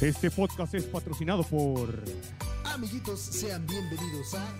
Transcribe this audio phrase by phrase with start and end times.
[0.00, 1.92] Este podcast es patrocinado por
[2.64, 4.56] Amiguitos, sean bienvenidos a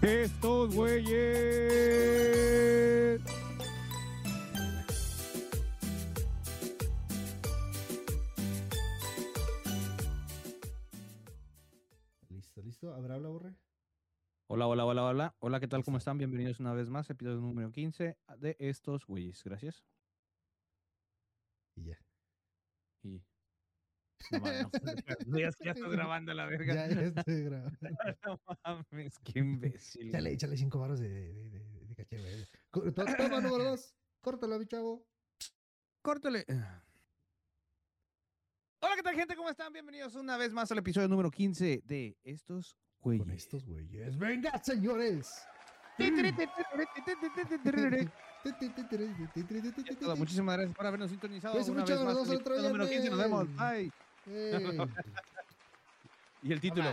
[0.00, 1.10] estos güeyes.
[12.30, 12.94] Listo, listo.
[12.94, 13.54] ¿Habrá habla, Borre?
[14.46, 15.34] Hola, hola, hola, hola.
[15.40, 15.84] Hola, ¿qué tal?
[15.84, 16.16] ¿Cómo están?
[16.16, 19.44] Bienvenidos una vez más, episodio número 15 de estos güeyes.
[19.44, 19.84] Gracias.
[21.76, 21.98] Y ya.
[23.02, 23.29] Y.
[24.30, 24.66] No mames,
[25.26, 25.38] no.
[25.38, 26.74] Ya, ya estás grabando la verga.
[26.74, 27.78] Ya, ya estoy grabando.
[28.26, 30.08] No mames, qué imbécil.
[30.08, 32.46] Échale, échale cinco baros de, de, de, de caché, güey.
[32.92, 33.94] Toma, número dos.
[34.20, 35.06] Córtalo, mi chavo.
[36.02, 36.44] Córtale.
[38.82, 39.36] Hola, ¿qué tal, gente?
[39.36, 39.72] ¿Cómo están?
[39.72, 43.24] Bienvenidos una vez más al episodio número 15 de estos güeyes.
[43.24, 44.18] Con estos güeyes.
[44.18, 45.42] ¡Venga, señores!
[50.16, 51.54] Muchísimas gracias por habernos sintonizado.
[51.54, 53.10] Una vez más el episodio número 15.
[53.10, 53.48] Nos vemos.
[53.56, 53.92] Bye.
[56.42, 56.88] Y el título,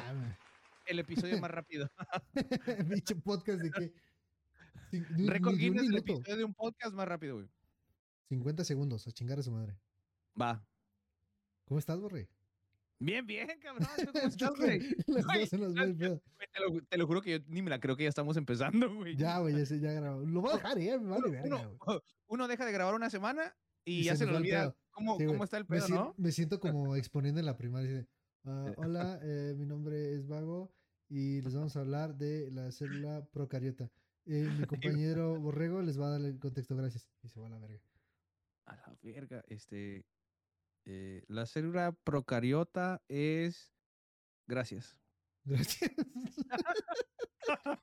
[0.85, 1.89] el episodio más rápido.
[2.89, 3.93] Pinche podcast de qué?
[5.25, 7.47] Récord Guinness, el episodio de un podcast más rápido, güey.
[8.29, 9.77] 50 segundos, a chingar a su madre.
[10.39, 10.61] Va.
[11.65, 12.27] ¿Cómo estás, Borre?
[12.99, 13.87] Bien, bien, cabrón.
[13.97, 14.79] ¿Tú cómo estás, güey?
[16.89, 19.15] Te lo, juro que yo ni me la creo que ya estamos empezando, güey.
[19.15, 20.21] Ya, güey, ya ya grabó.
[20.25, 23.09] Lo voy a dejar, eh, me vale uno, verga, uno- uno deja de grabar una
[23.09, 23.55] semana
[23.87, 25.35] y, Y ya se nos olvida cómo, Sí, güey.
[25.35, 26.13] cómo está el me, pedo, sien- ¿no?
[26.17, 28.05] me siento como exponiendo en la primaria.
[28.45, 30.71] ah, hola, eh, mi nombre es Vago
[31.09, 33.89] y les vamos a hablar de la célula procariota.
[34.25, 37.09] Eh, mi compañero Borrego les va a dar el contexto, gracias.
[37.23, 37.79] Y se va a la verga.
[38.65, 40.05] A la verga, este.
[40.85, 43.73] eh, la célula procariota es.
[44.47, 44.99] Gracias.
[45.47, 45.91] Gracias.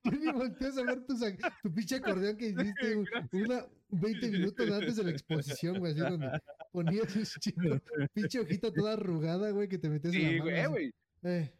[0.04, 1.14] Yo ni volteas a ver tu,
[1.62, 2.96] tu pinche acordeón que hiciste
[3.32, 6.40] una 20 minutos antes de la exposición, güey, así donde
[6.72, 7.80] ponías un chingo,
[8.12, 10.44] pinche hojita toda arrugada, güey, que te metías en Sí, la mano.
[10.44, 10.70] güey, así.
[10.70, 10.94] güey.
[11.22, 11.58] Eh,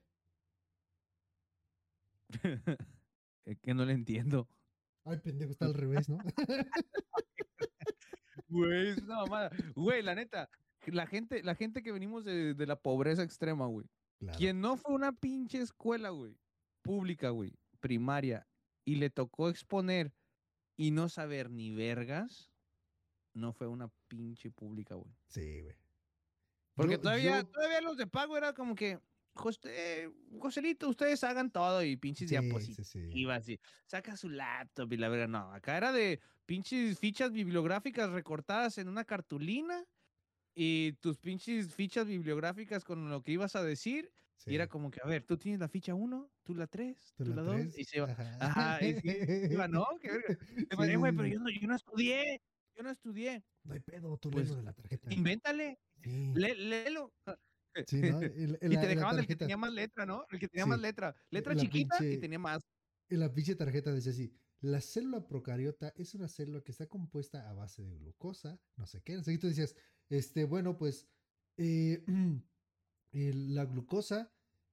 [3.46, 4.48] Es que no le entiendo.
[5.04, 6.18] ay, pendejo, está al revés, ¿no?
[8.48, 9.50] Güey, es una mamada.
[9.74, 10.48] Güey, la neta,
[10.86, 13.86] la gente, la gente que venimos de, de la pobreza extrema, güey.
[14.18, 14.38] Claro.
[14.38, 16.38] Quien no fue una pinche escuela, güey,
[16.82, 18.46] pública, güey, primaria,
[18.84, 20.12] y le tocó exponer
[20.76, 22.50] y no saber ni vergas,
[23.34, 25.14] no fue una pinche pública, güey.
[25.28, 25.76] Sí, güey.
[26.74, 28.98] Porque Yo- todavía, yo- todavía los de pago era como que,
[29.36, 32.86] José, Joselito, ustedes hagan todo y pinches Sí, diapositivas.
[32.88, 33.54] sí, sí.
[33.56, 35.26] Y saca su laptop y la verga.
[35.26, 39.84] No, acá era de pinches fichas bibliográficas recortadas en una cartulina
[40.54, 44.10] y tus pinches fichas bibliográficas con lo que ibas a decir.
[44.46, 44.70] Y era sí.
[44.70, 47.42] como que, a ver, tú tienes la ficha 1, tú la 3, ¿Tú la la
[47.42, 47.56] 2.
[47.56, 47.78] tres?
[47.78, 48.10] Y se iba.
[48.10, 48.36] Ajá.
[48.40, 49.16] Ajá, y sí,
[49.50, 50.38] iba, no, qué verga.
[50.54, 51.32] Sí, sí, güey, sí, pero sí.
[51.32, 52.42] yo no, yo no estudié.
[52.76, 53.44] Yo no estudié.
[53.62, 55.12] No hay pedo, tú Pues, léelo de la tarjeta.
[55.14, 57.14] Invéntale, Sí, lé- léelo.
[57.86, 58.20] sí, ¿no?
[58.20, 60.24] El- Y la- te dejaban el que tenía más letra, ¿no?
[60.30, 60.70] El que tenía Sí.
[60.70, 61.14] más letra.
[61.30, 62.60] Letra la chiquita pinche- y tenía más.
[63.08, 67.48] En la pinche tarjeta decía así, la célula procariota es una célula que está compuesta
[67.48, 69.12] a base de glucosa, no sé qué.
[69.12, 69.74] Entonces tú decías,
[70.10, 71.08] este, bueno, pues
[71.56, 72.04] eh,
[73.12, 74.30] el- la glucosa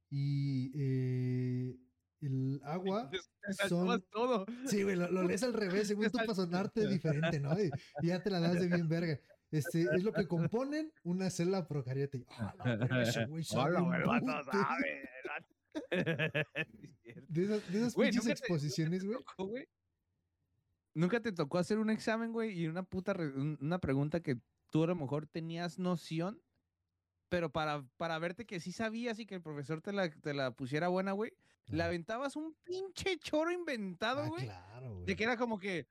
[0.10, 1.78] y eh,
[2.22, 3.10] el agua.
[3.10, 3.20] Te-
[3.68, 4.46] son- todo.
[4.68, 7.60] Sí, güey, lo, lo lees al revés, según tú para sonarte diferente, ¿no?
[7.60, 7.72] Y,
[8.02, 9.20] y ya te la das de bien verga.
[9.52, 12.18] Este, es lo que componen una célula procariota.
[12.18, 14.58] Y, "Ah, la verga, ese güey sabe Hola, un güey, el vato pute".
[14.58, 15.56] sabe, el vato.
[16.62, 17.26] Es cierto.
[17.28, 19.68] De esas, de esas Güey, pinches exposiciones, güey.
[20.94, 24.38] ¿Nunca te tocó hacer un examen, güey, y una puta re- una pregunta que
[24.72, 26.42] tú a lo mejor tenías noción,
[27.30, 30.52] pero para, para verte que sí sabías y que el profesor te la, te la
[30.52, 31.34] pusiera buena, güey,
[31.68, 35.06] le aventabas un pinche choro inventado, Ah, güey, claro, güey.
[35.06, 35.88] de que era como que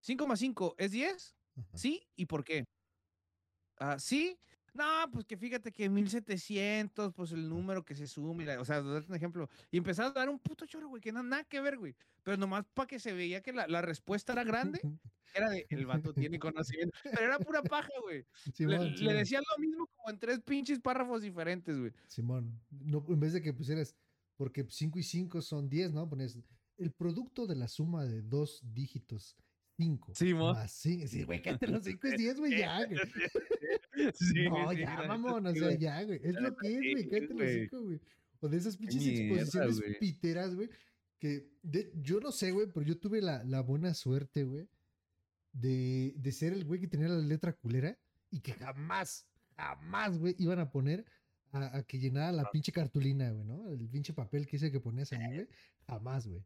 [0.00, 1.68] 5 más 5 es 10, Ajá.
[1.78, 2.06] ¿sí?
[2.14, 2.64] ¿Y por qué?
[3.78, 4.38] Ah, ¿Sí?
[4.76, 8.82] No, pues que fíjate que 1700, pues el número que se sume, la- o sea,
[8.82, 9.48] darte un ejemplo.
[9.70, 11.94] Y empezabas a dar un puto choro, güey, que no nada que ver, güey.
[12.22, 14.80] Pero nomás para que se veía que la, la respuesta era grande,
[15.34, 16.96] era de, el vato tiene conocimiento.
[17.02, 18.18] Pero era pura paja, güey.
[18.18, 21.92] Le, Simón, le Simón, decían lo mismo como en tres pinches párrafos diferentes, güey.
[22.08, 22.60] Simón.
[22.70, 23.94] No, en vez de que pusieras,
[24.36, 26.08] porque 5 y 5 son 10, ¿no?
[26.08, 26.38] Pones
[26.78, 29.36] el producto de la suma de dos dígitos,
[29.76, 30.14] 5.
[30.14, 30.54] Simón.
[30.54, 31.06] Más 5.
[31.06, 32.98] Sí, güey, cállate los 5 es 10, güey, ya, güey.
[34.14, 36.20] Sí, No, sí, ya, mamón, o sí, sea, ya, güey.
[36.22, 37.60] Es lo que es, sí, güey, cállate los güey.
[37.68, 38.00] 5, güey.
[38.40, 40.68] O de esas pinches mierda, exposiciones piteras, güey,
[41.18, 44.68] que de- yo no sé, güey, pero yo tuve la, la buena suerte, güey,
[45.52, 47.96] de, de ser el güey que tenía la letra culera
[48.30, 49.26] y que jamás,
[49.56, 51.06] jamás, güey, iban a poner
[51.52, 53.70] a, a que llenara la pinche cartulina, güey, ¿no?
[53.70, 55.48] El pinche papel que ese que ponías ahí, güey.
[55.86, 56.44] Jamás, güey.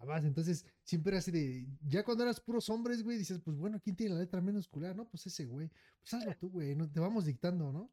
[0.00, 1.66] Entonces, siempre era así de.
[1.86, 4.94] Ya cuando eras puros hombres, güey, dices, pues bueno, ¿quién tiene la letra menos culera?
[4.94, 5.68] No, pues ese, güey.
[6.00, 6.74] Pues hazlo tú, güey.
[6.76, 7.92] No, te vamos dictando, ¿no?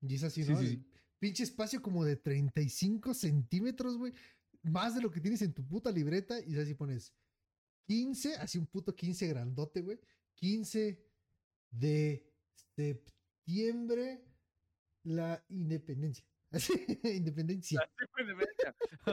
[0.00, 0.60] Y es así, Sí, ¿no?
[0.60, 0.84] sí.
[1.18, 4.12] pinche espacio como de 35 centímetros, güey.
[4.62, 6.40] Más de lo que tienes en tu puta libreta.
[6.44, 7.14] Y así pones
[7.86, 10.00] 15, así un puto 15 grandote, güey.
[10.34, 11.00] 15
[11.70, 12.26] de
[12.76, 14.24] septiembre,
[15.04, 16.24] la independencia.
[17.04, 17.80] Independencia.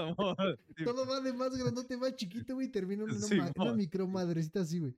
[0.84, 2.68] Todo va de más grandote, más chiquito, güey.
[2.68, 3.78] y Termina en una, Sí, ma- una mon.
[3.78, 4.96] micro madrecita así, güey.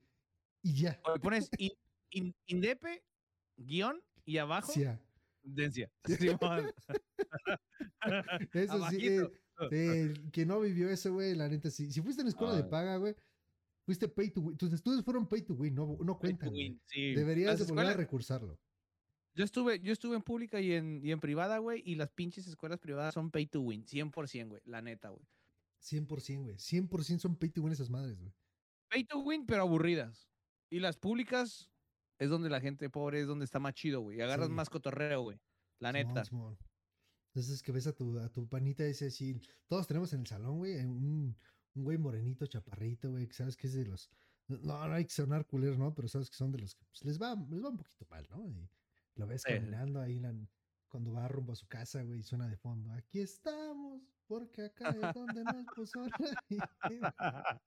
[0.62, 1.00] Y ya.
[1.04, 1.72] O le pones in-
[2.10, 3.04] in- indepe,
[3.56, 4.84] guion y abajo, Sí,
[5.42, 5.90] dencia.
[6.06, 6.72] Simón.
[8.52, 9.30] Eso sí, eh,
[9.70, 11.90] el que no vivió eso, güey, la neta, sí.
[11.90, 12.70] Si fuiste en escuela de Ay.
[12.70, 13.14] paga, güey,
[13.84, 14.56] fuiste pay to win.
[14.56, 16.52] Tus estudios fueron pay to win, no, no Pay to cuentan.
[16.52, 17.14] win, sí.
[17.14, 18.58] Deberías de volver a recursarlo.
[19.34, 22.46] Yo estuve, yo estuve en pública y en, y en privada, güey, y las pinches
[22.46, 25.24] escuelas privadas son pay to win, 100%, güey, la neta, güey.
[25.82, 26.56] 100%, güey.
[26.56, 28.34] 100% son pay to win esas madres, güey.
[28.90, 30.28] Pay to win, pero aburridas.
[30.68, 31.70] Y las públicas
[32.18, 34.20] es donde la gente pobre es donde está más chido, güey.
[34.20, 34.52] Agarras Sí.
[34.52, 35.40] más cotorreo, güey.
[35.78, 36.24] La neta.
[36.24, 36.58] Simón.
[37.32, 39.40] Entonces que ves a tu, a tu panita ese así.
[39.68, 41.36] Todos tenemos en el salón, güey, eh, un,
[41.74, 44.10] un güey morenito, chaparrito, güey, que sabes que es de los.
[44.48, 45.94] No, no hay que sonar culeros, ¿no?
[45.94, 48.26] Pero sabes que son de los que pues, les, va, les va un poquito mal,
[48.28, 48.44] ¿no?
[48.44, 48.68] Y
[49.16, 49.52] lo ves Sí.
[49.54, 50.34] caminando ahí la-
[50.88, 52.90] cuando va rumbo a su casa, güey, y suena de fondo.
[52.92, 56.16] Aquí estamos, porque acá es donde nos puso la
[56.48, 57.60] vida".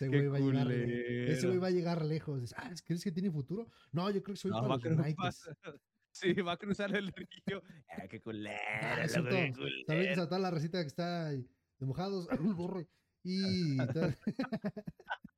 [0.00, 1.60] Ese güey va a llegar le- Ese güey culero.
[1.60, 2.54] va a llegar lejos.
[2.56, 3.68] Ah, ¿crees que tiene futuro?
[3.92, 4.78] No, yo creo que soy No, para los.
[6.14, 7.62] Sí, va a cruzar el río.
[7.88, 9.30] Ah, qué culero, Ah, loco, qué cierto.
[9.30, 9.54] Saludos
[9.86, 10.22] culero.
[10.22, 11.46] a toda la recita que está ahí
[11.78, 12.28] de mojados.
[12.54, 12.86] borre.
[13.22, 13.78] Y.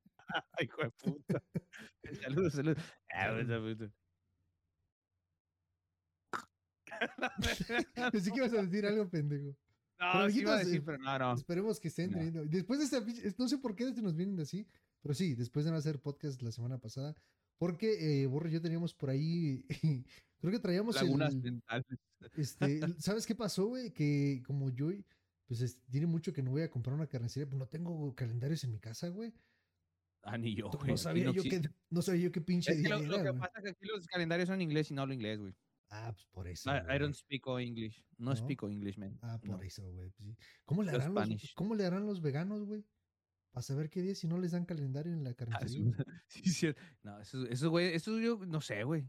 [0.58, 1.42] Ay, hijo de puta.
[2.22, 2.78] Saludos, saludos.
[8.12, 9.56] Pensé que ibas a decir algo, pendejo.
[10.00, 11.34] No, sí iba a decir, eh, pero no, no.
[11.34, 12.16] Esperemos que estén No.
[12.18, 12.44] teniendo.
[12.46, 13.34] Después de esta.
[13.38, 14.66] No sé por qué nos vienen así.
[15.00, 17.14] Pero sí, después de no hacer podcast la semana pasada.
[17.58, 19.64] Porque eh, Borre y yo teníamos por ahí.
[20.40, 21.42] creo que traíamos Lagunas el.
[21.42, 21.86] mentales.
[22.36, 23.92] Este, ¿Sabes qué pasó, güey?
[23.92, 24.90] Que como yo.
[25.46, 27.48] Pues es- tiene mucho que no voy a comprar una carnicería.
[27.48, 29.32] Pues no tengo calendarios en mi casa, güey.
[30.22, 30.88] Ah, ni yo, güey.
[30.90, 31.60] No sabía, yo qué,
[31.90, 33.40] no sabía yo qué pinche Es que día lo, lo era, que güey.
[33.40, 35.54] pasa es que aquí los calendarios son en inglés y no hablo inglés, güey.
[35.96, 36.70] Ah, pues por eso.
[36.70, 36.98] I, I güey.
[36.98, 38.04] don't speak English.
[38.18, 38.36] No, ¿No?
[38.36, 39.16] speak English, man.
[39.22, 39.62] Ah, por No.
[39.62, 40.10] eso, güey.
[40.10, 40.36] pues.
[40.64, 41.52] ¿Cómo, le harán los.
[41.54, 42.84] ¿Cómo le harán los veganos, güey?
[43.52, 45.92] Para saber qué día si no les dan calendario en la Ah, carnicería.
[46.26, 46.74] sí, sí, sí.
[47.04, 49.08] No, esos, esos güey, esos yo no sé, güey.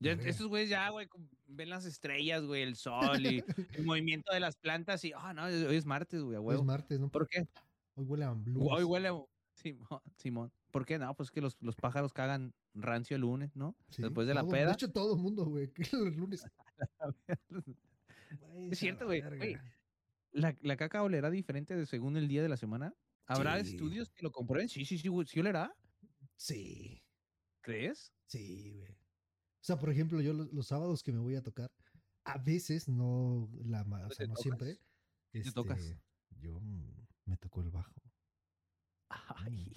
[0.00, 1.08] Ya, estos güeyes ya, güey,
[1.46, 3.44] ven las estrellas, güey, el sol y
[3.78, 6.62] el movimiento de las plantas y, ah, no, hoy es martes, güey, a Hoy es
[6.64, 7.08] martes, ¿no?
[7.08, 7.46] ¿Por qué?
[7.94, 8.84] Hoy huele a Hoy blues.
[8.84, 9.12] huele a...
[9.54, 10.52] Simón, Simón.
[10.72, 10.98] ¿Por qué?
[10.98, 13.76] No, pues que los, los pájaros cagan rancio el lunes, ¿no?
[13.90, 14.68] Sí, Después de la peda.
[14.68, 15.70] De hecho, todo el mundo, güey.
[15.92, 16.44] Que los lunes.
[18.70, 19.22] Es cierto, güey.
[20.32, 22.94] ¿La, la caca olerá diferente de según el día de la semana?
[23.26, 23.72] ¿Habrá Sí.
[23.72, 24.68] estudios que lo comprueben?
[24.70, 25.76] Sí, sí, sí, güey, sí olerá.
[26.36, 27.04] Sí,
[27.60, 28.12] ¿Crees?
[28.26, 28.92] sí, güey.
[28.92, 31.70] O sea, por ejemplo, yo los, los sábados que me voy a tocar,
[32.24, 34.42] a veces, no, la, o ¿Te sea, no tocas?
[34.42, 34.80] siempre.
[35.30, 35.80] te tocas?
[35.80, 37.92] este, Yo mm, me tocó el bajo.
[39.10, 39.76] Ay,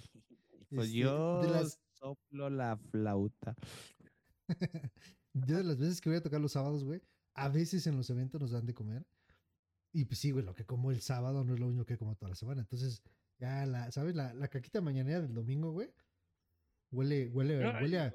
[0.70, 3.54] pues Este, yo las- soplo la flauta.
[5.34, 7.02] Yo de las veces que voy a tocar los sábados, güey,
[7.34, 9.06] a veces en los eventos nos dan de comer.
[9.92, 12.14] Y pues sí, güey, lo que como el sábado no es lo mismo que como
[12.16, 12.60] toda la semana.
[12.62, 13.02] Entonces,
[13.38, 14.14] ya la, ¿sabes?
[14.14, 15.90] La, la caquita mañanera del domingo, güey.
[16.92, 18.12] Huele, huele, huele a,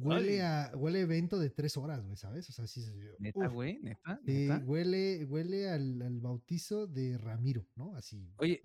[0.00, 2.48] huele a, huele a evento de tres horas, güey, ¿sabes?
[2.48, 2.84] O sea, sí,
[3.20, 4.18] Neta, güey, neta,
[4.64, 7.94] huele, huele al, al bautizo de Ramiro, ¿no?
[7.94, 8.32] Así.
[8.38, 8.60] Oye,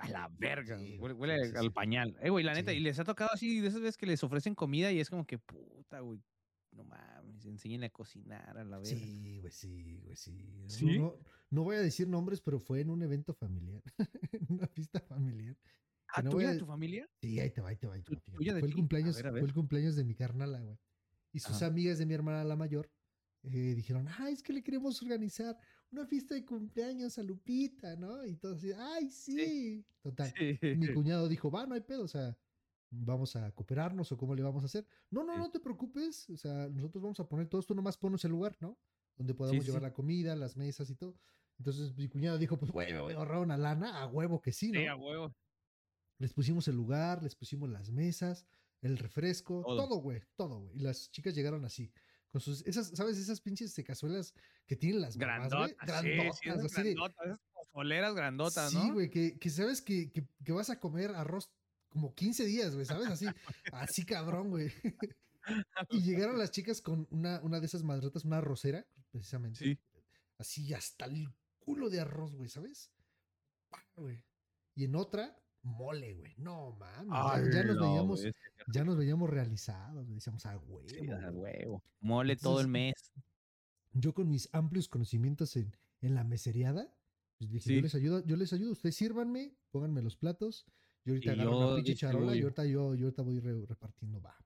[0.00, 1.70] a la verga, Sí, huele, sí, al sí.
[1.70, 2.16] pañal.
[2.20, 2.76] Eh, güey, la neta, Sí.
[2.76, 5.26] y les ha tocado así de esas veces que les ofrecen comida y es como
[5.26, 6.20] que puta, güey.
[6.72, 8.84] No mames, enséñenle a cocinar a la verga.
[8.84, 10.32] Sí, güey, sí, güey, sí.
[10.62, 10.98] No- ¿Sí?
[10.98, 11.14] No,
[11.50, 13.82] no voy a decir nombres, pero fue en un evento familiar,
[14.32, 15.56] en una fiesta familiar.
[16.14, 17.08] ¿Ah, no y a- a tu familia?
[17.20, 17.94] Sí, ahí te va, ahí te va.
[17.94, 18.72] ahí te ¿Tu- va, tuya de Fue el?
[18.74, 20.78] A cumpleaños, ver, a fue el cumpleaños de mi carnala, güey.
[21.32, 21.66] Y sus Ajá.
[21.66, 22.90] amigas de mi hermana la mayor
[23.44, 25.56] eh, dijeron, ay, es que le queremos organizar
[25.90, 28.24] una fiesta de cumpleaños a Lupita, ¿no?
[28.24, 29.84] Y todos así, ay, sí.
[30.00, 30.32] Total.
[30.76, 32.38] Mi cuñado dijo, va, no hay pedo, o sea,
[32.90, 34.86] vamos a cooperarnos o cómo le vamos a hacer.
[35.10, 35.38] No, no, Sí.
[35.40, 38.56] no te preocupes, o sea, nosotros vamos a poner todos, tú nomás ponos el lugar,
[38.60, 38.78] ¿no?
[39.16, 39.86] Donde podamos sí, llevar sí.
[39.88, 41.18] la comida, las mesas y todo.
[41.58, 44.52] Entonces mi cuñado dijo, pues, güey, me voy a ahorrar una lana, a huevo que
[44.52, 44.78] sí, ¿no?
[44.78, 45.34] Sí, a huevo.
[46.22, 48.46] Les pusimos el lugar, les pusimos las mesas,
[48.80, 49.96] el refresco, Todo.
[49.96, 50.76] güey, todo, güey.
[50.76, 51.92] Y las chicas llegaron así,
[52.30, 53.18] con sus, esas, ¿sabes?
[53.18, 54.32] Esas pinches de cazuelas
[54.64, 55.74] que tienen las mamás, güey.
[55.84, 58.92] Grandotas, sí, sí, Grandotas, esas así de- grandotas, esas grandotas, Sí, ¿no?
[58.92, 61.50] güey, que, que sabes que, que, que vas a comer arroz
[61.88, 63.08] como 15 días, güey, ¿sabes?
[63.08, 63.26] Así,
[63.72, 64.70] así cabrón, güey.
[65.90, 69.58] y llegaron las chicas con una, una de esas madrotas, una arrocera, precisamente.
[69.58, 69.78] Sí.
[70.38, 72.92] Así hasta el culo de arroz, güey, ¿sabes?
[73.96, 74.24] Güey.
[74.76, 76.34] Y en otra, mole, güey.
[76.38, 77.08] No mames.
[77.10, 78.22] ya- ya, nos veíamos,
[78.72, 81.32] ya nos veíamos realizados, decíamos, ah, sí, a güey".
[81.32, 81.82] huevo.
[82.00, 83.24] Mole todo el Entonces, mes.
[83.94, 86.92] Yo con mis amplios conocimientos en, en la meseriada.
[87.38, 87.74] Pues dije, Sí.
[87.76, 90.64] yo les ayudo, yo les ayudo, ustedes sírvanme, pónganme los platos.
[91.04, 93.66] Yo ahorita Y agarro yo una pinche charola y ahorita yo, yo ahorita voy re-
[93.66, 94.36] repartiendo, va.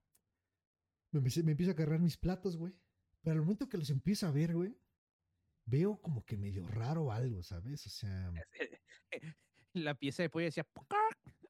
[1.12, 2.72] Me, empecé- me empiezo a cargar mis platos, güey.
[3.22, 4.74] Pero al momento que los empiezo a ver, güey,
[5.66, 7.86] veo como que medio raro algo, ¿sabes?
[7.86, 8.32] O sea,
[9.74, 10.66] La pieza de pollo decía.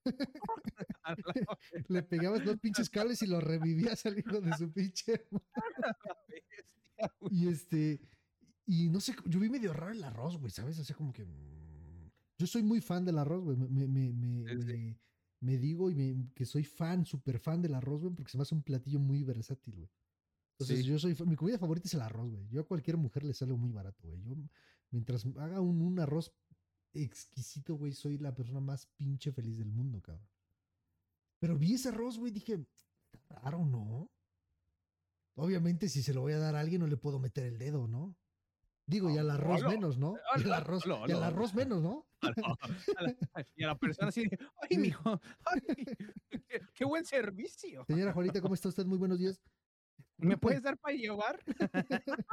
[1.89, 5.27] Le pegabas dos pinches cables y lo revivías al hijo de su pinche.
[6.29, 7.13] bestia.
[7.31, 8.01] Y este,
[8.67, 10.79] y no sé, yo vi medio raro el arroz, güey, ¿sabes?
[10.79, 11.25] O sea, como que.
[11.25, 13.57] mm, Yo soy muy fan del arroz, güey.
[13.57, 14.97] Me, me, me,
[15.43, 18.43] Sí, digo y me- que soy fan, súper fan del arroz, güey, porque se me
[18.43, 19.91] hace un platillo muy versátil, güey.
[20.59, 20.85] Entonces, Sí.
[20.85, 21.15] yo soy.
[21.27, 22.49] Mi comida favorita es el arroz, güey.
[22.49, 24.23] Yo a cualquier mujer le sale muy barato, güey.
[24.23, 24.35] Yo,
[24.91, 26.33] mientras haga un, un arroz
[27.03, 30.29] exquisito, güey, soy la persona más pinche feliz del mundo, cabrón.
[31.39, 32.67] Pero vi ese arroz, güey, dije,
[33.13, 34.11] está raro, ¿no?
[35.35, 37.87] Obviamente, si se lo voy a dar a alguien, no le puedo meter el dedo,
[37.87, 38.17] ¿no?
[38.89, 40.15] Digo, y al arroz menos, ¿no?
[40.37, 42.07] Y al arroz, y al arroz menos, ¿no?
[42.23, 44.25] A la- Y a la persona así,
[44.71, 45.61] ay, mijo, ay,
[46.49, 47.85] qué, qué buen servicio.
[47.87, 48.87] Señora Juanita, ¿cómo está usted?
[48.87, 49.41] Muy buenos días.
[50.17, 51.43] ¿Me puedes dar para llevar?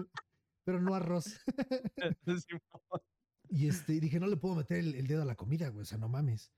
[0.64, 1.38] Pero no arroz.
[3.50, 5.84] Y este, dije, no le puedo meter el, el dedo a la comida, güey.
[5.84, 6.52] O sea, no mames.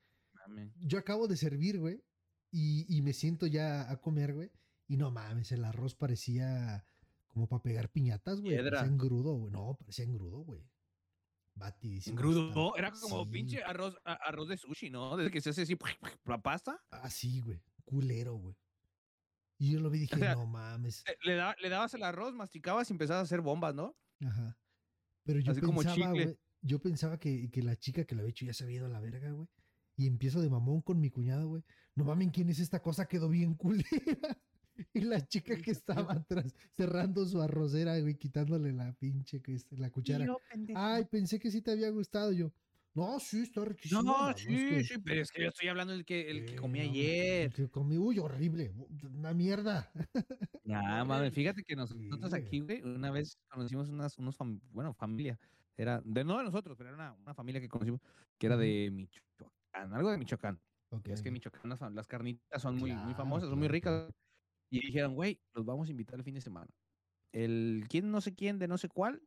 [0.79, 2.03] Yo acabo de servir, güey.
[2.51, 4.51] Y, y me siento ya a comer, güey.
[4.87, 6.85] Y no mames, el arroz parecía
[7.27, 8.53] como para pegar piñatas, güey.
[8.55, 8.77] Piedra.
[8.79, 9.51] Parecía engrudo, güey.
[9.51, 10.61] No, parecía engrudo, güey.
[11.55, 12.13] Batidísimo.
[12.19, 12.75] Engrudo, ¿no?
[12.75, 13.31] Era como Sí.
[13.31, 15.15] pinche arroz, a- arroz de sushi, ¿no?
[15.17, 15.75] Desde que se hace así,
[16.25, 16.81] la pasta.
[16.91, 17.61] Así, güey.
[17.85, 18.55] Culero, güey.
[19.57, 21.03] Y yo lo vi y dije, sea, no mames.
[21.07, 23.95] eh, Le, da- le dabas el arroz, masticabas y empezabas a hacer bombas, ¿no?
[24.21, 24.57] Ajá.
[25.23, 26.25] Pero yo Así como pensaba, chicle.
[26.25, 28.85] güey, yo pensaba que, que la chica que lo había hecho ya se había ido
[28.87, 29.47] a la verga, güey.
[29.97, 31.63] Y empiezo de mamón con mi cuñado, güey.
[31.95, 33.07] No mames, ¿quién es esta cosa?
[33.07, 33.85] Quedó bien culera.
[34.93, 39.41] Y la chica que estaba atrás cerrando su arrocera, güey, quitándole la pinche,
[39.71, 40.27] la cuchara.
[40.75, 42.51] Ay, pensé que sí te había gustado yo.
[42.93, 44.03] No, sí, está riquísimo.
[44.03, 46.79] no, sí, que- sí, pero es que yo estoy hablando del que, el que comí
[46.79, 47.45] no, ayer.
[47.45, 48.73] el que comí, uy, horrible.
[49.13, 49.91] Una mierda.
[50.65, 54.93] Nah, mames, fíjate que nosotros Sí, aquí, güey, una vez conocimos unas, unos, fam- bueno,
[54.93, 55.39] familia,
[55.77, 58.01] era, de no de nosotros, pero era una, una familia que conocimos,
[58.37, 60.59] que era de Michoacán, algo de Michoacán.
[60.89, 61.07] Ok.
[61.07, 64.11] Es que en Michoacán las, carnitas son muy, muy famosas, son muy ricas.
[64.69, 66.71] Y dijeron, güey, los vamos a invitar el fin de semana.
[67.31, 69.21] El quién no sé quién de no sé cuál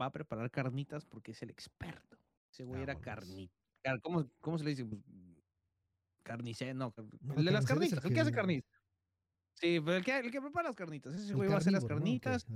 [0.00, 2.18] va a preparar carnitas porque es el experto.
[2.52, 3.52] Ese güey era carnita.
[4.02, 4.84] ¿Cómo, ¿Cómo se le dice?
[4.84, 5.00] Pues,
[6.22, 6.94] Carnicero, no,
[7.36, 8.70] el de las carnitas, el que hace carnitas.
[9.60, 11.82] Sí, pero el que, el que prepara las carnitas, ese güey va a hacer las
[11.98, 12.46] carnitas.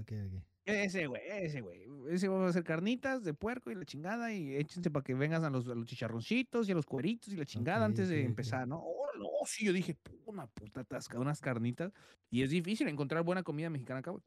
[0.64, 1.82] Ese güey, ese güey.
[2.10, 5.44] Ese va a hacer carnitas de puerco y la chingada y échense para que vengan
[5.44, 8.68] a los, a los chicharroncitos y a los cueritos y la chingada antes de empezar,
[8.68, 8.78] ¿no?
[8.78, 11.92] Oh, no, sí, yo dije, "Pu, una puta tasca, unas carnitas.
[12.30, 14.22] Y es difícil encontrar buena comida mexicana acá, güey.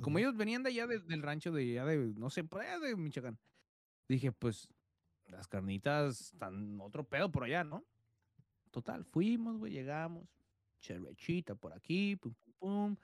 [0.00, 2.78] Como ellos venían de allá de- del rancho de allá de, no sé, por allá
[2.80, 3.38] de Michoacán.
[4.08, 4.68] Dije, pues,
[5.28, 7.84] las carnitas están otro pedo por allá, ¿no?
[8.72, 10.24] Total, fuimos, güey, llegamos.
[10.82, 12.96] Cervechita por aquí, pum, pum, pum,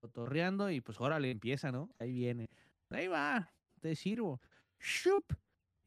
[0.00, 1.94] cotorreando y pues órale, empieza, ¿no?
[1.98, 2.46] Ahí viene.
[2.90, 4.40] Ahí va, te sirvo.
[4.78, 5.32] ¡Shup!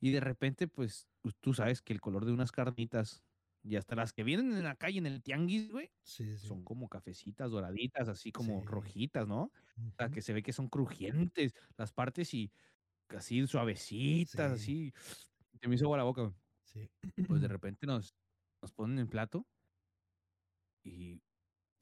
[0.02, 1.08] Y de repente, pues,
[1.42, 3.24] tú sabes que el color de unas carnitas,
[3.64, 6.50] y hasta las que vienen en la calle, en el tianguis, güey, Sí, sí.
[6.50, 8.66] son como cafecitas, doraditas, así como Sí.
[8.66, 9.44] rojitas, ¿no?
[9.46, 9.52] O
[10.00, 12.52] sea, que se ve que son crujientes las partes y
[13.10, 14.94] así suavecitas, así.
[15.62, 16.36] Se me hizo agua la boca, güey.
[16.66, 16.90] Sí.
[17.28, 18.16] Pues de repente nos,
[18.62, 19.48] nos ponen el plato
[20.84, 21.22] y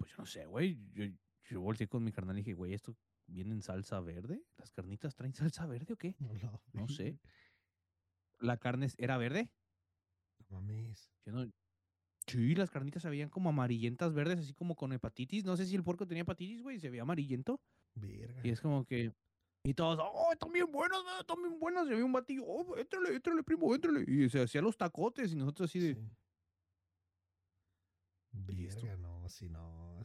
[0.04, 0.78] pues yo no sé, güey.
[0.92, 1.06] Yo,
[1.50, 4.44] yo volteé con mi carnal y dije, güey, ¿esto viene en salsa verde?
[4.58, 6.16] ¿Las carnitas traen salsa verde o qué?
[6.20, 7.20] No, no, No sé.
[8.40, 9.50] ¿La carne era verde?
[10.50, 11.10] No mames.
[11.26, 11.50] Yo no...
[12.28, 15.46] Sí, las carnitas se veían como amarillentas verdes, así como con hepatitis.
[15.46, 17.62] No sé si el puerco tenía hepatitis, güey, se veía amarillento.
[17.96, 18.42] Verga.
[18.44, 19.14] Y es como que.
[19.66, 21.20] Y todos, oh, están bien buenas, ¿verdad?
[21.22, 21.88] están bien buenas.
[21.88, 24.06] Y había un batillo, oh, éntrale, éntrale, primo, éntrale.
[24.08, 25.96] Y se hacía los tacotes y nosotros así de.
[25.96, 26.02] Sí.
[28.32, 30.00] Verga, no, sí, no.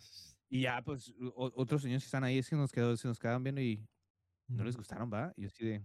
[0.48, 3.18] Y ya, pues, o- otros señores que están ahí es que nos quedó, se nos
[3.18, 3.87] quedaban viendo y
[4.46, 5.32] no les gustaron, ¿va?
[5.37, 5.84] Y yo así de.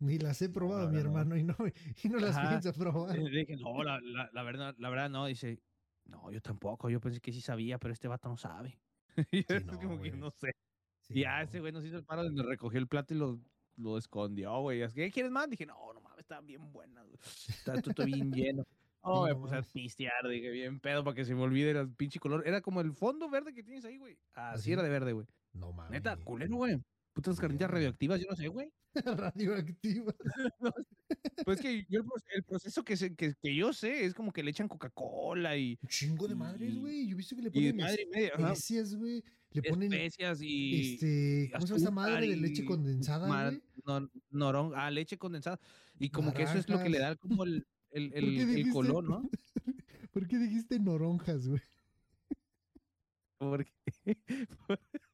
[0.00, 1.00] Ni las he probado, mi no.
[1.00, 1.54] hermano, y no,
[2.04, 3.16] y no las pienso probar.
[3.18, 5.26] Le dije, no, la, la, la verdad, la verdad no.
[5.26, 5.62] Dice,
[6.04, 6.90] no, yo tampoco.
[6.90, 8.80] Yo pensé que sí sabía, pero este vato no sabe.
[9.30, 10.20] y es no, como que güey.
[10.20, 10.50] no sé.
[11.00, 13.40] Sí, y ya ese güey nos hizo el paro, nos recogió el plato y lo,
[13.76, 14.82] lo escondió, güey.
[14.92, 15.48] ¿Qué quieres más?
[15.48, 17.06] Dije, no, no mames, estaban bien buenas.
[17.48, 18.64] Está todo bien lleno.
[19.04, 21.90] Oh, me no puse a pistear, dije, bien pedo para que se me olvide el
[21.94, 22.42] pinche color.
[22.46, 24.18] Era como el fondo verde que tienes ahí, güey.
[24.32, 24.72] Así ¿Así?
[24.72, 25.26] era de verde, güey.
[25.52, 25.90] No mames.
[25.92, 26.80] Neta, culero, güey.
[27.12, 28.72] Putas carnitas radioactivas, yo no sé, güey.
[29.04, 30.14] Radioactiva.
[31.44, 34.32] Pues que yo el, proce- el proceso que, se- que, que yo sé es como
[34.32, 37.06] que le echan Coca-Cola y, Un chingo de madres, güey.
[37.06, 39.22] Yo he visto que le y ponen madre y media, especias, güey.
[39.50, 43.62] Le ponen especias y este, ¿cómo se llama esa madre de leche condensada, güey?
[43.84, 45.60] no, norón, ah, leche condensada.
[45.98, 48.50] Y como que eso es lo que le da como el, el, ¿Por qué el,
[48.66, 49.30] el color, ¿no?
[50.12, 51.62] ¿Por qué dijiste noronjas, güey?
[53.38, 53.72] Porque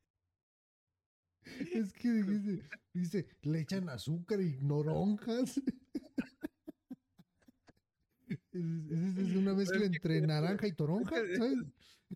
[1.74, 5.60] Es que dijiste, dice, le echan azúcar y noronjas.
[8.52, 11.58] Es, es- una mezcla entre naranja y toronja, ¿sabes?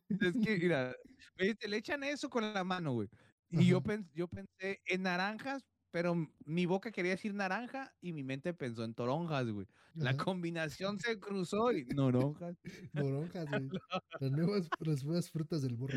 [0.08, 0.94] es que, mira,
[1.36, 3.08] te le echan eso con la mano, güey.
[3.50, 3.86] Y yo, Ajá.
[3.86, 5.62] pens- yo pensé en naranjas,
[5.94, 9.68] pero mi boca quería decir naranja y mi mente pensó en toronjas, güey.
[9.94, 12.56] La Ajá, combinación se cruzó y naranjas.
[12.92, 13.68] Noronjas, güey.
[14.20, 15.96] Las nuevas, las nuevas frutas del burro.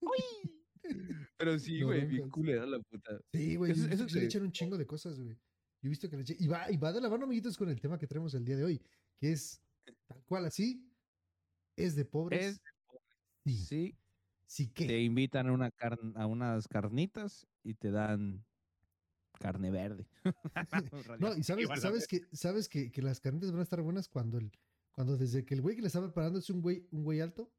[1.36, 3.20] Pero sí, güey, bien culera la puta.
[3.34, 3.72] Sí, güey.
[3.72, 5.34] Eso- eso que se le echan un chingo de cosas, güey.
[5.82, 6.36] Yo he visto que le echan.
[6.40, 8.56] Y va, y va de la mano, amiguitos, con el tema que traemos el día
[8.56, 8.82] de hoy.
[9.18, 9.62] Que es
[10.06, 10.90] tal cual así.
[11.76, 12.46] Es de pobres.
[12.46, 12.62] Es,
[13.44, 13.56] sí.
[13.66, 13.98] sí,
[14.46, 15.02] Sí, te que.
[15.02, 15.70] invitan a, una
[16.14, 18.44] a unas carnitas y te dan
[19.42, 20.06] carne verde.
[21.20, 24.38] No, y sabes, sabes que, sabes que, que las carnitas van a estar buenas cuando
[24.38, 24.52] el,
[24.92, 27.52] cuando desde que el güey que le está preparando es un güey, un güey alto,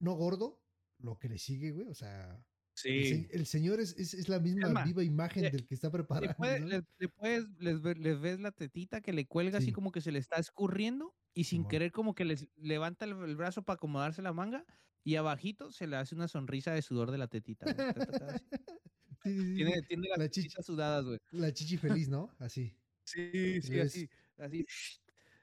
[0.00, 0.62] no gordo,
[0.98, 1.88] lo que le sigue, güey.
[1.88, 2.42] O sea, el,
[2.74, 3.26] Sí.
[3.30, 6.34] el señor es, es, es la misma viva imagen le- del que está Le, preparando.
[6.36, 6.66] puede- ¿no?
[6.66, 9.72] le- le puedes, les, ve- les ves la tetita que le cuelga así Sí.
[9.72, 13.36] como que se le está escurriendo y sin querer como que les levanta el, el
[13.36, 14.64] brazo para acomodarse la manga
[15.04, 17.64] y abajito se le hace una sonrisa de sudor de la tetita.
[19.26, 21.18] Sí, Tiene, tiene las La sudadas, güey.
[21.32, 22.30] La chichi feliz, ¿no?
[22.38, 22.74] Así.
[23.04, 24.66] Sí, sí, ves- así, así.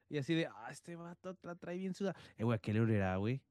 [0.09, 2.15] Y así de, ah, este vato la trae bien sudada.
[2.37, 3.41] Eh, güey, ¿a qué le olerá, güey?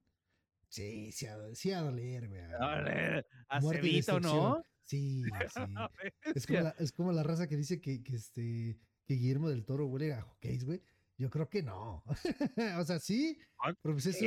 [0.68, 2.40] Sí, sí, a, sí a doler, güey.
[2.40, 4.62] a- Órale, A cebito, ¿no?
[4.84, 5.60] Sí, sí.
[6.34, 9.64] Es como, la, es como la raza que dice que, que, este, que Guillermo del
[9.64, 10.82] Toro huele a hockeys, güey.
[11.18, 12.02] Yo creo que no.
[12.78, 13.38] o sea, sí,
[13.80, 14.24] pero pues eso,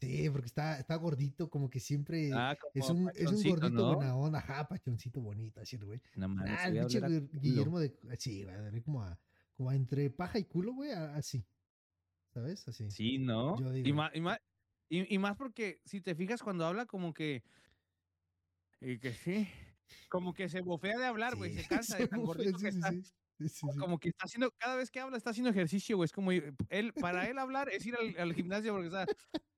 [0.00, 3.96] sí, porque está, está gordito, como que siempre ah, es, un, es un gordito ¿no?
[3.96, 6.00] buena onda, ajá, pachoncito bonito, así, güey.
[6.16, 7.28] No mames, Ah, el culo.
[7.40, 9.18] Guillermo de, sí, ver como a,
[9.56, 11.44] como a entre paja y culo, güey, así.
[12.32, 12.66] ¿Sabes?
[12.68, 12.90] Así.
[12.90, 13.58] Sí, ¿no?
[13.58, 13.96] Yo y, digo.
[13.96, 14.38] más, y, más,
[14.88, 17.42] y, y más porque si te fijas cuando habla como que...
[18.80, 19.48] Y que sí.
[20.08, 21.52] Como que se bofea de hablar, güey.
[21.54, 22.90] Sí, Se cansa se de tan gordito sí, que sí, está.
[22.90, 23.02] sí.
[23.38, 23.78] Sí, sí, sí.
[23.78, 26.06] Como que está haciendo, cada vez que habla, está haciendo ejercicio, güey.
[26.06, 29.06] Es como él, para él hablar es ir al, al gimnasio porque está.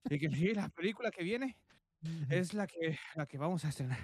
[0.08, 1.56] Y que sí, la película que viene
[2.30, 3.98] es la que, la que vamos a estrenar.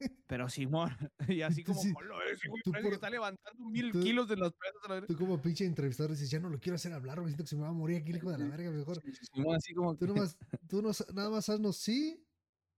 [0.26, 0.90] Pero Simón,
[1.28, 4.00] y así como, sí, "Hola, ese güey tú parece por- que está levantando mil tú-
[4.00, 5.06] kilos de los a la verga".
[5.06, 7.56] Tú como pinche entrevistador dices, ya no lo quiero hacer hablar, güey, siento que se
[7.56, 9.00] me va a morir aquí el hijo de la verga, mejor.
[9.32, 10.36] Simón, así como Tú nomás,
[10.68, 12.24] tú no, nada más haznos sí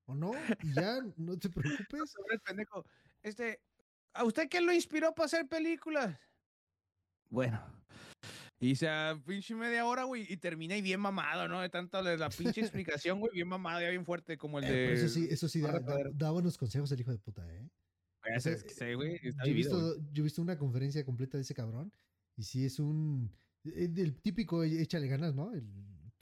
[0.06, 0.32] o no
[0.62, 2.10] y ya, no te preocupes.
[2.10, 2.84] sobre el pendejo.
[3.22, 3.60] Este,
[4.12, 6.18] ¿a usted qué lo inspiró para hacer películas?
[7.30, 7.58] Bueno.
[8.64, 8.88] Y se
[9.26, 11.60] pinche media hora, güey, y termina y bien mamado, ¿no?
[11.60, 14.68] De tanto de la pinche explicación, güey, bien mamado, ya bien fuerte, como el Eh,
[14.68, 14.74] de.
[14.86, 17.68] pero eso sí, eso sí, da, buenos consejos el hijo de puta, ¿eh?
[18.36, 21.36] O sea, es que ese güey Yo he, visto, yo he visto una conferencia completa
[21.36, 21.92] de ese cabrón
[22.36, 23.30] y sí es un...
[23.64, 25.52] El, el típico "E- échale ganas, ¿no?
[25.52, 25.64] El,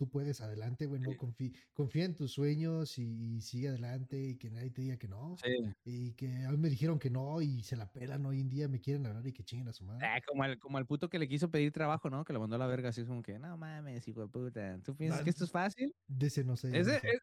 [0.03, 1.17] tú puedes, adelante, güey, no Sí.
[1.17, 5.07] confí- confía en tus sueños y, y sigue adelante y que nadie te diga que
[5.07, 5.37] no.
[5.41, 5.49] Sí.
[5.85, 8.67] Y que a mí me dijeron que no y se la pelan hoy en día,
[8.67, 10.05] me quieren hablar y que chinguen a su madre.
[10.05, 12.25] Ah, como, al, como al puto que le quiso pedir trabajo, ¿no?
[12.25, 14.81] Que lo mandó a la verga, así es como que, no mames, hijo de puta.
[14.85, 15.95] ¿Tú piensas No, que esto es fácil?
[16.09, 16.77] De ese no sé.
[16.77, 17.09] Es, de- dije.
[17.15, 17.23] es-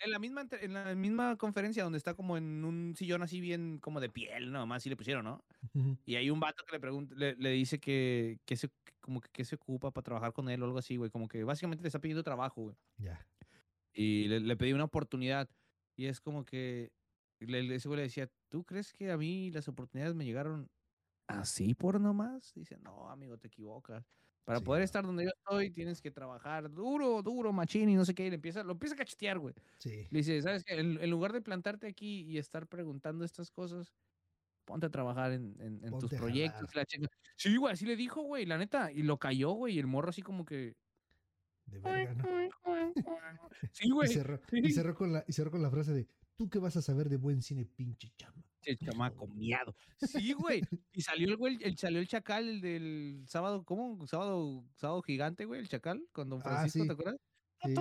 [0.00, 3.78] en, la misma, en la misma conferencia donde está como en un sillón así bien
[3.78, 5.44] como de piel, nomás así le pusieron, ¿no?
[6.06, 9.28] Y hay un vato que le pregunta, le, le dice que, que se, como que,
[9.30, 11.10] que se ocupa para trabajar con él o algo así, güey.
[11.10, 12.76] Como que básicamente le está pidiendo trabajo, güey.
[12.98, 13.26] Ya.
[13.92, 15.48] Y le, le pedí una oportunidad.
[15.96, 16.92] Y es como que
[17.40, 20.70] le- ese güey le decía, ¿tú crees que a mí las oportunidades me llegaron
[21.28, 22.52] así por nomás?
[22.54, 24.04] Dice, no, amigo, te equivocas.
[24.50, 28.04] Para Sí, poder estar donde yo estoy, tienes que trabajar duro, duro, machín y no
[28.04, 28.26] sé qué.
[28.26, 29.54] Y le empieza, lo empieza a cachetear, güey.
[29.78, 30.08] Sí.
[30.10, 30.74] Le dice, ¿sabes qué?
[30.80, 33.94] En, en lugar de plantarte aquí y estar preguntando estas cosas,
[34.64, 36.74] ponte a trabajar en, en- en tus proyectos.
[36.74, 37.08] la chinga".
[37.36, 38.92] Sí, güey, así le dijo, güey, la neta.
[38.92, 39.76] Y lo cayó, güey.
[39.76, 40.76] Y el morro así como que...
[41.66, 42.24] De verga, ¿no?
[43.72, 44.08] Sí, Y güey.
[44.08, 44.60] cerró, sí.
[44.64, 47.08] y cerró con la, y cerró con la frase de, ¿tú qué vas a saber
[47.08, 48.49] de buen cine, pinche chama?
[48.62, 49.74] Che, chamaco, miado.
[50.00, 50.62] Sí, güey.
[50.92, 54.06] Y salió el güey, el, salió el chacal, el del sábado, ¿cómo?
[54.06, 56.86] Sábado, sábado gigante, güey, el chacal, con Don Ah, Francisco, sí.
[56.88, 57.20] ¿te acuerdas?
[57.62, 57.74] Sí.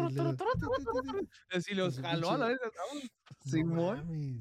[1.52, 2.60] Así los jaló a la vez.
[3.46, 4.06] Simón.
[4.08, 4.40] güey.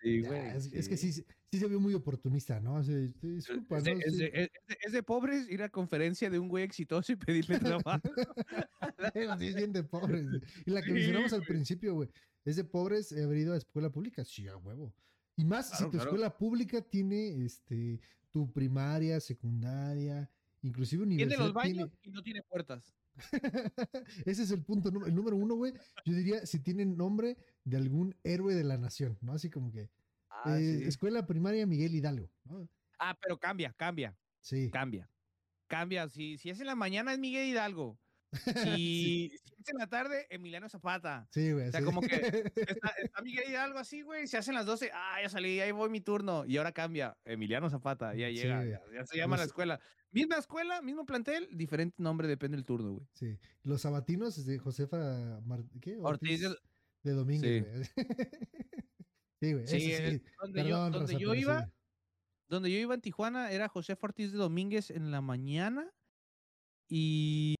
[0.00, 0.46] Sí, güey.
[0.56, 1.12] es, es que sí.
[1.12, 2.74] sí, sí se vio muy oportunista, ¿no?
[2.74, 3.90] O sea, disculpa, Es ¿no?
[3.98, 4.18] es Sí.
[4.18, 7.58] de- es de- es de pobres ir a conferencia de un güey exitoso y pedirle
[7.84, 8.00] trabajo.
[9.12, 10.24] Sí, es bien de pobres.
[10.66, 12.08] Y la que Sí, mencionamos al principio, güey.
[12.44, 14.24] Es de pobres eh, haber ido a escuela pública.
[14.24, 14.94] Sí, a huevo.
[15.38, 16.04] Y más si tu claro.
[16.10, 20.28] escuela pública tiene este tu primaria, secundaria,
[20.62, 21.44] inclusive Tiene universidad.
[21.46, 22.92] los baños tiene- y no tiene puertas.
[24.26, 25.72] Ese es el punto, el número uno, güey.
[26.04, 29.32] Yo diría si tienen nombre de algún héroe de la nación, ¿no?
[29.32, 29.88] Así como que
[30.44, 32.68] Ah, eh, escuela primaria Miguel Hidalgo, ¿no?
[32.98, 34.70] Ah, pero cambia, cambia, Sí.
[34.70, 35.08] cambia.
[35.68, 36.08] Cambia.
[36.08, 37.98] Si, si es en la mañana es Miguel Hidalgo.
[39.58, 41.28] Es en la tarde, Emiliano Zapata.
[41.32, 41.68] Sí, güey.
[41.68, 41.86] O sea, sí.
[41.86, 42.08] como que
[42.56, 44.26] está, está Miguel Hidalgo así, güey.
[44.26, 44.90] Se hacen las 12.
[44.94, 46.44] Ah, ya salí, ahí voy mi turno.
[46.46, 47.18] Y ahora cambia.
[47.24, 48.14] Emiliano Zapata.
[48.14, 48.64] Ya Sí, llega.
[48.64, 49.80] ya, ya se llama la escuela.
[50.10, 53.06] Misma escuela, mismo plantel, diferente nombre, depende del turno, güey.
[53.12, 53.38] Sí.
[53.62, 55.40] Los sabatinos de Josefa.
[56.02, 56.40] Ortiz
[57.02, 57.92] de Domínguez, Sí.
[57.92, 58.06] güey.
[59.40, 59.66] sí, güey.
[59.66, 60.22] Sí, eh, sí.
[60.40, 61.70] donde, Perdón, yo, donde yo sí, iba,
[62.48, 65.90] donde yo iba en Tijuana era José Ortiz de Domínguez en la mañana
[66.88, 67.54] y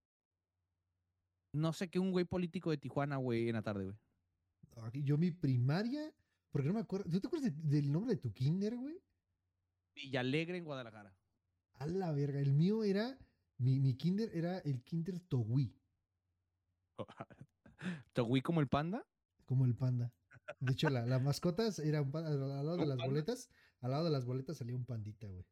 [1.53, 3.97] no sé qué un güey político de Tijuana, güey, en la tarde, güey.
[4.87, 6.15] Aquí, Yo mi primaria,
[6.51, 7.11] porque no me acuerdo.
[7.11, 9.03] ¿Tú te acuerdas de- del nombre de tu kinder, güey?
[9.95, 11.17] Villalegre en Guadalajara.
[11.75, 12.39] A la verga.
[12.41, 13.19] El mío era,
[13.57, 15.75] mi, mi kinder era el kinder Togui,
[18.13, 19.07] Togui como el panda.
[19.47, 20.13] como el panda.
[20.61, 22.31] De hecho, la, la mascota era un panda.
[22.31, 23.07] Al lado de ¿Un las panda?
[23.07, 25.45] boletas, al lado de las boletas salía un pandita, güey.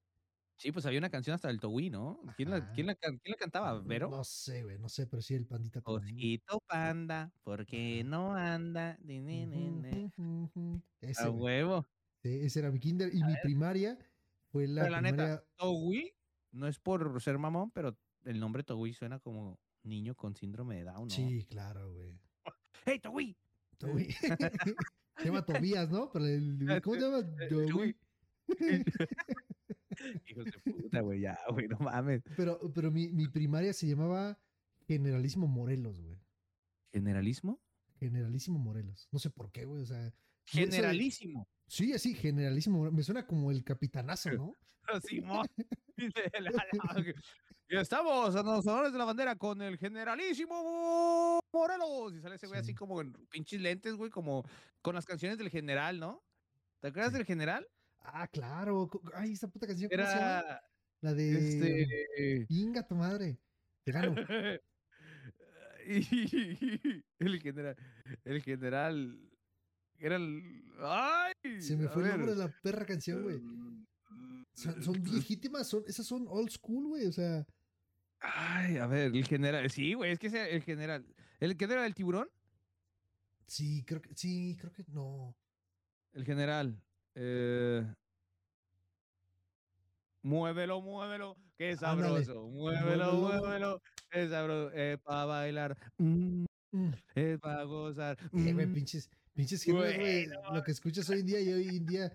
[0.56, 2.18] Sí, pues había una canción hasta del Togui, ¿no?
[2.36, 3.78] ¿Quién la, quién la quién la cantaba?
[3.80, 4.08] ¿Vero?
[4.08, 5.82] No sé, güey, no sé, pero sí el pandita.
[5.84, 8.98] Osito panda, porque no anda.
[9.02, 10.10] Ni, ni, ni.
[11.02, 11.86] Ese, A huevo.
[12.22, 13.14] Sí, ese era mi kinder.
[13.14, 13.98] Y mi primaria
[14.50, 15.44] fue la Pero la neta, primaria.
[15.56, 16.14] Togui,
[16.52, 20.84] no es por ser mamón, pero el nombre Togui suena como niño con síndrome de
[20.84, 21.14] Down, ¿no?
[21.14, 22.18] Sí, claro, güey.
[22.86, 23.36] ¡Hey, Togui!
[23.76, 24.08] Togui.
[25.18, 26.10] se llama Tobías, ¿no?
[26.10, 27.22] Pero el, ¿Cómo se llama?
[27.50, 27.96] Togui.
[30.28, 32.22] Hijos de puta, güey, ya, güey, no mames.
[32.36, 34.38] Pero, pero mi, mi primaria se llamaba
[34.86, 36.18] Generalísimo Morelos, güey.
[36.92, 37.60] ¿Generalismo?
[37.98, 39.08] Generalísimo Morelos.
[39.10, 39.82] No sé por qué, güey.
[39.82, 40.12] O sea.
[40.44, 41.48] Generalísimo.
[41.66, 42.96] Sí, así, Generalísimo Morelos.
[42.96, 44.54] Me suena como el capitanazo, ¿no?
[45.02, 45.46] Simón.
[47.68, 52.14] Estamos en los honores de la bandera con el generalísimo Morelos.
[52.14, 52.74] Y sale ese güey así Sí.
[52.74, 54.44] como en pinches lentes, güey, como
[54.82, 56.22] con las canciones del general, ¿no?
[56.80, 57.18] ¿Te acuerdas Sí.
[57.18, 57.66] del general?
[58.08, 58.88] Ah, claro.
[59.14, 59.90] Ay, esta puta canción.
[59.90, 60.38] ¿Cómo se llama?
[60.40, 60.62] Era
[61.00, 61.32] La de.
[61.32, 62.46] este.
[62.48, 63.38] Inga tu madre.
[63.84, 64.14] Te gano.
[65.86, 66.00] y
[67.18, 67.76] el general.
[68.24, 69.20] El general.
[69.98, 70.64] Era el.
[70.80, 71.60] ¡Ay!
[71.60, 73.40] Se me fue el nombre de la perra canción, güey.
[74.54, 77.06] Son, son legítimas, son, esas son old school, güey.
[77.06, 77.46] O sea,
[78.20, 79.70] Ay, a ver, el general.
[79.70, 81.06] Sí, güey, es que ese- el general.
[81.40, 82.28] ¿El era del tiburón?
[83.46, 85.36] sí, creo que, sí, creo que no.
[86.12, 86.82] El general.
[87.16, 87.84] Eh...
[90.22, 92.48] Muévelo, muévelo, qué sabroso.
[92.48, 93.12] Muévelo, Muévelo.
[93.40, 94.72] muévelo, qué sabroso.
[94.72, 96.90] Es para bailar, mm, Mm.
[97.14, 98.18] es para gozar.
[98.32, 98.74] Eh, mm.
[98.74, 99.64] pinches, pinches.
[99.66, 102.12] Bueno, Lo que escuchas hoy en día y hoy en día,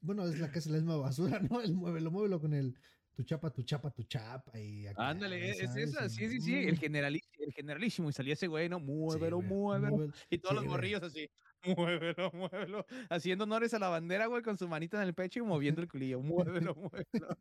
[0.00, 1.60] bueno, es la casa de la misma basura, ¿no?
[1.62, 2.76] El muévelo, muévelo con el
[3.14, 5.90] tu chapa, tu chapa, tu chapa y acá, Ándale, es ¿sabes?
[5.90, 6.54] esa, sí, sí, sí.
[6.64, 8.10] El, generalísimo, el generalísimo.
[8.10, 8.78] Y salía ese güey, ¿no?
[8.80, 9.96] sí, Muévelo, güey, muévelo.
[9.96, 10.14] muévelo.
[10.28, 11.30] Y todos Sí, los morrillos así.
[11.76, 12.86] Muévelo, muévelo.
[13.08, 15.88] Haciendo honores a la bandera, güey, con su manita en el pecho y moviendo el
[15.88, 16.20] culillo.
[16.20, 17.38] Muévelo, muévelo.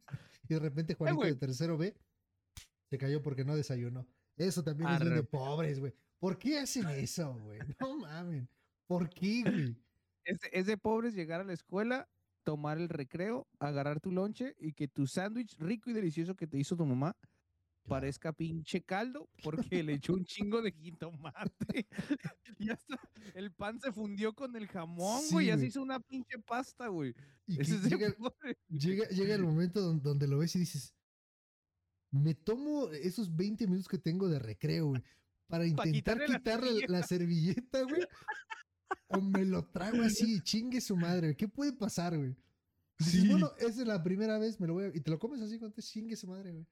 [0.47, 1.31] Y de repente Juanito güey.
[1.31, 1.95] de tercero B
[2.89, 4.07] se cayó porque no desayunó.
[4.37, 5.93] Eso también es bien de pobres, güey.
[6.19, 7.59] ¿Por qué hacen eso, güey?
[7.79, 8.49] No mamen.
[8.87, 9.77] ¿Por qué, güey?
[10.23, 12.09] Es de, es de pobres llegar a la escuela,
[12.43, 16.57] tomar el recreo, agarrar tu lonche y que tu sándwich rico y delicioso que te
[16.57, 17.15] hizo tu mamá.
[17.87, 21.87] Parezca pinche caldo porque le echó un chingo de jitomate.
[22.59, 22.99] y hasta
[23.33, 25.47] el pan se fundió con el jamón, güey.
[25.47, 25.65] Sí, güey.
[25.67, 27.13] hizo una pinche pasta, güey.
[27.47, 28.13] Y Ese llega,
[28.69, 30.93] llega, llega el momento don- donde lo ves y dices,
[32.11, 35.03] me tomo esos 20 minutos que tengo de recreo, güey,
[35.47, 38.01] para intentar quitarle la quitarle la, servilleta, güey.
[39.07, 41.35] o me lo trago así, chingue su madre, güey.
[41.35, 42.35] ¿Qué puede pasar, güey?
[42.97, 43.27] Dices, Sí.
[43.27, 44.87] bueno, esa es la primera vez, me lo voy a...
[44.95, 46.65] Y te lo comes así, cuando chingue su madre, güey.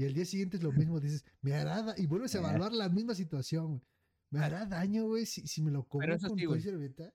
[0.00, 1.82] Y el día siguiente es lo mismo, dices, me hará...
[1.82, 2.40] da-", Y vuelves a Eh.
[2.40, 3.82] evaluar la misma situación, güey.
[4.30, 6.62] Me hará daño, güey, si, si me lo como eso con sí, güey.
[6.62, 7.12] servilleta.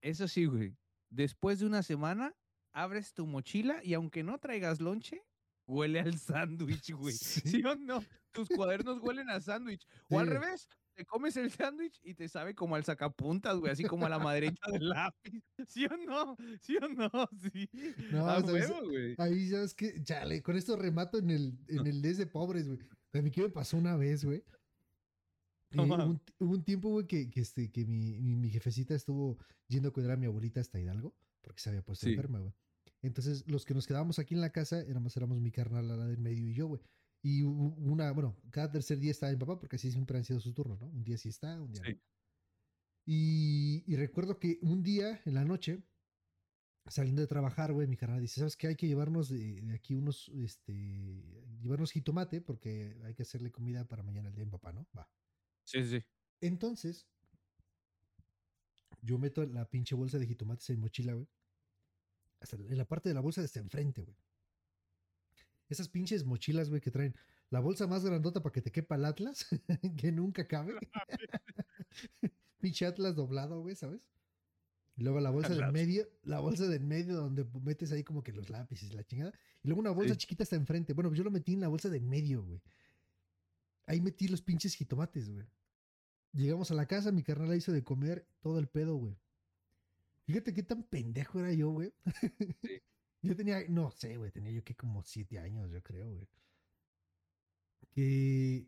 [0.00, 0.78] Eso sí, güey.
[1.10, 2.34] Después de una semana,
[2.72, 5.25] abres tu mochila y aunque no traigas lonche,
[5.66, 7.14] huele al sándwich, güey.
[7.14, 7.40] Sí.
[7.44, 8.02] ¿Sí o no?
[8.32, 9.86] Tus cuadernos huelen a sándwich.
[10.10, 13.84] O al revés, te comes el sándwich y te sabe como al sacapuntas, güey, así
[13.84, 15.42] como a la maderita del lápiz.
[15.68, 16.36] ¿Sí o no?
[16.60, 17.10] ¿Sí o no?
[17.52, 17.68] Sí.
[18.10, 18.68] No, a ¿sabes?
[18.70, 19.14] huevo, güey.
[19.18, 22.78] Ahí sabes que, chale, con esto remato en el, en el des de pobres, güey.
[23.12, 24.44] A mí que me pasó una vez, güey.
[25.72, 28.94] Eh, hubo, un, hubo un tiempo, güey, que, que, este, que mi, mi, mi jefecita
[28.94, 32.12] estuvo yendo a cuidar a mi abuelita hasta Hidalgo, porque se había puesto Sí.
[32.12, 32.52] enferma, güey.
[33.06, 36.18] Entonces, los que nos quedábamos aquí en la casa, éramos, éramos mi carnal, la del
[36.18, 36.82] medio y yo, güey.
[37.22, 40.54] Y una, bueno, cada tercer día estaba mi papá, porque así siempre han sido sus
[40.54, 40.88] turnos, ¿no?
[40.88, 41.92] Un día sí está, un día Sí.
[41.92, 42.00] no.
[43.06, 45.82] Y, y recuerdo que un día en la noche,
[46.88, 48.68] saliendo de trabajar, güey, mi carnal dice, ¿sabes qué?
[48.68, 50.72] Hay que llevarnos de, de aquí unos, este,
[51.60, 54.86] llevarnos jitomate porque hay que hacerle comida para mañana el día de mi papá, ¿no?
[54.96, 55.08] Va.
[55.64, 56.06] Sí, sí, sí.
[56.40, 57.06] Entonces,
[59.00, 61.26] yo meto la pinche bolsa de jitomates en mi mochila, güey.
[62.40, 64.16] Hasta en la parte de la bolsa de hasta enfrente, güey.
[65.68, 67.14] esas pinches mochilas, güey, que traen
[67.50, 69.46] la bolsa más grandota para que te quepa el Atlas,
[69.98, 70.74] que nunca cabe.
[72.60, 74.00] Pinche Atlas doblado, güey, ¿sabes?
[74.96, 78.32] Y luego la bolsa del medio, la bolsa del medio donde metes ahí como que
[78.32, 79.32] los lápices, la chingada.
[79.62, 80.20] Y luego una bolsa Sí.
[80.20, 80.94] chiquita hasta enfrente.
[80.94, 82.62] Bueno, yo lo metí en la bolsa del medio, güey.
[83.86, 85.46] Ahí metí los pinches jitomates, güey.
[86.32, 89.18] Llegamos a la casa, mi carnal la hizo de comer todo el pedo, güey.
[90.26, 91.92] Fíjate qué tan pendejo era yo, güey.
[92.62, 92.82] Sí.
[93.22, 96.28] yo tenía, no sé, güey, tenía yo que como siete años, yo creo, güey.
[97.90, 98.66] Que,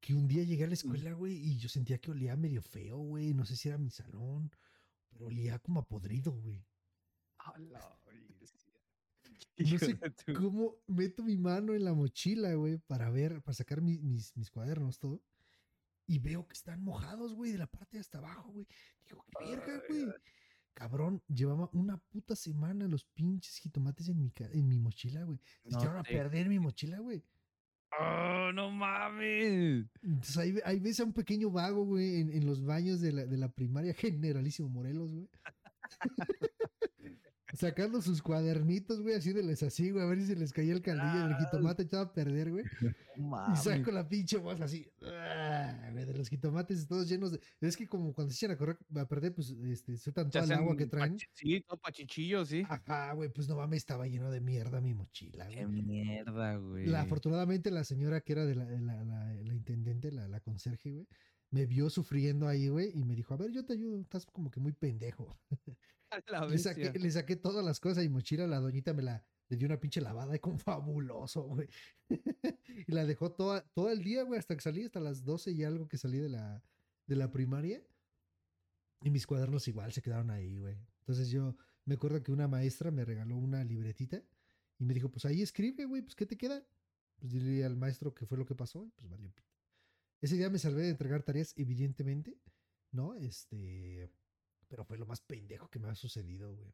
[0.00, 2.98] que un día llegué a la escuela, güey, y yo sentía que olía medio feo,
[2.98, 3.34] güey.
[3.34, 4.50] No sé si era mi salón,
[5.08, 6.64] pero olía como a podrido, güey.
[8.40, 8.74] Bestia.
[9.58, 9.98] No sé
[10.32, 14.50] cómo meto mi mano en la mochila, güey, para ver, para sacar mi- mis, mis
[14.50, 15.20] cuadernos, todo.
[16.08, 18.66] Y veo que están mojados, güey, de la parte de hasta abajo, güey.
[19.06, 20.06] Digo, qué verga, güey.
[20.72, 25.38] Cabrón, llevaba una puta semana los pinches jitomates en mi, en mi mochila, güey.
[25.64, 27.22] Se No echaron a perder mi mochila, güey.
[28.00, 29.86] ¡Oh, no mames!
[30.02, 33.26] Entonces ahí, ahí ves a un pequeño vago, güey, en, en los baños de la,
[33.26, 35.28] de la primaria Generalísimo Morelos, güey.
[37.54, 41.24] Sacando sus cuadernitos, güey, haciéndoles así, güey, a ver si se les caía el caldillo
[41.24, 41.38] del Ah.
[41.40, 42.64] jitomate echado a perder, güey.
[43.52, 47.40] Y saco la pinche bolsa así, ah, güey, de los jitomates todos llenos de.
[47.60, 50.44] Es que como cuando se echan a correr, a perder, pues, este, sueltan Se todo
[50.44, 51.16] el agua que traen.
[51.32, 52.62] Sí, todo pachichillo, sí.
[52.68, 55.82] Ajá, güey, pues no mames, estaba lleno de mierda mi mochila, Qué güey.
[55.82, 56.86] mierda, güey.
[56.86, 60.38] La, afortunadamente la señora que era de la, de la, la- la intendente, la, la
[60.40, 61.08] conserje, güey,
[61.50, 64.50] me vio sufriendo ahí, güey, y me dijo, a ver, yo te ayudo, estás como
[64.50, 65.36] que muy pendejo.
[66.50, 67.02] Le saqué, bestia.
[67.02, 70.00] le saqué todas las cosas y mochila, la doñita me la, le dio una pinche
[70.00, 71.68] lavada y con fabuloso, güey.
[72.86, 75.64] y la dejó toda, todo el día, güey, hasta que salí, hasta las 12 y
[75.64, 76.62] algo que salí de la,
[77.06, 77.82] de la primaria.
[79.02, 80.76] Y mis cuadernos igual se quedaron ahí, güey.
[81.00, 84.22] Entonces yo me acuerdo que una maestra me regaló una libretita
[84.78, 86.66] y me dijo, pues ahí escribe, güey, pues ¿qué te queda?
[87.18, 89.52] Pues dile al maestro qué fue lo que pasó y pues valió pito.
[90.20, 92.36] Ese día me salvé de entregar tareas, evidentemente,
[92.90, 93.14] ¿no?
[93.14, 94.10] Este,
[94.68, 96.72] pero fue lo más pendejo que me ha sucedido, güey.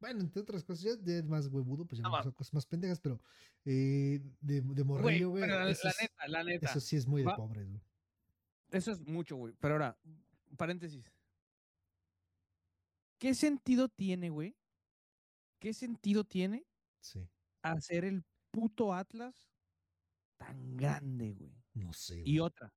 [0.00, 2.98] Bueno, entre otras cosas, ya de más huevudo, pues ya No me cosas más pendejas,
[3.00, 3.20] pero
[3.64, 5.42] eh, de, de morrillo, güey.
[5.42, 6.70] pero la, eso, la es- neta, la neta.
[6.70, 7.80] eso sí es muy de Va- pobres, güey.
[8.70, 9.54] Eso es mucho, güey.
[9.60, 9.96] Pero ahora,
[10.56, 11.04] paréntesis.
[13.18, 14.56] ¿Qué sentido tiene, güey?
[15.60, 16.66] ¿Qué sentido tiene
[17.00, 17.28] Sí,
[17.62, 19.48] hacer el puto Atlas
[20.36, 21.52] tan grande, güey?
[21.74, 22.22] no sé.
[22.26, 22.74] Y otra.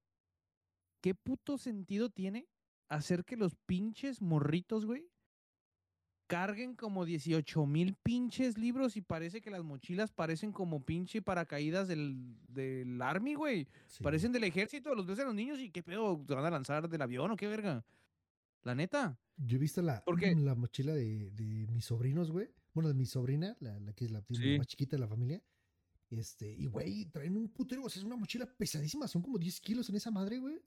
[1.02, 2.48] ¿Qué puto sentido tiene
[2.90, 5.10] hacer que los pinches morritos, güey,
[6.28, 11.88] carguen como 18 mil pinches libros y parece que las mochilas parecen como pinche paracaídas
[11.88, 13.68] del, del army, güey?
[13.88, 16.50] Sí, Parecen del ejército, los ves a los niños y qué pedo, ¿te van a
[16.50, 17.86] lanzar del avión o qué verga?
[18.64, 19.20] La neta.
[19.38, 20.04] Yo he visto la,
[20.38, 22.50] la mochila de, de mis sobrinos, güey.
[22.74, 24.24] Bueno, de mi sobrina, la, la que es la,
[24.58, 25.42] más chiquita de la familia.
[26.10, 29.60] Este, y güey, traen un putero, o sea, es una mochila pesadísima, son como 10
[29.62, 30.62] kilos en esa madre, güey.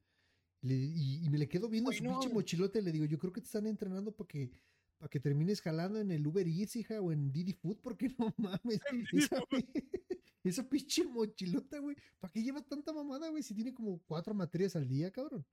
[0.63, 2.19] Le- y, y me le quedo viendo su no.
[2.19, 4.51] pinche mochilote y le digo, yo creo que te están entrenando para que,
[4.99, 8.35] para que termines jalando en el Uber Eats, hija, o en Didi Food, porque no
[8.39, 8.81] mames.
[9.13, 9.41] Esa,
[10.45, 11.97] esa pinche mochilota, güey.
[12.19, 13.43] ¿Para qué lleva tanta mamada, güey?
[13.43, 15.47] Si tiene como cuatro materias al día, cabrón.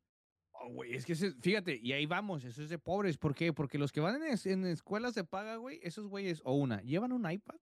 [0.58, 3.18] Oh, güey, es que ese- fíjate, y ahí vamos, eso es de pobres.
[3.18, 3.52] ¿Por qué?
[3.54, 7.12] Porque los que van en, en escuelas de paga, güey, esos güeyes, o una, llevan
[7.12, 7.58] un iPad,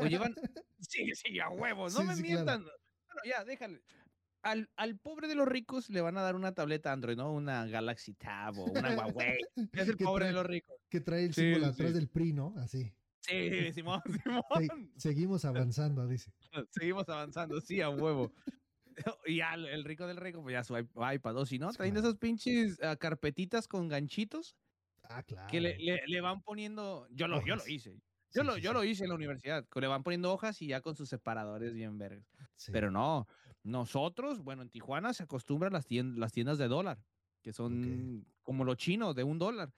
[0.00, 0.34] o llevan.
[0.80, 2.34] Sí, sí, a huevos, no Sí, me sí, claro.
[2.44, 2.62] mientan.
[2.64, 3.82] Bueno, ya, déjale.
[4.46, 7.32] Al, al pobre de los ricos le van a dar una tableta Android, ¿no?
[7.32, 8.90] Una Galaxy Tab o una
[9.34, 9.38] Huawei.
[9.72, 10.76] Es el Que pobre de trae- los ricos.
[10.88, 11.94] Que trae el Sí, símbolo sí, atrás sí.
[11.94, 12.54] del PRI, ¿no?
[12.58, 12.92] Así.
[13.20, 14.92] Sí, Simón, Se- Simón.
[14.96, 16.32] seguimos avanzando, dice.
[16.70, 18.32] Seguimos avanzando, sí, a huevo.
[19.26, 21.92] Y ya el rico del rico, pues ya su iP- iPad, o si no, traen
[21.92, 22.08] claro.
[22.08, 24.56] esas pinches ah, carpetitas con ganchitos
[25.02, 25.48] Ah, claro.
[25.50, 27.06] que le, le- le van poniendo.
[27.10, 27.94] Yo lo, yo lo hice.
[28.32, 28.74] Yo, Sí, lo, sí, yo sí.
[28.74, 29.66] lo hice en la universidad.
[29.68, 32.26] que Le van poniendo hojas y ya con sus separadores bien vergas.
[32.56, 32.72] Sí.
[32.72, 33.28] Pero no,
[33.66, 37.02] nosotros, bueno, en Tijuana se acostumbran las tiendas, las tiendas de dólar,
[37.42, 39.72] que son como los chinos, de un dólar.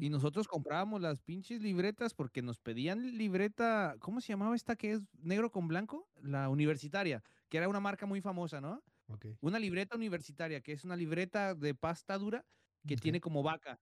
[0.00, 4.90] Y nosotros comprábamos las pinches libretas porque nos pedían libreta, ¿cómo se llamaba esta que
[4.90, 6.08] es negro con blanco?
[6.20, 8.82] La universitaria, que era una marca muy famosa, ¿no?
[9.06, 9.26] Ok.
[9.40, 12.44] Una libreta universitaria, que es una libreta de pasta dura
[12.88, 13.78] que tiene como vaca,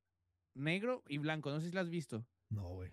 [0.55, 1.51] negro y blanco.
[1.51, 2.27] No sé si la has visto.
[2.51, 2.90] No, güey.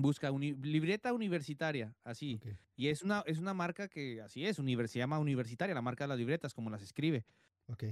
[0.00, 2.40] Busca uni- libreta universitaria, así.
[2.76, 6.08] Y es una, es una marca que así es, se llama universitaria, la marca de
[6.08, 7.24] las libretas, como las escribe.
[7.66, 7.84] Ok.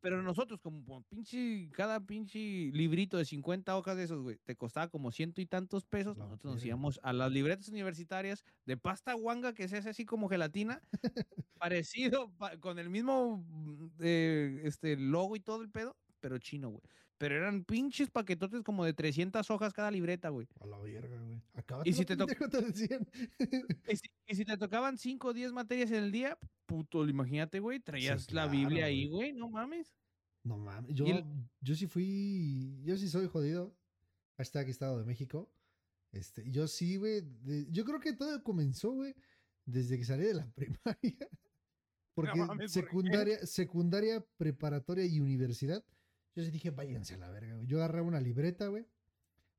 [0.00, 2.38] Pero nosotros, como pinche, cada pinche
[2.72, 6.16] librito de 50 hojas de esos, güey, te costaba como ciento y tantos pesos.
[6.16, 10.28] Nosotros nos íbamos a las libretas universitarias de pasta guanga, que se hace así como
[10.28, 10.80] gelatina,
[11.58, 16.68] parecido, pa- con el mismo mm, eh, este, logo y todo el pedo, pero chino,
[16.70, 16.82] güey.
[17.18, 20.46] Pero eran pinches paquetotes como de 300 hojas cada libreta, güey.
[20.60, 21.40] A la verga, güey.
[21.54, 23.06] Acábate Y si te decían.
[23.88, 27.60] Y si, y si te tocaban 5 o 10 materias en el día, puto, imagínate,
[27.60, 29.32] güey, traías la claro, Biblia ahí, güey.
[29.32, 29.94] no mames.
[30.44, 30.94] No mames.
[30.94, 31.24] Yo, el-
[31.60, 32.80] yo sí fui.
[32.84, 33.74] Yo sí soy jodido.
[34.36, 35.50] Hashtag Estado de México.
[36.12, 37.22] Este, yo sí, güey.
[37.22, 39.14] de- Yo creo que todo comenzó, güey,
[39.64, 41.28] desde que salí de la primaria.
[42.14, 42.68] Porque mames, ¿por qué?
[42.68, 45.84] secundaria, secundaria, preparatoria y universidad.
[46.36, 47.66] Yo sí dije, váyanse a la verga, güey.
[47.66, 48.86] Yo agarraba una libreta, güey.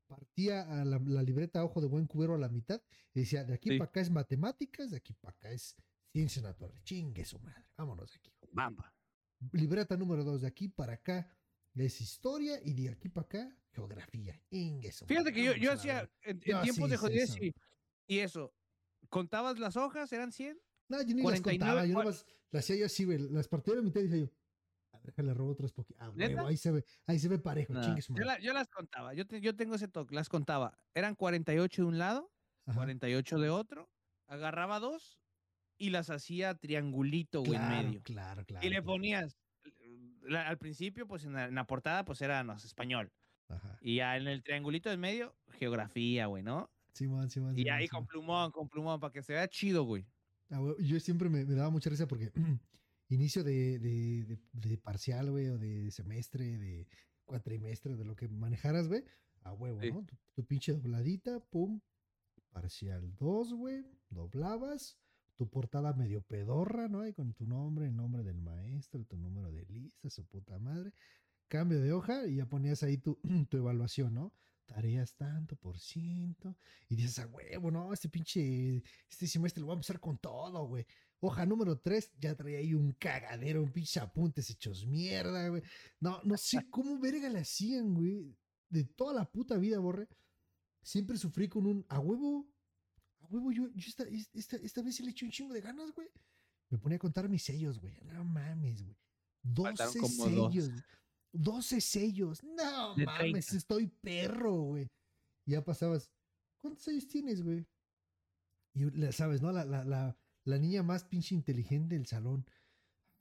[0.07, 2.81] Partía a la, la libreta a ojo de buen cubero a la mitad
[3.13, 3.77] y decía, de aquí Sí.
[3.77, 5.75] para acá es matemáticas, de aquí para acá es
[6.13, 6.81] ciencia natural.
[6.83, 7.65] Chingue su madre.
[7.75, 8.31] Vámonos de aquí.
[8.53, 8.93] Bamba.
[9.51, 11.29] Libreta número 2, de aquí para acá
[11.75, 14.39] es historia y de aquí para acá geografía.
[14.51, 17.43] Ingue su Fíjate madre, que yo, yo hacía, en, tiempos de jodidez eso.
[17.43, 17.53] y,
[18.07, 18.53] y eso,
[19.09, 20.57] contabas las hojas, eran 100.
[20.89, 23.17] No, yo ni 49, las contaba, yo nomás las hacía yo así, güey.
[23.29, 24.31] Las partía a la mitad y decía yo,
[25.15, 26.07] déjale robo otras poquitas.
[26.07, 28.53] Ah, huevo, ahí se ve, ahí se ve parejo, No, chingue su yo, la- yo
[28.53, 30.77] las contaba, yo, te- yo tengo ese toque, las contaba.
[30.93, 32.31] Eran 48 de un lado,
[32.65, 32.75] Ajá.
[32.79, 33.89] 48 de otro,
[34.27, 35.19] agarraba dos
[35.77, 38.01] y las hacía triangulito, güey, en Claro, medio.
[38.03, 38.65] claro, claro.
[38.65, 39.37] y le ponías,
[40.21, 43.11] la- al principio, pues en la, en la portada, pues era no, español.
[43.49, 43.77] Ajá.
[43.81, 46.69] Y ya en el triangulito del medio, geografía, güey, ¿no?
[46.93, 48.01] Simón, Simón, Y Simón, ahí Simón.
[48.01, 50.05] con plumón, con plumón, para que se vea chido, güey.
[50.49, 52.31] Ah, güey, Yo siempre me, me daba mucha risa porque
[53.09, 56.87] inicio de, de, de- de parcial, güey, o de semestre, de
[57.25, 59.03] cuatrimestre, de lo que manejaras, güey,
[59.43, 59.91] a huevo, Sí.
[59.91, 60.05] ¿no?
[60.05, 61.79] Tu, tu pinche dobladita, pum,
[62.51, 64.97] parcial 2, güey, doblabas,
[65.35, 67.01] tu portada medio pedorra, ¿no?
[67.01, 70.93] Ahí con tu nombre, el nombre del maestro, tu número de lista, su puta madre.
[71.47, 74.33] Cambio de hoja y ya ponías ahí tu, tu evaluación, ¿no?
[74.65, 76.57] Tareas tanto por ciento.
[76.89, 80.65] Y dices, a huevo, no, este pinche, este semestre lo voy a empezar con todo,
[80.67, 80.85] güey.
[81.19, 85.63] Hoja número 3, ya traía ahí un cagadero, un pinche apuntes hechos mierda, güey.
[85.99, 88.35] No, no sé cómo verga le hacían, güey.
[88.69, 90.07] De toda la puta vida, borre.
[90.83, 92.47] Siempre sufrí con un, a huevo,
[93.21, 94.03] a huevo, yo, yo esta,
[94.33, 96.07] esta, esta vez sí le eché un chingo de ganas, güey.
[96.69, 97.97] Me ponía a contar mis sellos, güey.
[98.03, 98.95] No mames, güey.
[99.43, 100.53] 12 Faltaron como dos.
[100.53, 100.69] sellos.
[101.33, 102.43] 12 sellos.
[102.43, 103.57] No De mames, 30.
[103.57, 104.87] estoy perro, güey.
[105.45, 106.11] Ya pasabas.
[106.59, 107.65] ¿Cuántos sellos tienes, güey?
[108.73, 109.51] Y la- sabes, ¿no?
[109.51, 110.16] La, la, la,
[110.47, 112.45] la niña más pinche inteligente del salón.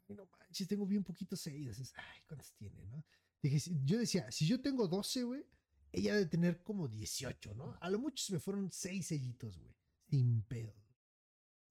[0.09, 1.45] Ay, no manches, tengo bien poquitos.
[1.47, 3.05] Es, Ay, ¿cuántos tiene, no?
[3.43, 5.45] Dije, yo decía, si yo tengo 12, güey,
[5.93, 7.77] ella debe tener como 18, ¿no?
[7.81, 9.75] A lo mucho se me fueron 6 sellitos, güey.
[10.09, 10.75] Sin pedo.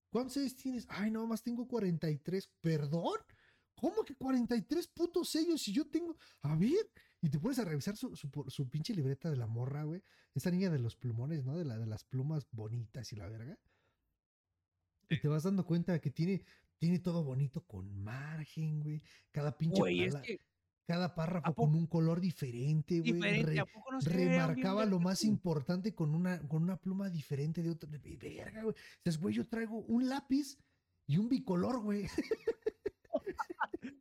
[0.10, 0.86] ¿Cuántos sellos tienes?
[0.90, 2.50] Ay, no, más tengo 43.
[2.60, 3.20] ¿Perdón?
[3.76, 6.18] ¿Cómo que 43 putos sellos si yo tengo?
[6.42, 6.92] A ver.
[7.22, 10.04] Y te pones a revisar su, su, su pinche libreta de la morra, güey.
[10.34, 11.58] Esta niña de los plumones, ¿no?
[11.58, 13.58] De, la, de las plumas bonitas y la verga.
[15.10, 16.44] Y te vas dando cuenta que tiene,
[16.78, 19.02] tiene todo bonito con margen, güey.
[19.32, 20.40] Cada pinche Güey, es pala- que
[20.88, 23.14] cada párrafo ¿a con un color diferente, güey.
[23.14, 26.62] diferente, re- ¿a poco no se vean bien remarcaba lo más importante con una, con
[26.62, 27.90] una pluma diferente de otro.
[27.90, 28.76] de- Verga, güey.
[29.04, 30.60] Dices, güey, yo traigo un lápiz
[31.08, 32.04] y un bicolor, güey.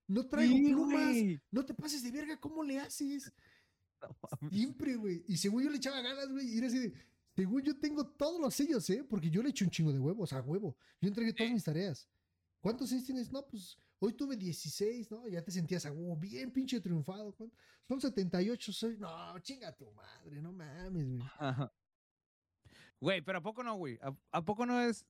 [0.09, 1.09] no traigo Sí, plumas.
[1.11, 1.41] güey.
[1.51, 3.33] No te pases de verga, ¿cómo le haces?
[4.43, 4.51] No.
[4.51, 5.25] Siempre, güey.
[5.27, 6.47] Y según yo le echaba ganas, güey.
[6.55, 6.93] Y era así de,
[7.35, 9.05] según yo tengo todos los sellos, ¿eh?
[9.09, 10.77] Porque yo le echo un chingo de huevos, a huevo.
[11.01, 12.09] Yo entregué todas mis tareas.
[12.61, 13.33] ¿Cuántos sellos tienes?
[13.33, 15.27] No, pues hoy tuve 16, ¿no?
[15.27, 17.33] Ya te sentías a huevo, bien pinche triunfado.
[17.33, 17.57] ¿cuánto?
[17.89, 18.97] Son 78, soy.
[18.99, 21.23] No, chinga tu madre, no mames, güey.
[21.39, 21.73] Ajá.
[23.01, 23.99] Güey, pero ¿a poco no, güey?
[24.01, 25.05] ¿A, a poco no es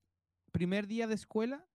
[0.50, 1.66] primer día de escuela?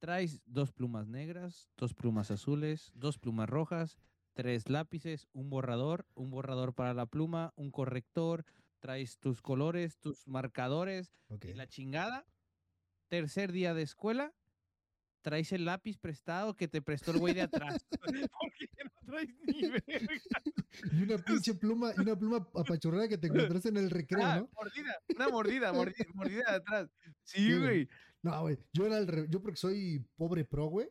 [0.00, 3.96] Traes dos plumas negras, dos plumas azules, dos plumas rojas,
[4.32, 8.44] tres lápices, un borrador, un borrador para la pluma, un corrector,
[8.82, 11.12] traes tus colores, tus marcadores
[11.48, 12.26] y la chingada.
[13.08, 14.34] Tercer día de escuela,
[15.22, 17.86] traes el lápiz prestado que te prestó el güey de atrás.
[18.32, 20.42] Porque no traes ni verga.
[20.92, 24.40] Y una pinche pluma, y una pluma apachurrada que te encontraste en el recreo, Ah,
[24.40, 24.50] ¿no?
[24.52, 26.90] mordida, una mordida, mordida, mordida de atrás.
[27.22, 27.88] Sí, Sí, güey.
[28.22, 28.58] No, güey.
[28.72, 30.88] Yo era el yo porque soy pobre pro, güey.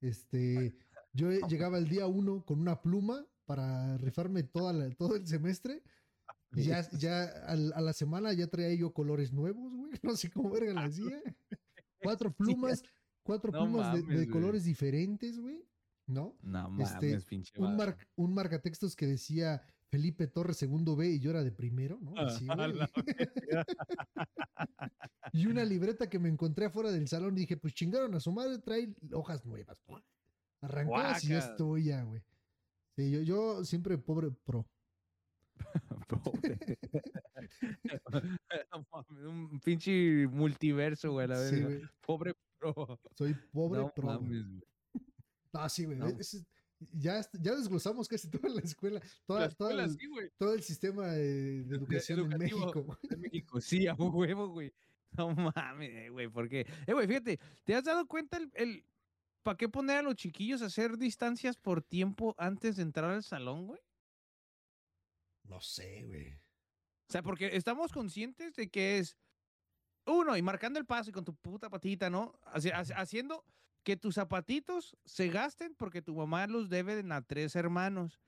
[0.00, 0.76] Este,
[1.12, 5.82] yo llegaba el día uno con una pluma para rifarme toda la- todo el semestre.
[6.54, 9.92] Y ya, ya a la semana ya traía yo colores nuevos, güey.
[10.02, 11.20] No sé cómo verga la hacía.
[12.02, 12.82] Cuatro plumas,
[13.22, 15.64] cuatro No plumas de- colores diferentes, güey.
[16.06, 16.36] ¿No?
[16.42, 21.18] No mames, Este, pinche Un, mar, un marcatextos que decía Felipe Torres segundo B y
[21.20, 22.12] yo era de primero, ¿no?
[22.18, 22.72] Así, A güey.
[22.74, 22.90] la
[25.32, 27.34] Y una libreta que me encontré afuera del salón.
[27.34, 29.78] Dije, pues chingaron a su madre, trae hojas nuevas.
[30.60, 31.52] Arrancadas y ya Guácala.
[31.52, 32.22] estoy ya, güey.
[32.96, 34.66] Sí, yo, yo siempre pobre pro.
[39.26, 41.82] Un pinche multiverso, güey, la Sí, güey.
[42.00, 42.98] Pobre pro.
[43.16, 44.06] Soy pobre no pro.
[44.06, 44.62] mames, güey.
[45.52, 45.98] No, sí, güey.
[45.98, 46.06] No.
[46.08, 46.44] ese-
[46.92, 50.30] Ya, ya desglosamos casi toda la escuela, toda, La toda escuela el- sí, güey.
[50.36, 51.76] todo el sistema de, de
[52.08, 52.58] educación en educativo.
[52.66, 52.98] México.
[53.08, 53.60] de México.
[53.60, 54.72] Sí, a huevo, güey.
[55.16, 58.84] No mames, güey, porque, eh, güey, fíjate, ¿te has dado cuenta el, el
[59.44, 63.22] para qué poner a los chiquillos a hacer distancias por tiempo antes de entrar al
[63.22, 63.80] salón, güey?
[65.44, 66.32] No sé, güey.
[66.34, 69.16] O sea, porque estamos conscientes de que es
[70.06, 72.32] uno y marcando el paso y con tu puta patita, ¿no?
[72.42, 73.44] Haci- haci- haciendo
[73.84, 78.20] que tus zapatitos se gasten porque tu mamá los debe a tres hermanos.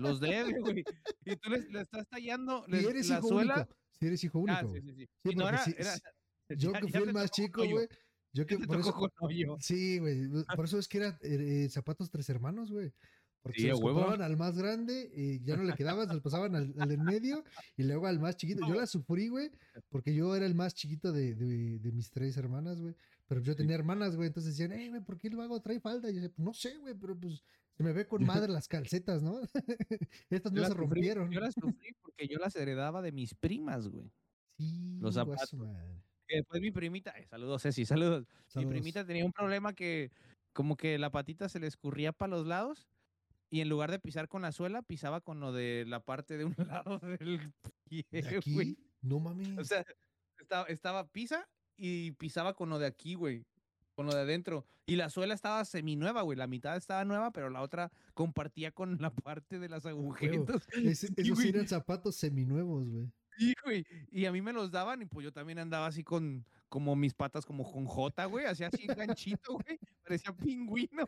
[0.00, 0.84] Los debe, güey.
[1.26, 3.54] Y tú les, le estás tallando les- eres la hijo suela.
[3.56, 3.76] único.
[3.98, 4.58] Si eres hijo único.
[4.58, 5.08] Ah, sí, sí, sí.
[5.24, 5.94] Sí, no era, sí- era-
[6.48, 7.88] Yo ya- que fui el más chico, güey.
[8.34, 8.94] Yo que por eso.
[9.60, 10.28] Sí, güey.
[10.62, 12.92] Por eso es que era eh, eh, zapatos tres hermanos, güey.
[13.42, 16.22] Porque Sí, se los compraban al más grande y ya no le quedaban, se los
[16.22, 17.42] pasaban al, al en medio
[17.76, 18.66] y luego al más chiquito.
[18.68, 19.50] Yo la sufrí, güey,
[19.88, 22.94] porque yo era el más chiquito de, de- de mis tres hermanas, güey.
[23.26, 26.08] Pero yo tenía hermanas, güey, entonces decían, eh, güey, ¿por qué el vago trae falda?
[26.10, 27.42] Y yo decía, no sé, güey, pero pues
[27.76, 29.40] se me ve con madre las calcetas, ¿no?
[30.30, 31.30] Estas Yo no se sufrí- rompieron.
[31.30, 34.10] Yo las sufrí porque yo las heredaba de mis primas, güey.
[34.58, 35.50] Sí, los zapatos.
[36.28, 38.26] Que después mi primita, eh, saludos Ceci, saludos.
[38.54, 40.12] Mi primita tenía un problema que
[40.52, 42.86] como que la patita se le escurría para los lados
[43.52, 46.46] y en lugar de pisar con la suela, pisaba con lo de la parte de
[46.46, 46.54] un
[46.88, 47.52] lado del
[47.88, 48.70] pie, ¿De güey.
[48.70, 48.78] aquí?
[49.02, 49.58] No mames.
[49.58, 49.84] O sea,
[50.40, 51.46] estaba, estaba pisa
[51.76, 53.44] y pisaba con lo de aquí, güey.
[53.94, 54.64] Con lo de adentro.
[54.86, 56.38] Y la suela estaba seminueva, güey.
[56.38, 60.66] La mitad estaba nueva, pero la otra compartía con la parte de las agujetas.
[60.72, 61.48] Ese- Sí, esos sí güey.
[61.50, 63.12] eran zapatos seminuevos, güey.
[63.36, 63.84] Sí, güey.
[64.10, 67.12] Y a mí me los daban y pues yo también andaba así con como mis
[67.12, 68.46] patas como con J, güey.
[68.46, 69.78] Hacía así ganchito, güey.
[70.02, 71.06] Parecía pingüino.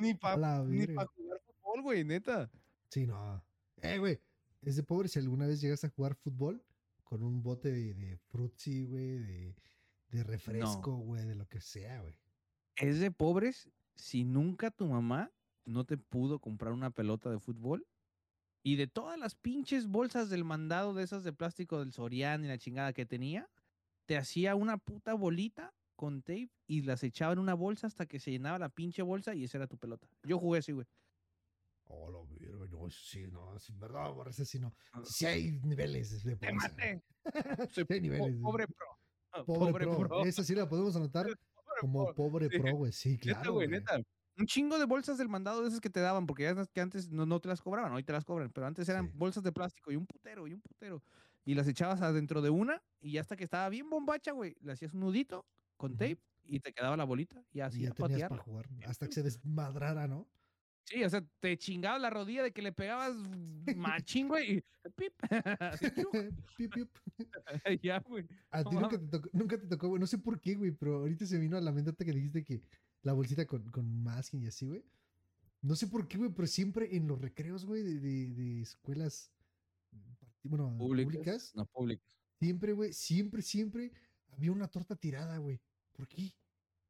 [0.00, 2.50] Ni para pa jugar fútbol, güey, neta.
[2.88, 3.44] Sí, no.
[3.82, 4.20] Eh, güey.
[4.62, 6.62] Es de pobre si alguna vez llegas a jugar fútbol
[7.04, 9.56] con un bote de, de frutzi, güey, de,
[10.10, 12.14] de refresco, güey, de lo que sea, güey.
[12.76, 15.32] Es de pobres si nunca tu mamá
[15.64, 17.86] no te pudo comprar una pelota de fútbol.
[18.62, 22.48] Y de todas las pinches bolsas del mandado de esas de plástico del Sorian y
[22.48, 23.48] la chingada que tenía,
[24.04, 28.18] te hacía una puta bolita con tape y las echaba en una bolsa hasta que
[28.18, 30.08] se llenaba la pinche bolsa y esa era tu pelota.
[30.22, 30.86] Yo jugué así, güey.
[31.84, 34.72] Oh, lo verga, no, sí, no, sí, verdad, por eso sí, no.
[35.04, 37.02] Sí hay niveles de ¡Te maté!
[37.74, 38.40] Sí hay niveles.
[38.40, 38.86] pobre pro.
[39.32, 40.24] Ah, Pobre, pro.
[40.24, 41.36] Esa sí la podemos anotar Pobre
[41.80, 42.14] como pro.
[42.14, 42.58] pobre Sí.
[42.58, 42.92] pro, güey.
[42.92, 43.52] Sí, Neta, claro.
[43.52, 43.80] güey, güey.
[43.80, 44.00] neta.
[44.38, 47.10] Un chingo de bolsas del mandado de esas que te daban, porque ya que antes
[47.10, 49.12] no, no te las cobraban, hoy te las cobran, pero antes eran Sí.
[49.16, 51.02] bolsas de plástico y un putero, y un putero.
[51.44, 54.72] Y las echabas adentro de una, y ya hasta que estaba bien bombacha, güey, le
[54.72, 55.44] hacías un nudito
[55.80, 58.66] con tape y te quedaba la bolita, y Y así ya a tenías para jugar.
[58.86, 60.28] Hasta que se desmadrara, ¿no?
[60.84, 63.14] Sí, o sea, te chingabas la rodilla de que le pegabas
[63.76, 64.62] machín, güey, y
[64.96, 65.12] pip.
[66.56, 66.88] Piu, piu.
[67.82, 68.26] ya, güey.
[68.50, 70.00] A No ti nunca te, tocó, nunca te tocó, güey.
[70.00, 72.62] No sé por qué, güey, pero ahorita se vino a la mente que dijiste que
[73.02, 74.84] la bolsita con, con masking y así, güey.
[75.62, 79.32] No sé por qué, güey, pero siempre en los recreos, güey, de, de, de escuelas,
[80.42, 82.04] bueno, públicas, No, públicas.
[82.38, 83.92] siempre, güey, siempre, siempre
[84.28, 85.60] había una torta tirada, güey.
[85.92, 86.32] ¿Por qué?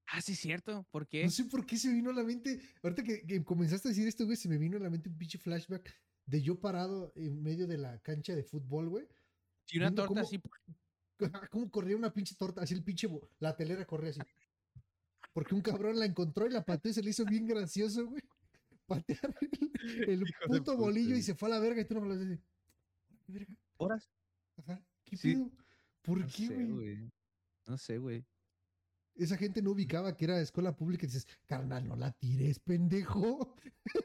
[0.07, 0.87] Ah, sí, cierto.
[0.91, 1.25] ¿Por qué?
[1.25, 2.61] No sé por qué se vino a la mente.
[2.83, 5.17] Ahorita que, que comenzaste a decir esto, güey, se me vino a la mente un
[5.17, 5.95] pinche flashback
[6.27, 9.07] de yo parado en medio de la cancha de fútbol, güey.
[9.65, 10.41] Si una torta cómo- así,
[11.51, 12.63] ¿Cómo corría una pinche torta?
[12.63, 14.21] Así el pinche, la telera corría así.
[15.33, 18.23] Porque un cabrón la encontró y la pateó y se le hizo bien gracioso, güey.
[18.87, 19.35] Patear
[20.09, 22.41] el, puto bolillo y se fue a la verga y tú no me lo dices.
[23.77, 24.11] Horas.
[24.57, 24.83] Ajá.
[25.05, 25.35] ¿Qué Sí.
[25.35, 25.51] pedo?
[26.03, 27.11] ¿Por No qué, güey.
[27.67, 28.25] No sé, güey.
[29.23, 33.55] Esa gente no ubicaba que era escuela pública y dices, carnal, no la tires, pendejo.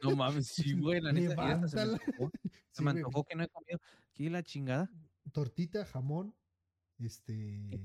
[0.04, 1.68] No mames, sí, güey, la neta.
[1.68, 3.80] se me antojó, se Sí, me antojó que no he comido.
[4.14, 4.92] ¿Qué la chingada?
[5.32, 6.36] Tortita, jamón,
[7.00, 7.34] este,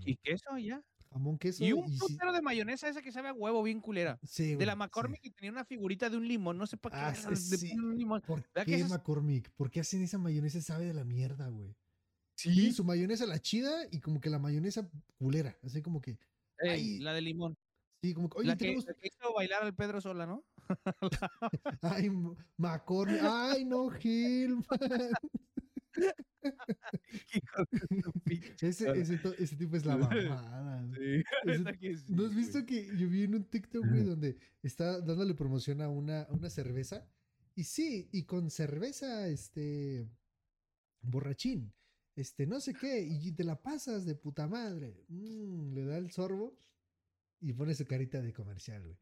[0.05, 0.83] ¿Y queso ya?
[1.13, 4.19] jamón, queso Y un sí- putero de mayonesa esa que sabe a huevo bien culera.
[4.25, 4.79] sí, De güey, la sí.
[4.79, 7.19] McCormick que tenía una figurita de un limón, no sé para qué.
[7.29, 7.69] Ah, sí, sí.
[7.71, 8.21] ponen un limón.
[8.23, 9.51] ¿Por ¿Verdad que qué esas- McCormick?
[9.53, 10.61] ¿Por qué hacen esa mayonesa?
[10.61, 11.75] Sabe de la mierda, güey.
[12.37, 15.59] Tienen su mayonesa la chida y como que la mayonesa culera.
[15.63, 16.17] Así como que,
[16.63, 17.57] Ey, la de limón.
[18.03, 20.45] sí, como que, oye, la, que, tenemos, la que hizo bailar al Pedro Sola, ¿no?
[21.83, 24.65] ay, M- McCormick, ay, no, Gilman.
[28.61, 30.87] Ese, tipo es la mamada.
[30.97, 35.35] Sí, Ese- ¿No has visto que yo vi en un TikTok, güey, donde está dándole
[35.35, 37.07] promoción a una, a una cerveza?
[37.55, 40.09] Y sí, y con cerveza, este,
[41.03, 41.73] borrachín,
[42.17, 45.05] este, no sé qué, y te la pasas de puta madre.
[45.09, 46.57] Mm, le da el sorbo
[47.41, 48.99] y pone su carita de comercial, güey.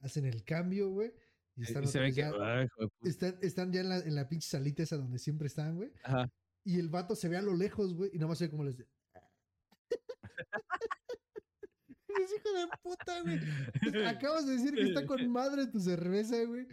[0.00, 1.12] Hacen el cambio, güey,
[1.56, 2.24] y están, Y se ve que.
[2.24, 3.08] Ay, puta.
[3.08, 5.92] están, están ya en la, en la pinche salita esa donde siempre están, güey.
[6.02, 6.30] Ajá.
[6.64, 8.64] Y el vato se ve a lo lejos, güey, y nada más se ve como
[8.64, 8.78] les...
[12.08, 13.38] es hijo de puta, güey.
[14.06, 16.66] Acabas de decir que está con madre tu cerveza, güey.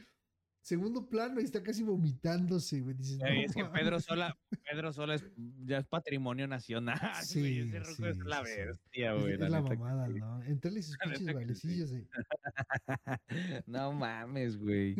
[0.61, 2.95] Segundo plano y está casi vomitándose, güey.
[2.95, 3.79] Dices, "No es que mames".
[3.81, 4.37] Pedro Sola,
[4.69, 5.25] Pedro Sola es,
[5.65, 6.99] ya es patrimonio nacional.
[7.25, 8.57] Sí, güey, ese ruco es sí, la sí, sí.
[8.61, 9.33] bestia, Es, güey.
[9.33, 10.13] es la la neta que mamada, sí.
[10.19, 10.43] ¿no?
[10.43, 11.33] Entrarle sus La pinches que sí.
[11.33, 12.07] bailecillos de.
[13.65, 14.95] No mames, güey.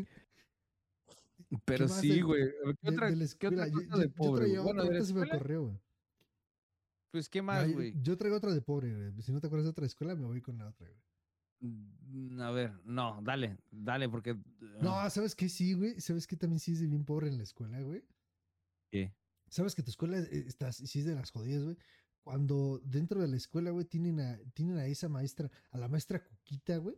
[1.66, 2.43] Pero sí, del- güey.
[2.43, 3.68] ¿Qué de- otra, de la qué otra escuela.
[3.68, 4.45] Yo, cosa yo- de yo pobre?
[4.45, 4.64] traía güey?
[4.74, 5.80] Bueno, otra, de la se me escuela, ocurrió, güey.
[7.12, 7.93] pues, ¿qué más, yo- güey?
[8.01, 9.22] Yo traigo otra de pobre, güey.
[9.22, 11.01] Si no te acuerdas de otra escuela, me voy con la otra, güey.
[11.62, 14.36] Mm, A ver, no, dale, dale, porque.
[14.82, 15.47] No, ah, ¿sabes qué?
[15.49, 15.99] Sí, güey.
[16.01, 18.03] ¿Sabes qué también sí es de bien pobre en la escuela, güey?
[18.91, 19.14] ¿Qué?
[19.49, 21.78] ¿Sabes que tu escuela eh, está, sí es de las jodidas, güey?
[22.24, 26.24] Cuando dentro de la escuela, güey, tienen a, tienen a esa maestra, a la maestra
[26.24, 26.95] Cuquita, güey,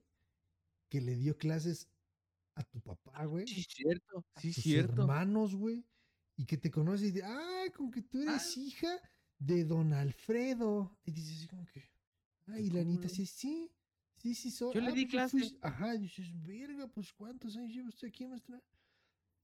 [0.90, 1.90] que le dio clases
[2.56, 3.48] a tu papá, güey.
[3.48, 5.02] Sí, cierto, a sí, tus cierto.
[5.04, 5.86] hermanos, güey,
[6.36, 9.00] y que te conoce y de, ah, como que tú eres hija
[9.40, 10.98] de don Alfredo.
[11.06, 11.84] Y dices así como que,
[12.48, 13.72] ay, la ¿cómo Anita, sí, sí,
[14.24, 14.74] sí, sí, soy.
[14.74, 15.50] Yo le "Ah, di pues fui clase".
[15.56, 15.58] su-".
[15.62, 18.60] Ajá, y dices, verga, pues ¿cuántos años lleva usted aquí, maestra?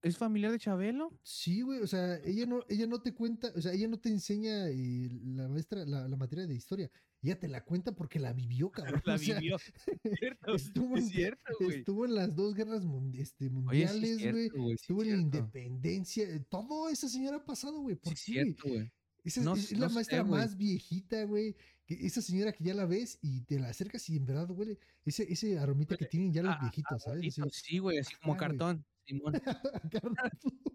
[0.01, 1.11] ¿Es familiar de Chabelo?
[1.23, 4.07] Sí, güey, o sea, ella no, ella no te cuenta, o sea, ella no te
[4.07, 6.89] enseña eh, la maestra, la, la materia de historia.
[7.21, 8.71] Ella te la cuenta porque la vivió,
[9.01, 9.01] cabrón.
[9.03, 9.57] La o sea, vivió.
[10.21, 11.79] Cierto, estuvo es en- cierto, güey.
[11.79, 14.19] Estuvo en las dos guerras mundi- este, mundiales,
[14.53, 14.73] güey.
[14.73, 16.23] estuvo en la independencia.
[16.29, 17.97] eh, Todo esa señora ha pasado, güey.
[17.97, 18.89] ¿Por Sí, qué, cierto, güey.
[19.23, 21.55] Esa es- No es, sé- es la no maestra más viejita, güey.
[21.85, 24.77] que Esa señora que ya la ves y te la acercas y en verdad huele
[25.05, 27.39] ese, ese aromita que tienen ya los a- a viejitos, ¿sabes?
[27.39, 28.39] Así, Sí, güey, así como güey.
[28.39, 28.85] cartón.
[29.05, 29.33] Simón.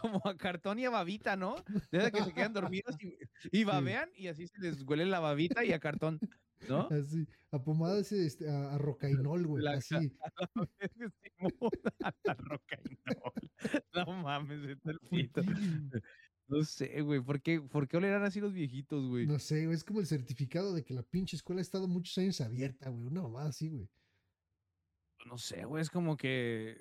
[0.00, 1.56] Como a cartón y a babita, ¿no?
[1.90, 3.16] Desde que se quedan dormidos y,
[3.50, 6.20] y babean y así se les huele la babita y a cartón,
[6.68, 6.88] ¿no?
[6.92, 9.64] así, a pomada ese, este, a, a rocainol, güey.
[9.64, 9.96] La- Así.
[9.96, 11.70] Simón,
[12.04, 14.04] a la roca y no.
[14.06, 15.42] No mames, al ¿Por pito.
[16.48, 17.20] No sé, güey.
[17.20, 19.26] ¿Por qué, ¿Por qué olerán así los viejitos, güey?
[19.26, 19.76] No sé, güey.
[19.76, 23.06] Es como el certificado de que la pinche escuela ha estado muchos años abierta, güey.
[23.06, 23.88] Una mamada así, güey.
[25.26, 25.82] No sé, güey.
[25.82, 26.76] Es como que.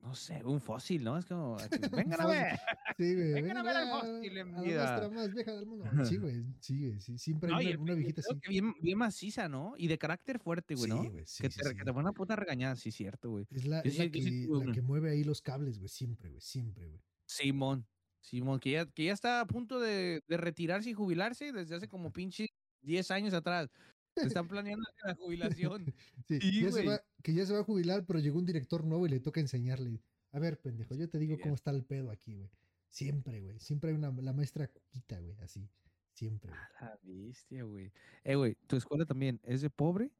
[0.00, 1.16] No sé, un fósil, ¿no?
[1.16, 1.56] Es como.
[1.92, 2.58] Vengan a ver.
[2.98, 3.32] Sí, güey.
[3.34, 4.84] Vengan a ver al a- fósil en a la vida.
[4.84, 5.84] maestra más vieja del mundo.
[6.14, 6.44] Sí, güey.
[6.60, 7.00] Sí, güey.
[7.00, 8.40] Sí, siempre No, hay una, el- una viejita así.
[8.40, 9.74] que bien, bien maciza, ¿no?
[9.78, 11.10] Y de carácter fuerte, güey, Sí, Sí, ¿no?
[11.12, 11.24] güey.
[11.26, 13.46] Sí, que, sí, te, que te pone una puta regañada, sí, cierto, güey.
[13.50, 15.88] Es la, es la que, la que mueve ahí los cables, güey.
[15.88, 16.40] Siempre, güey.
[16.42, 17.00] Siempre, güey.
[17.24, 17.86] Simón.
[18.22, 21.88] Simón, que ya, que ya está a punto de, de retirarse y jubilarse desde hace
[21.88, 22.48] como pinche
[22.82, 23.70] 10 años atrás.
[24.16, 25.86] Se están planeando la jubilación.
[26.28, 28.84] Sí, Sí, ya se va, que ya se va a jubilar, pero llegó un director
[28.84, 30.02] nuevo y le toca enseñarle.
[30.30, 32.50] A ver, pendejo, yo te digo cómo está el pedo aquí, güey.
[32.88, 33.58] Siempre, güey.
[33.60, 35.36] Siempre hay una, la maestra cuquita, güey.
[35.40, 35.70] Así.
[36.12, 36.68] Siempre, güey.
[36.78, 37.92] A la bestia, güey.
[38.24, 40.12] Eh, güey, tu escuela también es de pobre,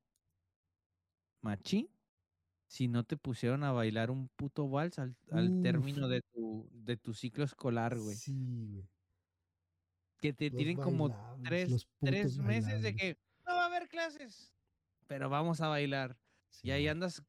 [1.43, 1.89] machín,
[2.67, 6.23] si no te pusieron a bailar un puto vals al, al término de
[6.53, 8.17] tu, de tu ciclo escolar, güey.
[8.17, 8.89] Sí, güey.
[10.21, 11.09] Que te Los tienen como
[11.45, 14.55] tres, tres meses de que no va a haber clases,
[15.07, 16.17] pero vamos a bailar.
[16.63, 17.23] Y ahí andas.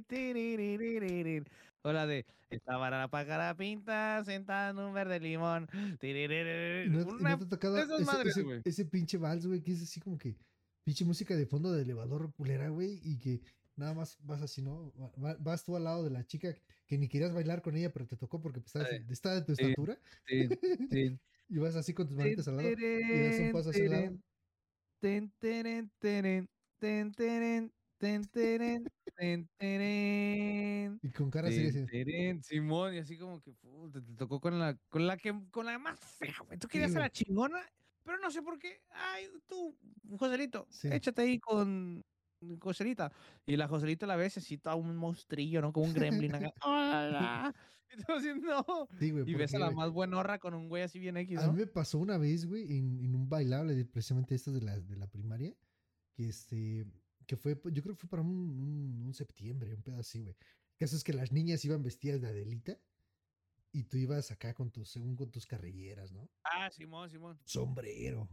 [0.00, 1.44] tererererere.
[1.82, 5.68] O la de esta la pájara pinta sentada en un verde limón.
[6.00, 8.62] ¿Y no, una te esas ese, madres, ese- güey.
[8.64, 10.36] ese pinche vals, güey, que es así como que
[10.84, 13.40] pinche música de fondo de elevador culera, güey, y que
[13.76, 14.92] nada más vas así, ¿no?
[15.00, 16.54] Va- va- Vas tú al lado de la chica
[16.86, 19.42] que ni querías bailar con ella, pero te tocó porque pues, estabas- Eh, está de
[19.42, 20.50] tu estatura, Sí, sí.
[21.48, 24.18] y vas así con tus manitas al lado, y das un paso hacia el lado.
[25.00, 27.72] ten, ten, ten, ten, teren.
[31.02, 32.42] y con cara Ten, así.
[32.42, 35.98] Simón, y así como que te tocó con la, con la que, con la más
[36.00, 36.58] fea, güey.
[36.58, 37.02] Tú querías güey.
[37.02, 37.60] la chingona,
[38.04, 38.82] pero no sé por qué.
[38.90, 39.78] Ay, tú,
[40.18, 40.88] Joselito, Sí.
[40.90, 42.04] échate ahí con
[42.60, 43.12] Joselita.
[43.46, 45.72] Y la Joselita la ves así toda un monstrillo, ¿no?
[45.72, 46.52] Como un gremlin acá.
[46.64, 47.54] ¡Hola!
[47.94, 48.64] Y tú así, no.
[48.98, 51.52] Sí, Y ves a la güey, más buenorra con un güey así bien X, A
[51.52, 54.80] mí me pasó una vez, güey, en, en un bailable, de precisamente esto de la,
[54.80, 55.54] de la primaria,
[56.14, 56.86] que este,
[57.26, 60.34] que fue, yo creo que fue para un, un, un septiembre, un pedo así, güey.
[60.40, 62.80] El caso es que las niñas iban vestidas de Adelita
[63.72, 66.28] y tú ibas acá con tus, según con tus carrilleras, ¿no?
[66.44, 67.40] Ah, Simón, Simón.
[67.44, 68.28] Sombrero,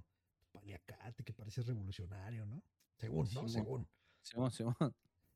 [0.52, 2.62] paliacate, que pareces revolucionario, ¿no?
[2.98, 3.48] Según, ¿no?
[3.48, 3.50] Simón.
[3.50, 3.88] Según.
[4.22, 4.76] Simón, Simón.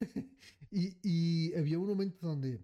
[0.75, 2.59] Y, y había un momento donde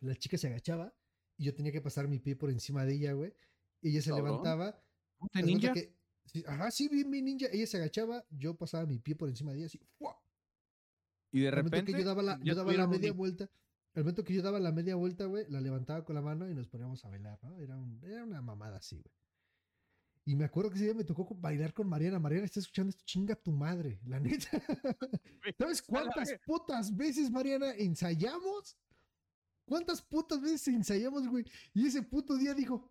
[0.00, 0.94] la chica se agachaba
[1.38, 3.32] y yo tenía que pasar mi pie por encima de ella, güey.
[3.80, 5.72] Y ella se levantaba ¿De Haz cuenta ninja?
[5.72, 7.46] que- sí, ajá, sí, bien, bien ninja.
[7.50, 9.80] Ella se agachaba, yo pasaba mi pie por encima de ella, así.
[9.98, 10.16] ¡fua!
[11.32, 11.92] Y de repente.
[11.92, 13.50] que yo daba la, ya yo daba la tuvieron un media vuelta,
[13.96, 16.54] al momento que yo daba la media vuelta, güey, la levantaba con la mano y
[16.54, 17.58] nos poníamos a bailar, ¿no?
[17.58, 19.12] Era, un- era una mamada así, güey.
[20.28, 22.18] Y me acuerdo que ese día me tocó bailar con Mariana.
[22.18, 24.48] Mariana, está escuchando esto, chinga tu madre, la neta.
[25.58, 28.76] ¿Sabes cuántas putas veces, Mariana, ensayamos?
[29.64, 31.44] ¿Cuántas putas veces ensayamos, güey?
[31.74, 32.90] Y ese puto día dijo,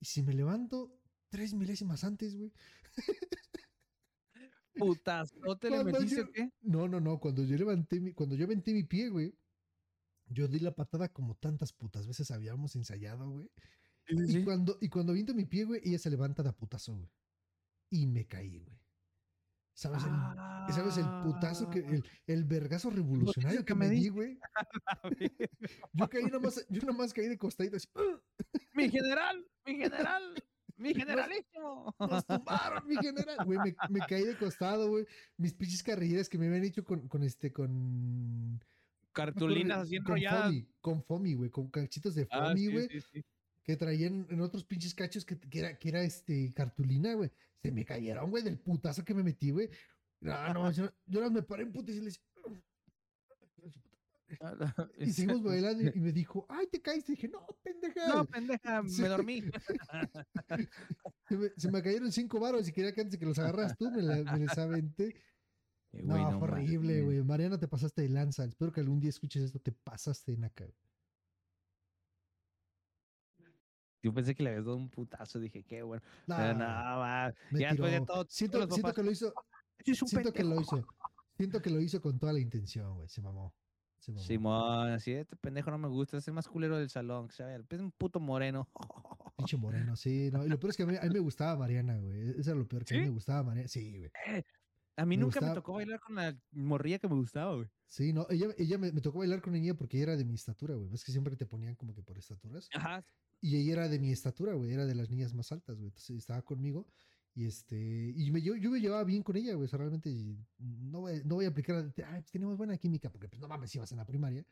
[0.00, 0.96] ¿y si me levanto
[1.30, 2.52] tres milésimas antes, güey?
[4.74, 6.52] putazote le Cuando metiste yo- qué?
[6.62, 7.18] No, no, no.
[7.18, 9.34] Cuando yo levanté mi, cuando yo aventé mi pie, güey,
[10.30, 13.50] yo di la patada como tantas putas veces habíamos ensayado, güey.
[14.08, 17.10] Y cuando, y cuando aviento mi pie, güey, ella se levanta de putazo, güey.
[17.90, 18.78] Y me caí, güey.
[19.78, 24.36] ¿Sabes el, ¿Sabes el putazo que, el, el vergazo revolucionario que me me di, güey?
[25.92, 27.86] Yo caí nomás, yo nomás caí de costadito así.
[27.94, 28.20] ¡ah!
[28.74, 30.44] Mi general, mi general,
[30.76, 31.94] mi generalísimo.
[32.00, 33.36] Nos tumbaron, mi general.
[33.44, 35.06] Güey, me, me caí de costado, güey.
[35.36, 38.60] Mis pinches carrilleras que me habían hecho con, con este, con.
[39.26, 40.42] Cartulinas así con enrolladas.
[40.44, 43.24] foamy, con foamy, güey, con cachitos de Ah, foamy, sí, güey, sí, sí.
[43.64, 47.30] que traían en otros pinches cachos que, que era, que era este cartulina, güey.
[47.62, 49.68] Se me cayeron, güey, del putazo que me metí, güey.
[50.20, 52.22] No, no, yo, yo más me paré en puta y le decía,
[54.98, 57.12] y seguimos bailando y, y me dijo, ay, te caíste.
[57.12, 58.08] Y dije, no, pendeja.
[58.08, 59.02] No, pendeja, Sí.
[59.02, 59.42] me dormí.
[61.28, 63.76] se, me, se me cayeron cinco varos y quería que antes de que los agarras
[63.78, 65.16] tú me, la- me les aventé.
[65.98, 67.22] Eh, No, fue horrible, güey.
[67.22, 68.44] Mariana, te pasaste de lanza.
[68.44, 69.58] Espero que algún día escuches esto.
[69.58, 70.64] Te pasaste de naca.
[74.02, 76.02] Yo pensé que le habías dado un putazo, dije, qué bueno.
[76.26, 77.34] Pero no, va.
[77.52, 79.34] ya después de todo, siento, papás, que lo hizo.
[79.84, 80.76] "Sí, es un Siento que lo pendejo".
[80.78, 80.86] hizo.
[81.36, 83.08] Siento que lo hizo con toda la intención, güey.
[83.08, 83.52] Se mamó.
[83.98, 84.24] Se mamó.
[84.24, 87.60] Simón, así, este pendejo no me gusta, es el más culero del salón, ¿sabes?
[87.68, 88.68] Es un puto moreno.
[89.36, 90.30] Pinche moreno, sí.
[90.32, 90.44] No.
[90.46, 92.30] Y lo peor es que a mí, a mí me gustaba Mariana, güey.
[92.38, 93.68] Eso era lo peor, que a mí me gustaba Mariana.
[93.68, 94.10] Sí, güey.
[94.98, 97.68] A mí Me nunca me tocó bailar con la morrilla que me gustaba, güey.
[97.86, 98.26] Sí, no.
[98.30, 100.88] Ella, ella me, me tocó bailar con ella porque ella era de mi estatura, güey.
[100.88, 102.68] Ves que siempre te ponían como que por estaturas.
[102.74, 103.06] Ajá.
[103.40, 104.72] Y ella era de mi estatura, güey.
[104.72, 105.90] Era de las niñas más altas, güey.
[105.90, 106.88] Entonces estaba conmigo.
[107.32, 107.76] Y este.
[108.16, 109.66] Y me, yo, yo me llevaba bien con ella, güey.
[109.66, 110.10] O sea, realmente
[110.58, 111.76] no voy, no voy a aplicar.
[112.04, 113.08] Ay, pues tenemos buena química.
[113.08, 114.44] Porque, pues no mames, ibas en la primaria.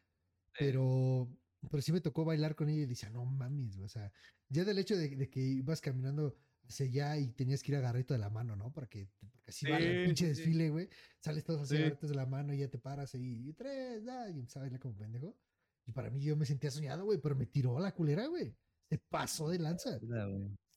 [0.57, 1.29] Pero.
[1.69, 3.87] Pero sí me tocó bailar con ella y decía, no mames, güey.
[3.87, 4.13] O sea,
[4.49, 6.37] ya del hecho de, de que ibas caminando
[6.81, 8.73] allá y tenías que ir agarrito de la mano, ¿no?
[8.73, 10.89] Para que, porque así va el pinche desfile, güey.
[11.21, 11.83] Sales todos así Sí.
[11.83, 13.49] agarritos de la mano y ya te paras ahí.
[13.49, 15.37] Y tres, da, y empezaba a como pendejo.
[15.87, 17.19] Y para mí yo me sentía soñado, güey.
[17.21, 18.55] Pero me tiró la culera, güey.
[18.89, 19.99] Se pasó de lanza.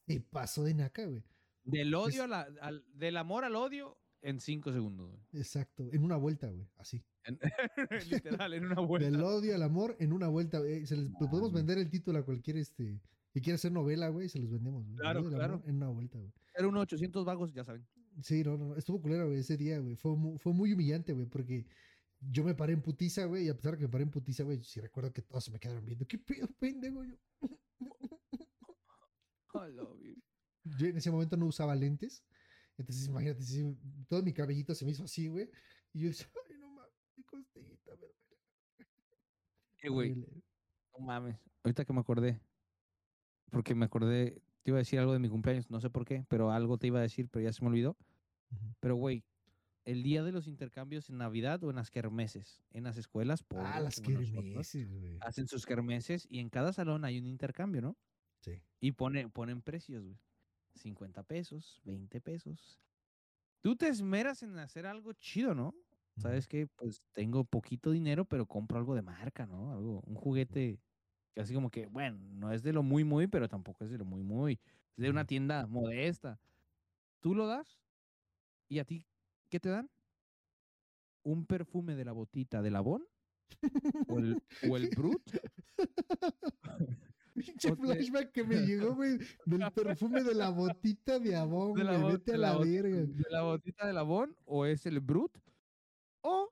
[0.07, 1.23] Se pasó de naca, güey.
[1.63, 5.21] Del odio Es- a la, al- del amor al odio en cinco segundos, güey.
[5.33, 5.89] Exacto.
[5.91, 6.67] En una vuelta, güey.
[6.77, 7.03] Así.
[7.25, 7.39] En-
[8.09, 9.09] Literal, en una vuelta.
[9.09, 10.59] Del odio al amor en una vuelta.
[10.59, 10.85] güey.
[10.85, 12.99] Se les, pues, podemos vender el título a cualquier este.
[13.31, 14.27] Que quiera hacer novela, güey.
[14.29, 14.97] Se los vendemos, güey.
[14.97, 15.61] Claro, claro.
[15.65, 16.31] En una vuelta, güey.
[16.55, 17.85] Era uno 800 vagos, ya saben.
[18.23, 19.95] Sí, no, no, estuvo culero, güey, ese día, güey.
[19.95, 21.65] Fue, mu- fue muy humillante, güey, porque
[22.19, 24.43] yo me paré en putiza, güey, y a pesar de que me paré en putiza,
[24.43, 26.05] güey, sí recuerdo que todos se me quedaron viendo.
[26.05, 27.03] ¿Qué pedo, pendejo?
[27.05, 27.15] Yo,
[30.63, 32.23] yo en ese momento no usaba lentes.
[32.77, 33.43] Entonces, imagínate,
[34.07, 35.49] todo mi cabellito se me hizo así, güey.
[35.93, 38.15] Y yo decía, ay, no mames, mi costillita, duele".
[39.81, 41.37] Eh, güey, no mames.
[41.63, 42.41] Ahorita que me acordé.
[43.51, 46.25] Porque me acordé, te iba a decir algo de mi cumpleaños, no sé por qué,
[46.29, 47.97] pero algo te iba a decir, pero ya se me olvidó.
[48.51, 48.73] Ujú.
[48.81, 49.25] Pero, güey,
[49.85, 53.79] el día de los intercambios en Navidad o en las kermeses, en las escuelas, Ah,
[53.79, 55.21] pobres las kermeses, güey.
[55.21, 57.97] hacen sus kermeses y en cada salón hay un intercambio, ¿no?
[58.41, 58.63] Sí.
[58.81, 60.19] Y pone, ponen precios, güey.
[60.75, 62.81] 50 pesos, 20 pesos.
[63.61, 65.75] Tú te esmeras en hacer algo chido, ¿no?
[66.17, 69.71] Sabes que, pues, tengo poquito dinero, pero compro algo de marca, ¿no?
[69.73, 70.81] Algo, un juguete
[71.33, 73.97] que así como que, bueno, no es de lo muy, muy, pero tampoco es de
[73.97, 74.59] lo muy, muy.
[74.97, 76.39] Es de una tienda modesta.
[77.21, 77.79] Tú lo das
[78.67, 79.05] y a ti,
[79.49, 79.89] ¿qué te dan?
[81.23, 83.05] ¿Un perfume de la botita de Labón?
[84.07, 85.21] ¿O el, o el Brut?
[87.33, 91.91] Pinche flashback que me llegó, güey, del perfume de la botita de abón, de la,
[91.91, 92.01] güey.
[92.03, 92.97] bo- Vete a de la bot- verga.
[93.05, 95.37] de la botita de Labón o es el Brut
[96.21, 96.51] o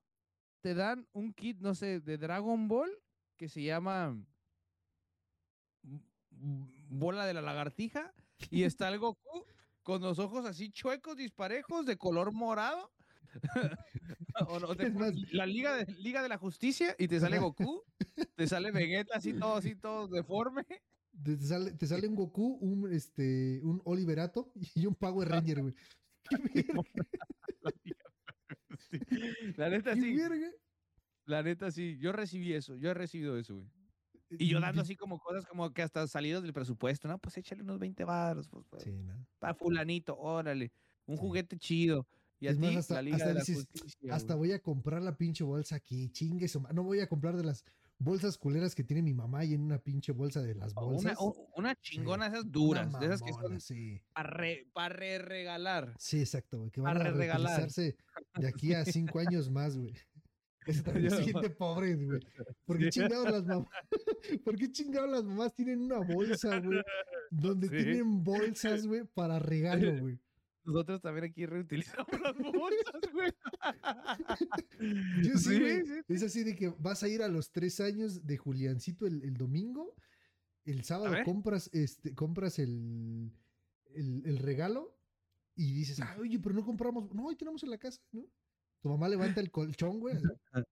[0.61, 2.89] te dan un kit, no sé, de Dragon Ball
[3.35, 4.17] que se llama
[6.39, 8.13] Bola de la Lagartija
[8.49, 9.45] y está el Goku
[9.83, 12.91] con los ojos así chuecos, disparejos, de color morado.
[14.47, 17.19] o no, te Es ponen más- la Liga de, Liga de la Justicia y te
[17.19, 17.39] sale.
[17.39, 17.83] Goku,
[18.35, 20.63] te sale Vegeta así todo, así todo deforme.
[21.23, 25.73] Te sale, te sale un Goku, un, este, un Oliverato y un Power Ranger, güey.
[29.57, 30.17] La neta ¿Qué sí,
[31.25, 33.67] la neta sí, yo recibí eso, yo he recibido eso, güey.
[34.29, 37.17] Y yo dando así como cosas como que hasta salidos del presupuesto, ¿no?
[37.19, 39.25] Pues échale unos 20 baros, pues, Sí, ¿no?
[39.39, 40.71] para fulanito, órale,
[41.05, 41.21] un Sí.
[41.21, 42.05] juguete chido.
[42.39, 45.01] Y Es más, hasta- la Liga hasta de la dices, Justicia, Hasta voy a comprar
[45.01, 47.65] la pinche bolsa aquí, chingue No voy a comprar de las
[47.97, 51.17] bolsas culeras que tiene mi mamá y en una pinche bolsa de las bolsas.
[51.55, 54.29] Una, chingona esas Una duras, de esas que son Sí, para
[54.89, 55.95] re, regalar.
[55.97, 56.69] sí, exacto, güey.
[56.69, 57.59] Que van Para a regalar.
[57.59, 57.97] reutilizarse
[58.35, 59.95] de aquí a cinco años más, güey.
[60.67, 62.19] Ese también Ya, es gente pobre, güey.
[62.65, 63.69] ¿Por qué chingados las mamás?
[64.45, 66.81] ¿Por qué chingados las mamás tienen una bolsa, güey?
[67.31, 67.75] Donde Sí.
[67.75, 70.19] tienen bolsas, güey, para regalo, güey.
[70.65, 73.31] Nosotros también aquí reutilizamos las bolsas, güey.
[75.23, 75.85] Yo sí, güey.
[75.85, 75.93] sí.
[76.09, 79.35] Es así de que vas a ir a los tres años de Juliancito el, el
[79.37, 79.95] domingo.
[80.65, 83.31] El sábado compras, este, compras el,
[83.93, 84.93] el, el regalo
[85.55, 87.13] y dices, ah, oye, pero no compramos.
[87.13, 88.25] No, hoy tenemos en la casa, ¿no?
[88.81, 90.15] Tu mamá levanta el colchón, güey.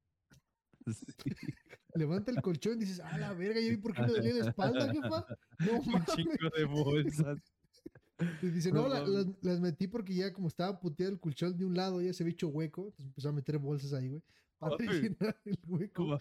[1.96, 4.50] Levanta el colchón y dices, ah, la verga, ya vi por qué me dolía la
[4.50, 5.26] espalda, jefa.
[5.60, 6.08] No Un mames.
[6.16, 7.40] chingo de bolsas.
[8.42, 9.14] Y dice, No no, la- mames.
[9.14, 12.24] las, las metí porque ya como estaba puteado el colchón de un lado, ya se
[12.24, 12.84] había hecho hueco.
[12.88, 14.22] Entonces empezó a meter bolsas ahí, güey.
[14.60, 14.88] Para Ay.
[14.88, 16.20] rellenar el hueco.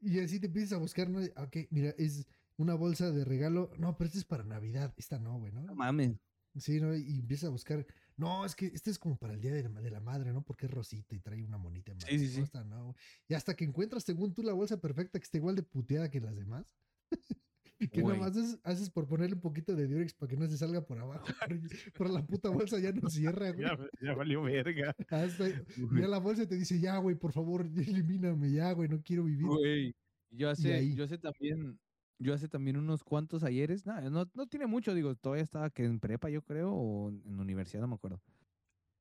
[0.00, 1.20] Y así te empiezas a buscar, ¿no?
[1.42, 2.26] Ok, mira, es
[2.56, 3.70] una bolsa de regalo.
[3.78, 4.94] No, pero esta es para Navidad.
[4.96, 5.62] Esta no, güey, ¿no?
[5.62, 6.12] No mames.
[6.56, 6.94] Sí, ¿no?
[6.94, 7.84] Y empiezas a buscar.
[8.16, 10.42] No, es que este es como para el día de la, de la madre, ¿no?
[10.42, 12.94] Porque es rosita y trae una monita en Sí, sí, No, no.
[13.28, 16.20] Y hasta que encuentras, según tú, la bolsa perfecta que esté igual de puteada que
[16.20, 16.64] las demás.
[17.92, 18.16] que Güey.
[18.16, 20.98] nomás haces, haces por ponerle un poquito de Durex para que no se salga por
[20.98, 21.26] abajo.
[21.94, 23.66] Pero, la puta bolsa ya no cierra, güey.
[23.66, 24.94] Ya, ya valió verga.
[25.08, 29.24] Hasta, ya la bolsa te dice, ya, güey, por favor, elimíname, ya, güey, no quiero
[29.24, 29.46] vivir.
[29.46, 29.94] Güey,
[30.30, 31.78] yo hace, yo hace también,
[32.18, 35.84] yo hace también unos cuantos ayeres, no, no, no tiene mucho, digo, todavía estaba que
[35.84, 38.22] en prepa, yo creo, o en universidad, no me acuerdo.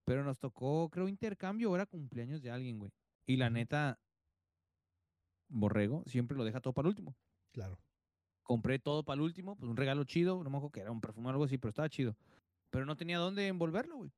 [0.04, 2.92] Pero nos tocó, creo, intercambio, o era cumpleaños de alguien, güey.
[3.26, 4.00] Y la neta,
[5.48, 7.16] Borrego siempre lo deja todo para el último.
[7.52, 7.80] Claro.
[8.44, 11.02] Compré todo para el último, pues un regalo chido, no me acuerdo que era un
[11.02, 12.16] perfume o algo así, pero estaba chido.
[12.70, 14.12] Pero no tenía dónde envolverlo, güey.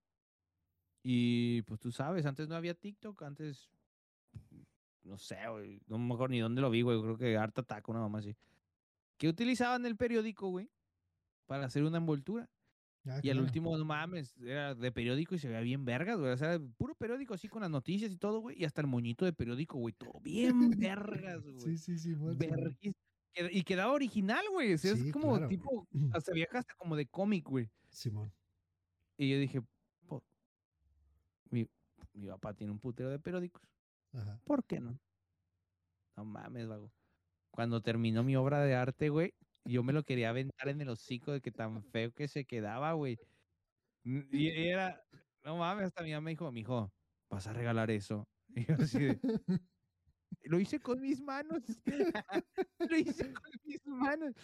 [1.03, 3.69] Y pues tú sabes, antes no había TikTok, antes
[5.03, 7.87] no sé, güey, no me acuerdo ni dónde lo vi, güey, creo que Art Attack,
[7.87, 8.35] una mamá así.
[9.17, 10.69] Que utilizaban el periódico, güey,
[11.47, 12.49] para hacer una envoltura.
[13.09, 16.31] Ah, Y al último, no mames, era de periódico y se veía bien vergas, güey.
[16.33, 18.61] O sea, puro periódico así con las noticias y todo, güey.
[18.61, 19.93] Y hasta el moñito de periódico, güey.
[19.93, 21.59] Todo bien vergas, güey.
[21.59, 22.13] Sí, sí, sí.
[22.15, 22.93] Verguis-
[23.51, 24.73] Y quedaba original, güey.
[24.73, 25.47] O sea, Sí, es como claro.
[25.47, 27.69] tipo, hasta vieja hasta como de cómic, güey.
[27.89, 28.33] Simón.
[29.17, 29.61] Y yo dije,
[30.05, 30.23] po-
[31.49, 31.65] mi,
[32.13, 33.63] mi papá tiene un putero de periódicos.
[34.11, 34.39] Ajá.
[34.43, 34.99] ¿Por qué no?
[36.17, 36.91] No mames, vago.
[37.57, 39.33] Cuando terminó mi obra de arte, güey,
[39.65, 42.93] yo me lo quería aventar en el hocico de que tan feo que se quedaba,
[42.93, 43.17] güey.
[44.03, 45.01] Y era,
[45.43, 46.93] no mames, hasta mi mamá me dijo, mijo,
[47.31, 48.29] vas a regalar eso.
[48.55, 49.19] Y yo así de,
[50.43, 51.63] lo hice con mis manos.
[52.77, 54.35] lo hice con mis manos.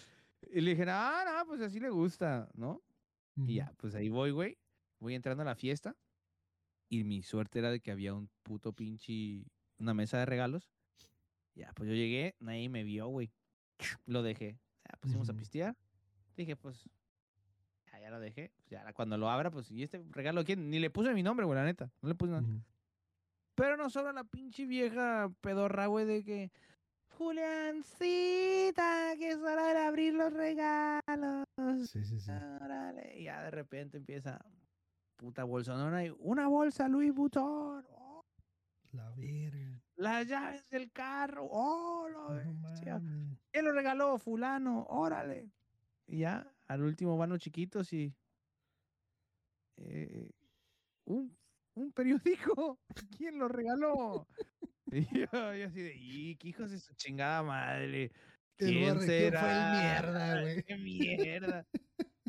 [0.41, 2.82] Y le dije, ah, no, pues así le gusta, ¿no?
[3.36, 4.57] Y ya, pues ahí voy, güey.
[4.99, 5.95] Voy entrando a la fiesta.
[6.89, 9.43] Y mi suerte era de que había un puto pinche.
[9.78, 10.72] Una mesa de regalos.
[11.55, 13.31] Ya, pues yo llegué, nadie me vio, güey.
[14.05, 14.59] Lo dejé.
[14.85, 15.75] Ya, pusimos a pistear.
[16.35, 16.89] Dije, pues.
[17.91, 18.51] Ya, ya lo dejé.
[18.55, 20.69] Pues ya, cuando lo abra, pues, ¿y este regalo a quién?
[20.69, 21.91] Ni le puse mi nombre, güey, la neta.
[22.01, 22.43] No le puse nada.
[23.55, 26.51] Pero no sobra la pinche vieja pedorra, güey, de que.
[27.17, 31.45] Juliancita, que es hora de abrir los regalos.
[31.87, 32.31] Sí, sí, sí.
[32.31, 34.43] Órale, y ya de repente empieza
[35.15, 37.85] puta bolsonona y una bolsa Louis Vuitton.
[37.91, 38.25] oh,
[38.91, 39.82] La verga.
[40.03, 41.47] Las llaves del carro.
[41.49, 43.39] Oh, No mames.
[43.51, 44.17] ¿Quién lo regaló?
[44.19, 44.85] Fulano.
[44.89, 45.49] Órale.
[46.07, 48.13] Y ya, al último van los chiquitos y
[49.77, 50.29] eh,
[51.05, 51.35] un,
[51.75, 52.79] un periódico.
[53.17, 54.27] ¿Quién lo regaló?
[54.91, 58.11] Y yo, yo así de, y qué hijos de su chingada madre.
[58.57, 59.39] ¿Quién borre, ¿quién será?
[59.39, 60.63] fue el mierda, güey?
[60.67, 61.65] ¿Qué mierda?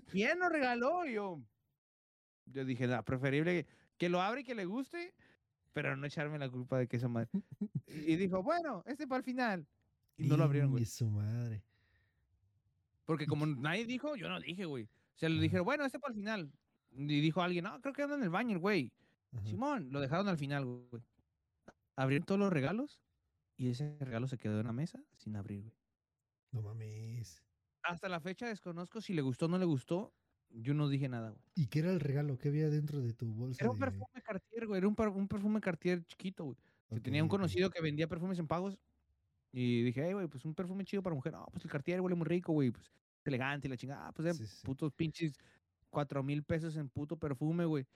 [0.06, 1.04] ¿Quién lo regaló?
[1.04, 1.42] Yo,
[2.46, 3.66] yo dije, no, preferible
[3.98, 5.12] que lo abra y que le guste,
[5.74, 7.28] pero no echarme la culpa de que esa madre.
[7.86, 9.66] Y dijo, bueno, este para el final.
[10.16, 10.82] Y no lo abrieron, güey.
[10.82, 11.62] Ingue su madre.
[13.04, 14.84] Porque como nadie dijo, yo no dije, güey.
[14.84, 16.52] O sea, le dijeron, bueno, este para el final.
[16.92, 18.92] Y dijo alguien, no, creo que anda en el baño el güey.
[19.32, 19.44] Ajá.
[19.44, 21.02] Simón, lo dejaron al final, güey.
[21.96, 23.00] Abrieron todos los regalos
[23.56, 25.76] y ese regalo se quedó en la mesa sin abrir, güey.
[26.52, 27.44] No mames.
[27.82, 30.14] Hasta la fecha desconozco si le gustó o no le gustó.
[30.56, 31.42] Yo no dije nada, güey.
[31.56, 32.38] ¿Y qué era el regalo?
[32.38, 33.62] ¿Qué había dentro de tu bolsa?
[33.64, 34.78] Era un de- perfume Cartier, güey.
[34.78, 36.56] Era un, un perfume Cartier chiquito, güey.
[36.88, 38.78] que Ok, tenía un conocido que vendía perfumes en pagos.
[39.52, 41.32] Y dije, hey, güey, pues un perfume chido para mujer.
[41.32, 42.70] No, pues el Cartier huele muy rico, güey.
[42.70, 44.06] Pues es elegante y la chingada.
[44.08, 44.64] Ah, pues de Sí, sí.
[44.64, 45.32] putos pinches
[45.90, 47.86] cuatro mil pesos en puto perfume, güey.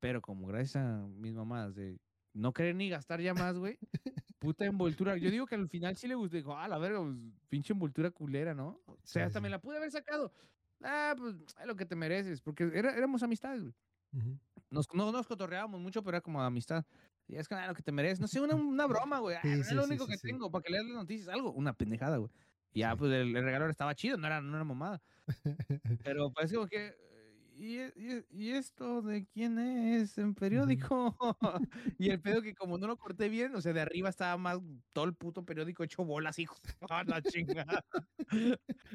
[0.00, 1.98] Pero como gracias a mis mamás de
[2.34, 3.78] no querer ni gastar ya más, güey.
[4.38, 5.16] puta envoltura.
[5.18, 6.36] Yo digo que al final sí le gustó.
[6.36, 7.16] Dijo, ah, la verga, pues
[7.48, 8.80] pinche envoltura culera, ¿no?
[8.86, 10.32] O sea, Sí, hasta me la pude haber sacado.
[10.82, 12.40] Ah, pues es lo que te mereces.
[12.40, 13.74] Porque era- éramos amistades, güey.
[14.12, 14.38] Ujú.
[14.70, 16.84] Nos, no nos cotorreábamos mucho, pero era como amistad.
[17.26, 18.20] Y es que ah, lo que te mereces.
[18.20, 19.36] No sé, una, una broma, güey.
[19.36, 20.26] Ah, Sí, es sí, lo sí, único sí, que sí.
[20.28, 21.28] tengo para que leas las noticias.
[21.28, 22.30] Algo, una pendejada, güey.
[22.72, 22.96] Y ya, Sí.
[22.98, 25.00] pues el, el regalo estaba chido, no era, no era mamada.
[26.04, 26.94] Pero parece como que.
[27.60, 31.14] ¿Y, e- y e- y esto de quién es en periódico?
[31.98, 34.60] y el pedo que como no lo corté bien, o sea, de arriba estaba más
[34.94, 36.56] todo el puto periódico hecho bolas, hijo.
[36.90, 37.84] A la chingada.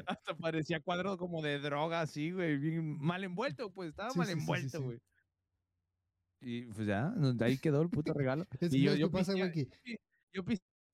[0.08, 2.58] Hasta parecía cuadro como de droga, así, güey.
[2.58, 4.84] Bien mal envuelto, pues estaba Sí, mal sí, envuelto, sí.
[4.84, 5.00] güey.
[6.42, 8.46] Y pues ya, ahí quedó el puto regalo.
[8.60, 9.34] Es y yo, ¿sabes yo, pasa,
[10.34, 10.44] yo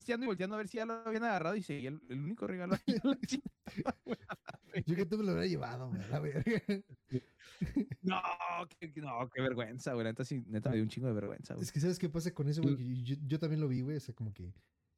[0.02, 2.48] pisteando y volteando a ver si ya lo habían agarrado y seguía el, el único
[2.48, 2.76] regalo.
[4.86, 6.44] yo que tú me lo hubiera llevado, güey, la verga.
[8.02, 8.20] No,
[8.80, 10.04] qué, no, qué vergüenza, güey.
[10.04, 11.64] Neta, sí, neta me dio un chingo de vergüenza, güey.
[11.64, 13.04] Es que ¿sabes qué pasa con eso, güey?
[13.04, 14.52] Yo, yo también lo vi, güey, o sea, como que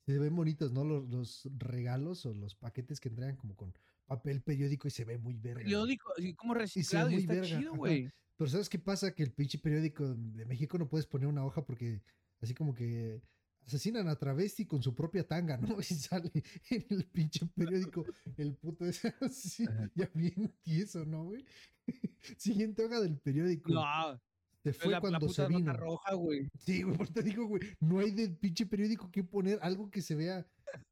[0.06, 0.86] se ven bonitos, ¿no?
[0.86, 3.74] Los, los regalos o los paquetes que entregan como con
[4.06, 5.62] papel periódico y se ve muy verga.
[5.62, 8.10] Periódico, así como se ve reciclado y, está verga, chido, güey.
[8.38, 9.14] Pero ¿sabes qué pasa?
[9.14, 12.02] Que el pinche periódico de México no puedes poner una hoja porque
[12.40, 13.22] así como que
[13.66, 15.78] asesinan a travesti con su propia tanga, ¿no?
[15.80, 16.32] Y sale
[16.70, 18.06] en el pinche periódico
[18.38, 21.46] el puto ese así, ya bien tieso, ¿no, güey?
[22.38, 23.72] Siguiente hoja del periódico.
[23.72, 24.22] No,
[24.64, 25.74] Se fue la, la cuando puta se vino.
[25.74, 26.48] roja, güey.
[26.60, 30.02] Sí, güey, por te digo, güey, no hay del pinche periódico que poner algo que
[30.02, 30.46] se vea,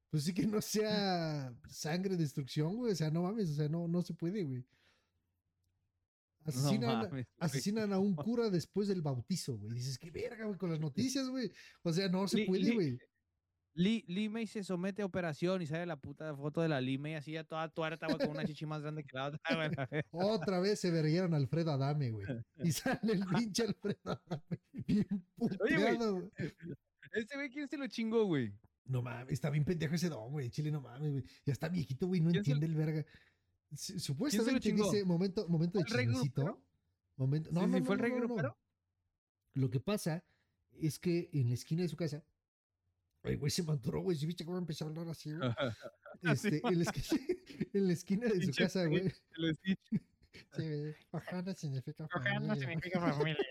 [0.09, 3.87] pues sí que no sea sangre, destrucción, güey, o sea, no mames, o sea, no,
[3.87, 4.65] no se puede, güey.
[6.45, 9.75] Asesinan, mames, asesinan a un cura después del bautizo, güey.
[9.75, 11.51] Dices, qué verga, güey, con las noticias, güey.
[11.83, 12.97] O sea, no se Li- puede, güey.
[13.73, 17.31] Li- Limey se somete a operación y sale la puta foto de la Limey así
[17.31, 19.69] ya toda tuerta, güey, con una chichi más grande que la otra, güey.
[20.11, 22.25] Otra vez se verguieron a Alfredo Adame, güey.
[22.63, 24.59] Y sale el pinche Alfredo Adame.
[24.85, 26.31] Bien puteado, güey.
[27.13, 28.53] Este güey, ¿quién se lo chingó, güey?
[28.85, 30.49] No mames, está bien pendejo ese don, güey.
[30.49, 31.23] Chile, no mames, güey.
[31.45, 33.05] Ya está viejito, güey, no ¿Quién se lo- entiende el verga.
[33.75, 36.61] Su- Supuestamente dice momento, momento de ¿Fue chismecito.
[37.15, 37.51] Momento.
[37.51, 38.57] No, Sí, no, sí, no, ¿Fue el no, rey no?
[39.53, 40.23] Lo que pasa
[40.73, 42.23] es que en la esquina de su casa,
[43.23, 44.17] el güey se manturó, güey.
[44.17, 45.49] ¿Sí viste cómo empezó a hablar así, güey?
[46.23, 47.21] Este, en, la esquina,
[47.73, 49.11] en la esquina de su casa, güey.
[50.55, 50.95] Sí, güey.
[51.11, 52.55] Ojana significa familia.
[52.55, 53.45] significa familia.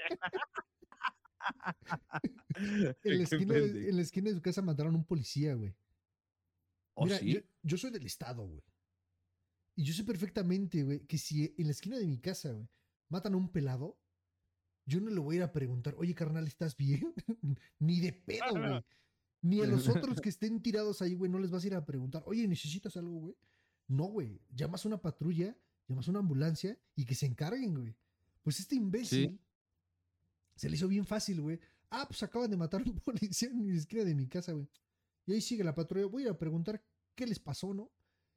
[3.04, 5.74] En la, esquina de, en la esquina de su casa mataron a un policía, güey.
[6.94, 7.34] ¿Oh, Mira, sí?
[7.34, 8.62] yo, yo soy del estado, güey.
[9.80, 12.68] Y yo sé perfectamente, güey, que si en la esquina de mi casa, güey,
[13.08, 13.98] matan a un pelado,
[14.84, 17.14] yo no le voy a ir a preguntar, oye, carnal, ¿estás bien?
[17.78, 18.84] Ni de pedo, güey.
[19.40, 21.86] Ni a los otros que estén tirados ahí, güey, no les vas a ir a
[21.86, 23.36] preguntar, oye, ¿necesitas algo, güey?
[23.88, 24.38] No, güey.
[24.50, 25.56] Llamas a una patrulla,
[25.88, 27.96] llamas a una ambulancia y que se encarguen, güey.
[28.42, 29.40] Pues este imbécil
[30.56, 31.58] se le hizo bien fácil, güey.
[31.88, 34.68] Ah, pues acaban de matar a un policía en la esquina de mi casa, güey.
[35.24, 36.04] Y ahí sigue la patrulla.
[36.04, 37.90] Voy a ir a preguntar qué les pasó, ¿no?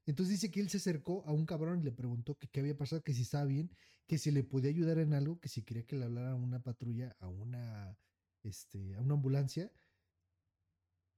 [0.06, 2.78] Entonces dice que él se acercó a un cabrón y le preguntó que qué había
[2.78, 3.72] pasado, que si estaba bien,
[4.08, 6.62] que si le podía ayudar en algo, que si quería que le hablara a una
[6.62, 7.97] patrulla, a una,
[8.43, 9.72] este, a una ambulancia.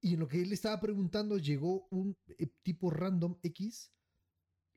[0.02, 3.92] Y en lo que él estaba preguntando, llegó un eh, tipo random X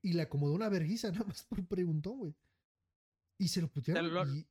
[0.02, 2.34] y le acomodó una verguiza nada más por preguntó, güey.
[3.38, 4.12] Y se lo putearon.
[4.14, 4.48] lo- y,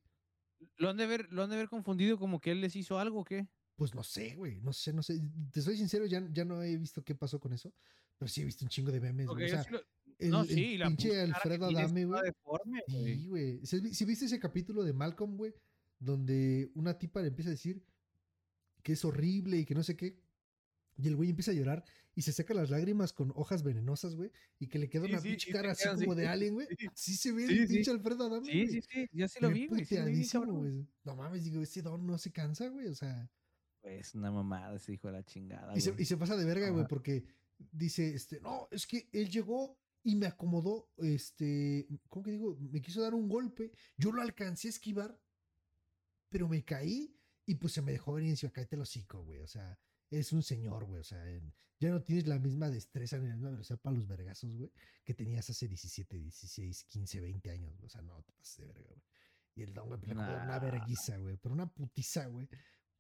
[0.78, 3.22] ¿Lo han, de ver, ¿Lo han de ver confundido como que él les hizo algo
[3.22, 3.48] o qué?
[3.76, 5.20] Pues no sé, güey, no sé, no sé.
[5.52, 7.74] Te soy sincero, ya, ya no he visto qué pasó con eso,
[8.18, 9.46] pero sí he visto un chingo de memes, güey.
[9.46, 9.82] O sea, sí lo-
[10.20, 12.22] el, no, el sí, la pinche Alfredo Adame, güey.
[12.24, 13.16] deforme, güey.
[13.18, 13.66] Sí, güey.
[13.66, 15.54] Si, si viste ese capítulo de Malcolm, güey,
[16.00, 17.84] donde una tipa le empieza a decir
[18.84, 20.20] que es horrible y que no sé qué,
[20.96, 21.84] y el güey empieza a llorar
[22.16, 25.22] y se saca las lágrimas con hojas venenosas, güey, y que le queda Sí, una
[25.22, 26.68] sí, pinche cara así como de alien, güey.
[26.96, 27.14] Sí.
[27.16, 29.86] Se ve el pinche Alfredo Adame, Sí, sí, sí, yo sí lo vi, güey.
[31.04, 33.30] No mames, digo, ese don no se cansa, güey, o sea.
[33.82, 36.02] Pues una mamada ese hijo de la chingada, Y se, güey.
[36.02, 37.24] y se pasa de verga, güey, porque
[37.72, 42.56] dice, este, no, es que él llegó y me acomodó, este, ¿cómo que digo?
[42.60, 45.20] Me quiso dar un golpe, yo lo alcancé a esquivar,
[46.30, 49.48] pero me caí y pues se me dejó venir encima, cállate el hocico, güey, o
[49.48, 49.80] sea,
[50.10, 51.24] es un señor, güey, o sea,
[51.80, 54.72] ya no tienes la misma destreza ni la misma velocidad para los vergazos, güey,
[55.04, 58.66] que tenías hace 17, 16, 15, 20 años, güey, o sea, no te pases de
[58.66, 59.02] verga, güey.
[59.56, 60.60] Y el don, güey, le acomodó una Nah.
[60.60, 62.48] verguiza, güey, pero una putiza, güey.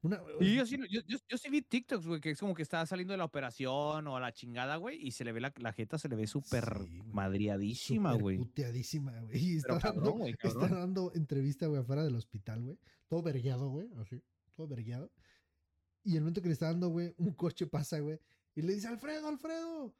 [0.01, 2.61] Una, Y yo sí, yo, yo, yo sí vi TikToks, güey, que es como que
[2.61, 5.51] estaba saliendo de la operación o a la chingada, güey, y se le ve la,
[5.57, 8.37] la jeta, se le ve súper Sí, madriadísima, güey.
[8.37, 9.37] Puteadísima, güey.
[9.37, 12.77] Y Pero está, dando, cabrón, güey, está dando entrevista, güey, afuera del hospital, güey.
[13.07, 13.89] Todo vergueado, güey.
[13.97, 14.21] Así.
[14.55, 15.11] Todo vergueado.
[16.03, 18.19] Y el momento que le está dando, güey, un coche pasa, güey.
[18.55, 19.95] Y le dice, Alfredo, Alfredo.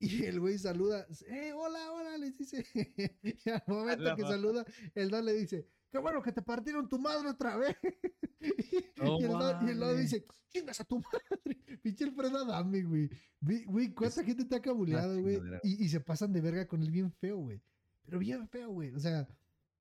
[0.00, 2.66] Y el güey saluda, eh, hola, hola, les dice.
[3.44, 4.64] Y al momento que saluda,
[4.94, 7.76] el don le dice, qué bueno que te partieron tu madre otra vez.
[8.44, 11.56] Y, el don, y el dice, chingas a tu madre.
[11.82, 13.08] Pinche Alfredo Adame, güey.
[13.40, 15.40] Güey, cuánta gente te ha cabuleado, güey.
[15.62, 17.62] Y, y se pasan de verga con él bien feo, güey.
[18.04, 18.90] Pero bien feo, güey.
[18.90, 19.26] O sea,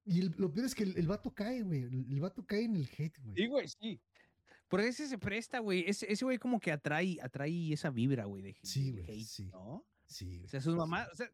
[0.05, 1.82] y el- lo peor es que el, el vato cae, güey.
[1.82, 3.36] El, el vato cae en el hate, güey.
[3.36, 4.01] Sí, güey, sí.
[4.70, 5.84] Por ese se presta, güey.
[5.88, 9.49] Ese, ese güey como que atrae, atrae esa vibra, güey, de Sí, güey, hate, sí.
[9.51, 9.86] ¿no?
[10.05, 10.45] Sí, güey.
[10.45, 11.30] O sea, sus mamás, o sea,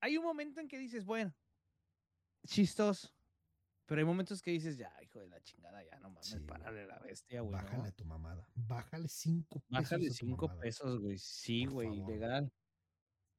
[0.00, 1.34] hay un momento en que dices, bueno,
[2.46, 3.17] chistoso.
[3.88, 6.86] Pero hay momentos que dices, ya, hijo de la chingada, ya no mames, Sí, párale
[6.86, 7.52] la bestia, güey.
[7.54, 7.84] Bájale ¿no?
[7.84, 8.46] a tu mamada.
[8.54, 9.70] Bájale cinco pesos.
[9.82, 10.60] Bájale cinco mamada.
[10.62, 11.16] pesos, güey.
[11.18, 12.52] Sí, güey, legal.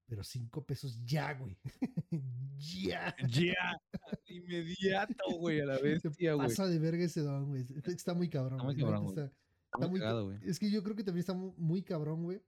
[0.08, 1.56] pero cinco pesos ya, güey.
[2.58, 3.16] ya.
[3.30, 3.80] Ya,
[4.26, 6.47] inmediato, güey, a la bestia, güey.
[6.47, 7.66] pasa de verga ese don, güey.
[7.86, 8.54] Está muy cabrón.
[8.60, 9.38] Está muy güey, cabrón, está- Está
[9.78, 10.39] está muy muy ca- cagado, güey.
[10.50, 12.41] Es que yo creo que también está mu- muy cabrón, güey.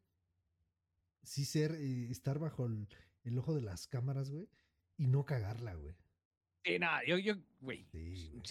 [1.22, 2.88] Sí ser, eh, estar bajo el,
[3.26, 4.50] el ojo de las cámaras, güey.
[4.98, 5.96] Y no cagarla, güey.
[6.64, 7.88] Sí, nada, yo, yo, güey.
[7.92, 8.42] Sí, güey.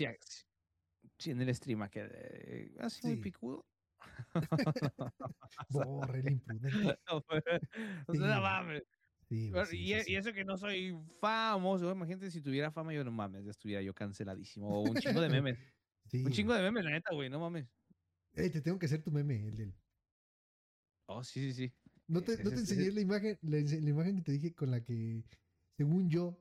[1.19, 3.67] Sí, en el stream que eh, así muy picudo.
[5.71, 6.99] Borre el imprudente.
[7.11, 8.83] o sea, no mames.
[9.29, 13.05] Sí, y, sí, e- y eso que no soy famoso, imagínate si tuviera fama, yo
[13.05, 14.67] no mames, ya estuviera yo canceladísimo.
[14.69, 15.59] O un chingo de memes.
[16.11, 17.67] Sí, un chingo de memes, la neta, güey, no mames.
[18.35, 19.75] Ey, te tengo que hacer tu meme, el del.
[21.07, 21.73] Oh, sí, sí, sí.
[22.09, 24.83] No te, Ese- no te enseñé la imagen, la, imagen que te dije con la
[24.83, 25.23] que,
[25.77, 26.39] según yo,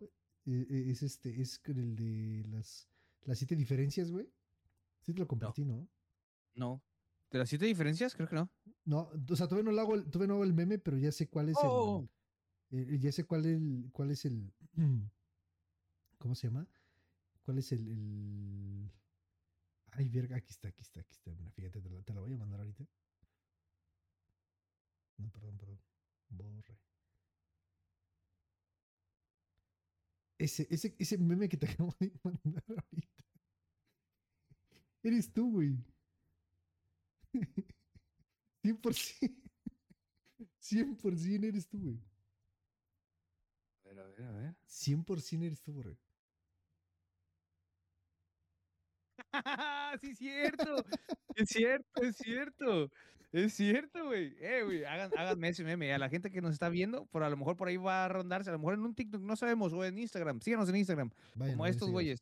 [0.53, 2.89] es este, es el de las,
[3.23, 4.27] las siete diferencias, güey.
[5.01, 5.87] Sí te lo compartí, ¿no?
[6.55, 6.83] No.
[7.31, 8.15] ¿De las siete diferencias?
[8.15, 8.49] Creo que no.
[8.85, 11.11] No, o sea, todavía no lo hago, el- todavía no hago el meme, pero ya
[11.11, 12.07] sé cuál es Oh.
[12.71, 14.51] el, eh, ya sé cuál el, cuál es el,
[16.17, 16.67] ¿cómo se llama?
[17.43, 18.91] ¿Cuál es el, el-
[19.91, 22.33] ay, verga, aquí está, aquí está, aquí está, mira, fíjate, te la, te la voy
[22.33, 22.85] a mandar ahorita.
[25.17, 25.79] No, perdón, perdón,
[26.29, 26.77] borre.
[30.39, 33.23] Ese, ese, ese meme que te acabo de mandar ahorita.
[35.03, 35.77] Eres tú, güey.
[38.63, 39.33] 100%.
[40.59, 41.99] 100% eres tú, güey.
[43.83, 44.55] A ver, a ver, a ver.
[44.65, 45.97] 100% eres tú, güey.
[50.01, 50.84] sí, es cierto.
[51.36, 52.91] Es cierto, es cierto.
[53.32, 54.36] Es cierto, güey.
[54.39, 55.93] Eh, güey, hagan, háganme ese meme.
[55.93, 58.09] A la gente que nos está viendo, por a lo mejor por ahí va a
[58.09, 60.41] rondarse, a lo mejor en un TikTok, no sabemos, o en Instagram.
[60.41, 62.19] Síganos en Instagram, Vayan, como estos güeyes.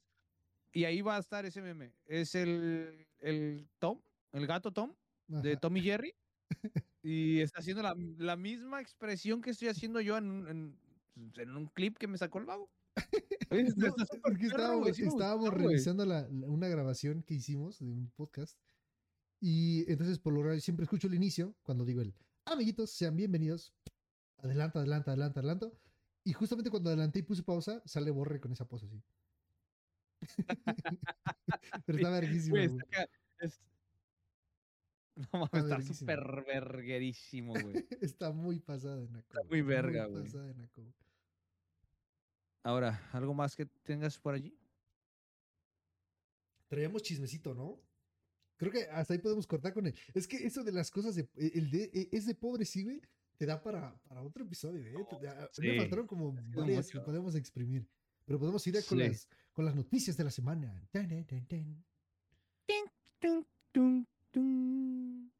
[0.73, 1.93] Y ahí va a estar ese meme.
[2.05, 4.01] Es el, el Tom,
[4.33, 4.95] el gato Tom,
[5.27, 5.57] de.
[5.57, 6.13] Tom y Jerry.
[7.03, 10.77] Y está haciendo la, la misma expresión que estoy haciendo yo en,
[11.15, 12.69] en un clip que me sacó el vago.
[13.77, 13.95] No,
[14.87, 18.57] estábamos, revisando la- la- una grabación que hicimos de un podcast.
[19.39, 22.13] Y entonces, por lo general, siempre escucho el inicio cuando digo el
[22.45, 23.73] amiguitos, sean bienvenidos.
[24.39, 25.77] Adelanta, adelanta, adelanta, adelanto.
[26.23, 29.01] Y justamente cuando adelanté y puse pausa, sale borre con esa pose así.
[31.85, 32.57] Pero está verguísimo.
[32.57, 33.07] Acá,
[33.39, 33.61] es-
[35.15, 37.87] No mames, está súper verguerísimo, güey.
[38.01, 39.27] Está muy pasada de naco.
[39.33, 40.23] Está muy verga, güey.
[40.23, 40.93] pasada de naco.
[42.67, 44.53] Ahora, ¿algo más que tengas por allí?
[46.67, 47.79] Traíamos chismecito, ¿no?
[48.57, 49.95] Creo que hasta ahí podemos cortar con él.
[50.13, 51.29] Es que eso de las cosas de.
[51.37, 53.01] e, El de e- es de pobre, sí, güey.
[53.37, 54.93] Te da para, para otro episodio, ¿eh?
[55.21, 57.87] Da- Me faltaron como varias que podemos exprimir.
[58.25, 59.07] Pero podemos ir con, Sí.
[59.07, 60.85] las, con las noticias de la semana.
[60.91, 61.85] Tan, tan, tan, tan.
[63.21, 65.31] Tum, tum, tum.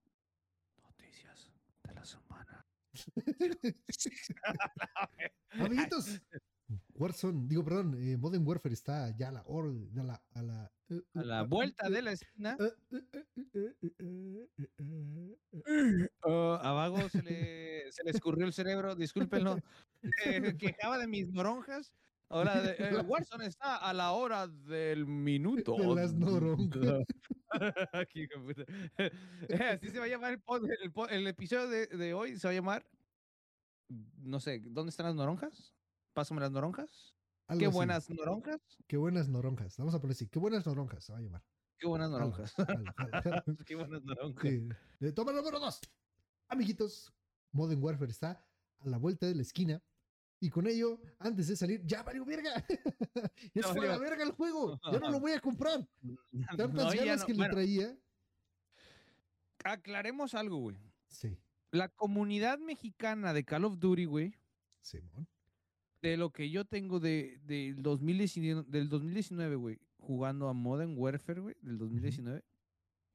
[0.82, 1.52] Noticias
[1.84, 2.66] de la semana.
[5.50, 6.22] Amiguitos,
[6.98, 10.72] Warzone, digo, perdón, eh, Modern Warfare está ya a la, or, a la, a la,
[10.90, 12.58] eh, eh, a la vuelta de la esquina.
[16.24, 19.58] a Vago se le, se le escurrió el cerebro, discúlpenlo.
[20.60, 21.94] Quejaba de mis noronjas.
[22.30, 22.76] Ahora, de, eh,
[23.08, 25.76] Warzone está a la hora del minuto.
[25.78, 27.06] De las noronjas.
[28.10, 32.38] Así se va a llamar el, pod, el, el episodio de, de hoy.
[32.38, 32.86] Se va a llamar,
[34.18, 35.77] no sé, ¿dónde están las noronjas?
[36.18, 37.14] Pásame las noronjas.
[37.48, 37.76] algo Qué así.
[37.76, 38.60] buenas noronjas.
[38.88, 39.78] Qué buenas noronjas.
[39.78, 40.28] Vamos a poner así.
[40.28, 41.44] Qué buenas noronjas se va a llamar.
[41.78, 42.34] Qué buenas jalo.
[43.68, 44.42] Qué buenas noronjas.
[44.52, 44.68] Sí.
[45.02, 45.80] Eh, Toma número dos.
[46.48, 47.14] Amiguitos,
[47.52, 48.44] Modern Warfare está
[48.80, 49.80] a la vuelta de la esquina.
[50.40, 52.66] Y con ello, antes de salir, ya valió verga.
[53.54, 54.80] ya se fue a la verga el juego.
[54.92, 55.88] Ya no lo voy a comprar.
[56.58, 57.26] Tantas No, ganas no.
[57.28, 57.96] que le Bueno, traía.
[59.64, 60.78] aclaremos algo, güey.
[61.10, 61.38] Sí,
[61.70, 64.34] La comunidad mexicana de Call of Duty, güey,
[64.82, 65.28] Simón.
[66.02, 71.42] De lo que yo tengo de, del 2019, del 2019, güey, jugando a Modern Warfare,
[71.42, 72.44] güey, del 2019,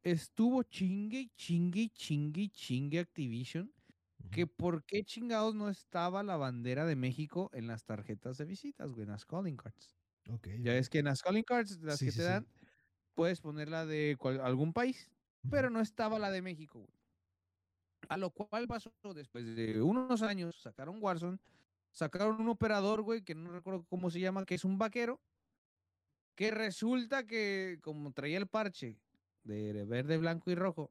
[0.02, 3.72] estuvo chingue, chingue, chingue, chingue Activision,
[4.30, 8.92] que por qué chingados no estaba la bandera de México en las tarjetas de visitas,
[8.92, 9.96] güey, en las calling cards.
[10.30, 10.48] Ok.
[10.60, 12.28] Ya es que en las calling cards, las Sí, que sí, te sí.
[12.28, 12.46] dan,
[13.14, 15.10] puedes poner la de cual- algún país,
[15.50, 16.98] pero no estaba la de México, güey.
[18.08, 21.38] A lo cual pasó después de unos años, sacaron Warzone,
[21.92, 25.20] sacaron un operador, güey, que no recuerdo cómo se llama, que es un vaquero,
[26.34, 28.98] que resulta que como traía el parche
[29.44, 30.90] de verde, blanco y rojo,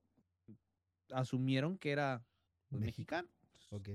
[1.11, 2.23] asumieron que era
[2.69, 3.29] pues, mexicano.
[3.71, 3.89] Ok.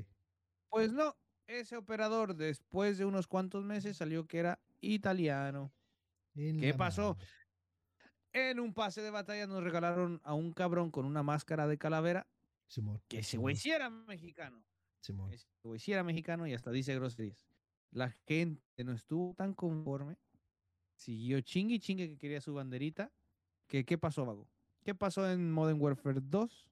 [0.68, 5.72] Pues no, ese operador después de unos cuantos meses salió que era italiano.
[6.34, 7.14] En ¿Qué pasó?
[7.14, 7.28] madre.
[8.32, 12.26] En un pase de batalla nos regalaron a un cabrón con una máscara de calavera,
[12.66, 13.00] Simón.
[13.08, 14.62] que ese güey sí era mexicano.
[15.06, 15.30] Simón.
[15.78, 17.46] Sí era mexicano y hasta dice groserías.
[17.90, 20.16] La gente no estuvo tan conforme.
[20.96, 23.12] Siguió chingue y chingue que quería su banderita.
[23.68, 24.48] Que, ¿Qué pasó, Vago?
[24.84, 26.68] ¿Qué pasó en Modern Warfare 2?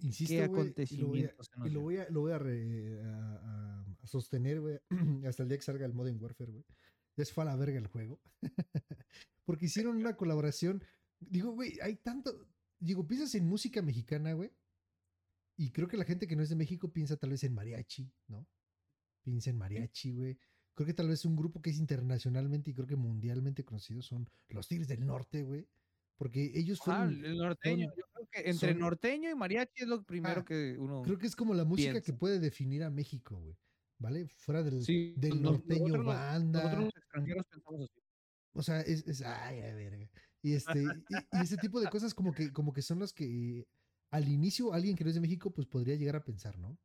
[0.00, 3.86] Insisto, ¿Qué güey, y lo voy a, acontecimientos lo voy a, lo voy a, a-
[4.02, 4.78] a- sostener, güey,
[5.26, 6.64] hasta el día que salga el Modern Warfare, güey.
[7.16, 8.20] Se fue a la verga el juego.
[9.44, 10.82] Porque hicieron una colaboración.
[11.20, 12.46] Digo, güey, hay tanto.
[12.78, 14.50] Digo, piensas en música mexicana, güey.
[15.56, 18.10] Y creo que la gente que no es de México piensa tal vez en mariachi,
[18.28, 18.46] ¿no?
[19.22, 20.38] Piensa en mariachi, güey.
[20.74, 24.28] Creo que tal vez un grupo que es internacionalmente y creo que mundialmente conocido son
[24.48, 25.66] los Tigres del Norte, güey.
[26.16, 27.24] Porque ellos Ah, fueron.
[27.24, 27.86] el norteño.
[27.88, 31.02] son- Yo creo que entre son- norteño y mariachi es lo primero Ah, que uno.
[31.02, 33.56] Creo que es como la música que puede definir a México, güey.
[33.98, 34.26] ¿Vale?
[34.36, 36.62] Fuera del, Sí, del nos- norteño nosotros banda.
[36.62, 38.00] Nosotros los extranjeros pensamos así.
[38.52, 40.08] O sea, es, es ay, a verga.
[40.42, 43.66] Y este, y, y ese tipo de cosas como que, como que son las que
[44.14, 46.78] al inicio alguien que no es de México, pues podría llegar a pensar, ¿no?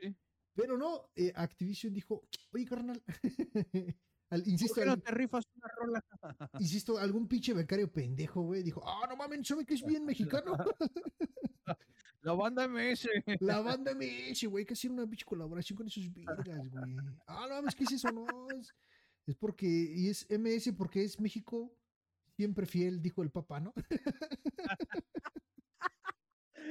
[0.00, 0.16] Sí.
[0.54, 3.02] Pero no, eh, Activision dijo, oye, carnal,
[4.30, 6.04] al- ¿Por insisto, qué no al- te rifas una rola?
[6.60, 10.56] insisto, algún pinche becario pendejo, güey, dijo, ah, no mames, ¿sabe que es bien mexicano?
[12.22, 13.06] La banda MS.
[13.40, 16.96] La banda MS, güey, que hacer una pinche colaboración con esos vergas, güey.
[17.26, 18.10] Ah, no mames, ¿qué es eso?
[18.10, 18.26] No,
[18.58, 18.72] es,
[19.26, 21.76] es porque, y es MS porque es México
[22.34, 23.74] siempre fiel, dijo el papá, ¿no?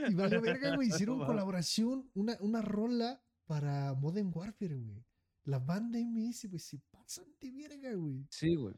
[0.09, 5.05] Y valió verga, güey, hicieron No colaboración, una, una rola para Modern Warfare, güey.
[5.45, 8.25] La banda MS, güey, se pasan de verga, güey.
[8.29, 8.75] Sí, güey.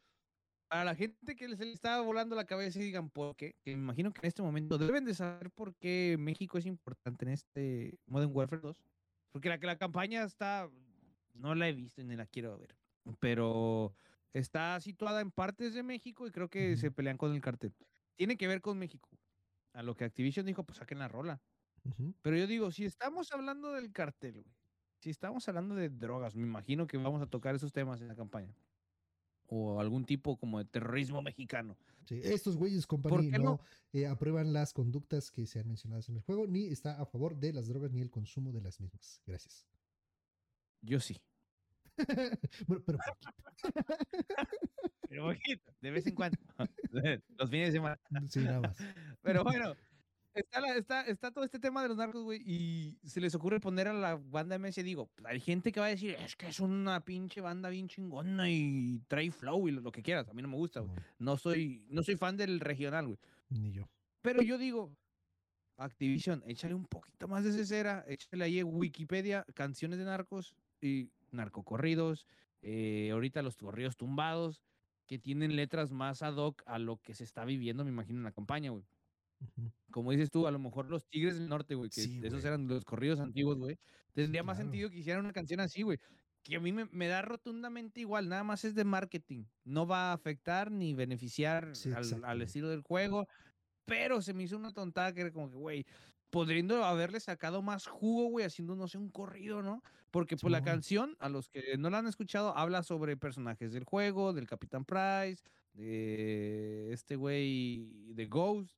[0.68, 3.76] Para la gente que se le estaba volando la cabeza y digan por qué, que
[3.76, 7.30] me imagino que en este momento deben de saber por qué México es importante en
[7.30, 8.82] este Modern Warfare 2.
[9.30, 10.68] Porque la, la campaña está,
[11.34, 12.76] no la he visto ni la quiero ver,
[13.20, 13.94] pero
[14.32, 16.80] está situada en partes de México y creo que Ujú.
[16.80, 17.72] se pelean con el cartel.
[18.16, 19.08] Tiene que ver con México.
[19.76, 21.40] A lo que Activision dijo, pues saquen la rola.
[22.22, 24.56] Pero yo digo, si estamos hablando del cartel, güey,
[24.98, 28.16] si estamos hablando de drogas, me imagino que vamos a tocar esos temas en la
[28.16, 28.56] campaña.
[29.48, 31.76] O algún tipo como de terrorismo mexicano.
[32.06, 33.60] Sí, estos güeyes, company, qué no, no?
[33.92, 37.52] eh, aprueban las conductas que sean mencionadas en el juego, ni está a favor de
[37.52, 39.20] las drogas ni el consumo de las mismas.
[39.26, 39.66] Gracias.
[40.80, 41.20] Yo sí.
[42.66, 43.30] bueno, pero poquito.
[45.08, 46.38] Pero poquito, de vez en cuando.
[47.38, 47.98] Los fines de semana.
[48.28, 48.76] Sí, nada más.
[49.26, 49.74] Pero bueno,
[50.34, 53.60] está, la- está, está todo este tema de los narcos, güey, y se les ocurre
[53.60, 56.46] poner a la banda MS, digo, pues, hay gente que va a decir, es que
[56.48, 60.28] es una pinche banda bien chingona y trae flow y lo, lo que quieras.
[60.28, 60.96] A mí no me gusta, güey.
[61.18, 63.18] No soy, no soy fan del regional, güey.
[63.48, 63.88] Ni yo.
[64.22, 64.96] Pero yo digo,
[65.76, 72.26] Activision, échale un poquito más de cera, échale ahí Wikipedia canciones de narcos y narcocorridos,
[72.62, 74.62] eh, ahorita los corridos tumbados,
[75.06, 78.24] que tienen letras más ad hoc a lo que se está viviendo, me imagino, en
[78.24, 78.84] la campaña, güey.
[79.90, 82.46] Como dices tú, a lo mejor los Tigres del Norte, güey, que Sí, esos güey.
[82.46, 83.78] eran los corridos antiguos, güey.
[84.12, 85.98] Tendría más sentido que hicieran una canción así, güey.
[86.42, 89.44] Que a mí me, me da rotundamente igual, nada más es de marketing.
[89.64, 93.26] No va a afectar ni beneficiar Sí, al, estilo del juego.
[93.84, 95.86] Pero se me hizo una tontada que era como que, güey,
[96.30, 99.82] podriendo haberle sacado más jugo, güey, haciendo, no sé, un corrido, ¿no?
[100.10, 103.84] Porque pues la canción, a los que no la han escuchado, habla sobre personajes del
[103.84, 108.76] juego, del Capitán Price, de este güey, de Ghost.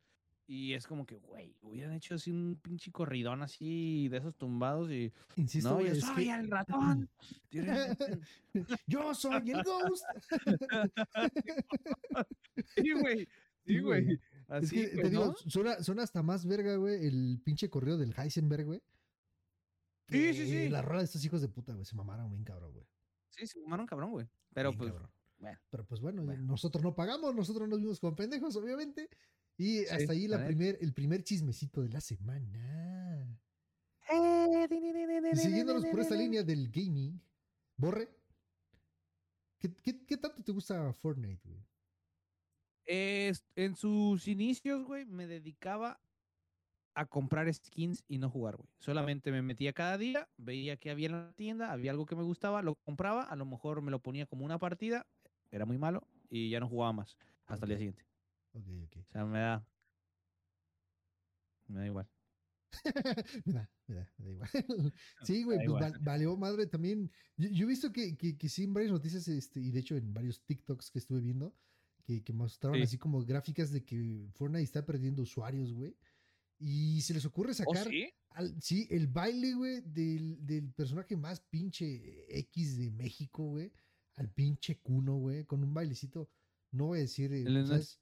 [0.50, 4.90] Y es como que, güey, hubieran hecho así un pinche corridón así de esos tumbados
[4.90, 5.12] y...
[5.36, 7.10] Insisto, no, yo es soy que el ratón.
[8.86, 10.04] yo soy el ghost.
[12.76, 13.28] sí, güey.
[13.66, 14.04] Sí, güey.
[14.04, 14.14] güey.
[14.14, 18.14] es Así, que te digo, suena, suena hasta más verga, güey, el pinche correo del
[18.16, 18.80] Heisenberg, güey.
[20.08, 20.68] Sí, sí, que sí.
[20.70, 22.86] La rola de estos hijos de puta, güey, se mamaron bien cabrón, güey.
[23.28, 24.26] Sí, se fumaron cabrón, güey.
[24.54, 25.10] Pero bien pues, cabrón.
[25.40, 25.58] bueno.
[25.68, 26.42] Pero pues bueno, Bueno.
[26.44, 29.10] nosotros no pagamos, nosotros nos vimos como pendejos, obviamente.
[29.58, 33.38] Y Sí, hasta ahí la primer, el primer chismecito de la semana.
[35.32, 37.20] Y siguiéndonos por esta línea del gaming,
[37.76, 38.08] Borre,
[39.58, 41.60] ¿qué, qué, qué tanto te gusta Fortnite, güey?
[42.86, 46.00] Es- en sus inicios, güey, me dedicaba
[46.94, 48.68] a comprar skins y no jugar, güey.
[48.78, 52.22] Solamente me metía cada día, veía que había en la tienda, había algo que me
[52.22, 55.06] gustaba, lo compraba, a lo mejor me lo ponía como una partida,
[55.50, 57.16] era muy malo y ya no jugaba más
[57.46, 58.07] hasta el día siguiente.
[58.58, 58.96] Ok, ok.
[59.08, 59.66] O sea, me da.
[61.68, 62.08] Me da igual.
[63.46, 64.48] me da, me da, me da igual.
[65.22, 67.10] sí, güey, pues val- valió madre también.
[67.36, 69.96] Yo, yo he visto que, que, que sí en varias noticias, este, y de hecho
[69.96, 71.54] en varios TikToks que estuve viendo,
[72.04, 72.82] que, que mostraron Sí.
[72.84, 75.96] así como gráficas de que Fortnite está perdiendo usuarios, güey.
[76.58, 78.10] Y se les ocurre ¿Oh, sacar sí?
[78.30, 83.72] al- sí, el baile, güey, del, del personaje más pinche X de México, güey,
[84.16, 86.30] al pinche Cuno, güey, con un bailecito.
[86.72, 88.00] No voy a decir, eh, es- ¿sabes?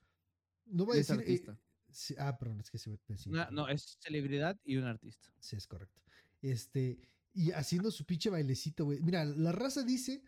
[0.66, 1.20] No voy a es decir.
[1.20, 1.58] eh, artista.
[1.90, 5.28] sí, ah, perdón, es que se sí, no, es celebridad y un artista.
[5.40, 6.00] Sí, es correcto.
[6.42, 6.98] Este,
[7.32, 9.00] y haciendo su pinche bailecito, güey.
[9.00, 10.22] Mira, la raza dice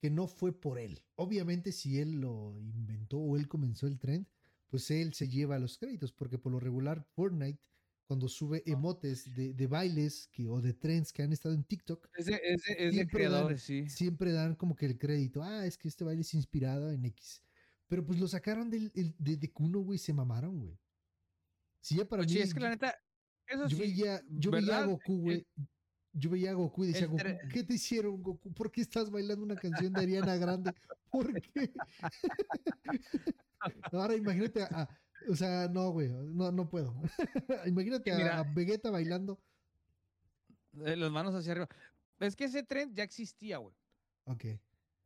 [0.00, 1.02] que no fue por él.
[1.16, 4.26] Obviamente, si él lo inventó o él comenzó el trend,
[4.68, 7.60] pues él se lleva los créditos, porque por lo regular Fortnite,
[8.06, 12.08] cuando sube emotes de, de bailes que, o de trends que han estado en TikTok,
[12.14, 13.88] Es de, es de- es de Siempre dan- sí.
[13.88, 15.42] siempre dan como que el crédito.
[15.42, 17.42] Ah, es que este baile es inspirado en X.
[17.90, 20.78] Pero pues lo sacaron del, el- de, de Kuno, güey, se mamaron, güey.
[21.82, 22.36] Sí, ya para Pues mí.
[22.38, 22.94] sí, es que la neta,
[23.48, 24.86] eso yo sí, veía, yo veía a.
[24.86, 25.46] Goku, El- güey.
[26.12, 27.22] Yo veía a Goku y decía, Goku,
[27.52, 28.52] ¿qué te hicieron, Goku?
[28.52, 30.72] ¿Por qué estás bailando una canción de Ariana Grande?
[31.10, 31.72] ¿Por qué?
[33.92, 34.88] Ahora imagínate a,
[35.28, 36.94] o sea, no, güey, no, no puedo.
[37.66, 38.38] imagínate a- Mira.
[38.40, 39.40] a Vegeta bailando.
[40.84, 41.68] eh, las manos hacia arriba.
[42.18, 43.74] Es que ese tren ya existía, güey.
[44.24, 44.44] Ok.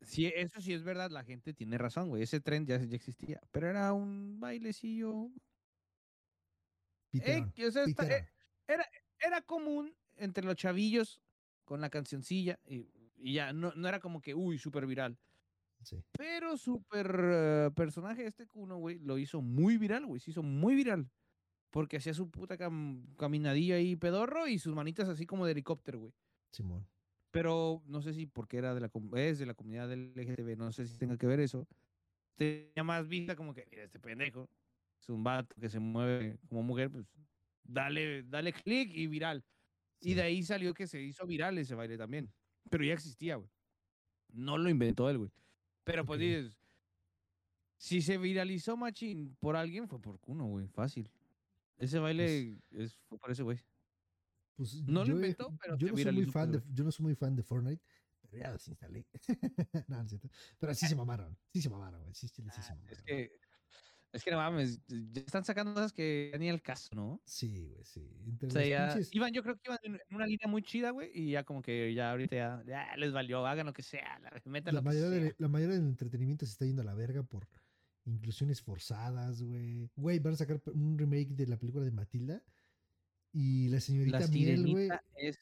[0.04, 2.22] Sí, eso sí es verdad, la gente tiene razón, güey.
[2.22, 3.40] Ese tren ya, ya existía.
[3.50, 5.30] Pero era un bailecillo.
[7.10, 8.26] Piterón, Eh, que, o sea, está- piterón.
[8.68, 8.76] eh,
[9.20, 11.20] era común entre los chavillos
[11.64, 12.86] con la cancioncilla y,
[13.16, 15.18] y ya, no, no era como que, uy, súper viral.
[15.82, 16.02] Sí.
[16.12, 20.20] Pero súper eh, personaje este Kuno, güey, lo hizo muy viral, güey.
[20.20, 21.10] Se hizo muy viral.
[21.70, 25.98] Porque hacía su puta cam- caminadilla ahí pedorro y sus manitas así como de helicóptero,
[26.00, 26.12] güey.
[26.52, 26.86] Simón.
[27.34, 30.70] Pero no sé si porque era de la, es de la comunidad del LGTB, no
[30.70, 31.66] sé si tenga que ver eso.
[32.36, 34.48] Tenía más vista como que, mira, este pendejo
[35.00, 37.06] es un vato que se mueve como mujer, pues
[37.64, 39.44] dale, dale clic y viral.
[40.00, 40.14] Y Sí.
[40.14, 42.32] de ahí salió que se hizo viral ese baile también.
[42.70, 43.50] Pero ya existía, güey.
[44.32, 45.30] No lo inventó él, güey.
[45.82, 46.22] Pero pues Ok.
[46.22, 46.56] dices,
[47.76, 50.68] si se viralizó Machín por alguien, fue por Kuno, güey.
[50.68, 51.10] Fácil.
[51.78, 53.58] Ese baile es, fue por ese güey.
[54.56, 57.04] Pues No lo yo, inventó, pero yo no soy muy fan de, yo no soy
[57.04, 57.82] muy fan de Fortnite,
[58.20, 59.06] pero ya los instalé.
[59.88, 60.08] no, no.
[60.58, 62.14] Pero sí se mamaron, sí se mamaron, güey.
[62.14, 62.92] Sí, sí, sí se Ah, mamaron.
[62.92, 63.30] es que,
[64.12, 67.20] es que no mames, ya están sacando cosas que ni el caso, ¿no?
[67.26, 68.00] Sí, güey, sí.
[68.26, 70.62] Entre O sea, los ya pinches- iban, yo creo que iban en una línea muy
[70.62, 73.82] chida, güey, y ya como que ya ahorita ya, ya les valió, hagan lo que
[73.82, 75.24] sea, la, metan la, lo que mayoría sea.
[75.30, 77.48] de- la mayoría del entretenimiento se está yendo a la verga por
[78.04, 79.90] inclusiones forzadas, güey.
[79.96, 82.44] Güey, van a sacar un remake de la película de Matilda.
[83.36, 84.88] Y la señorita La Miel, güey.
[85.16, 85.38] es,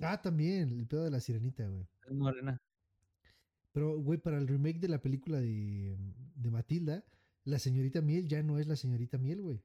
[0.00, 1.86] Ah, también, el pedo de la sirenita, güey.
[2.06, 2.60] es morena.
[3.72, 5.96] Pero, güey, para el remake de la película de,
[6.34, 7.04] de Matilda,
[7.44, 9.62] la señorita Miel ya no es la señorita Miel, güey.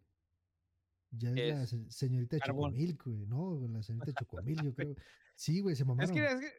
[1.11, 2.71] Ya es, la Es se- señorita Carbón.
[2.73, 3.65] Chocomilk, güey, ¿no?
[3.69, 4.95] La señorita Chocomilk, yo creo.
[5.35, 6.13] Sí, güey, se Es mamaron.
[6.13, 6.51] que, es que,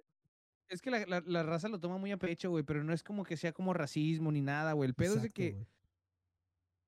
[0.71, 3.03] es que la, la- la raza lo toma muy a pecho, güey, pero no es
[3.03, 4.89] como que sea como racismo ni nada, güey.
[4.89, 5.67] El pedo es de que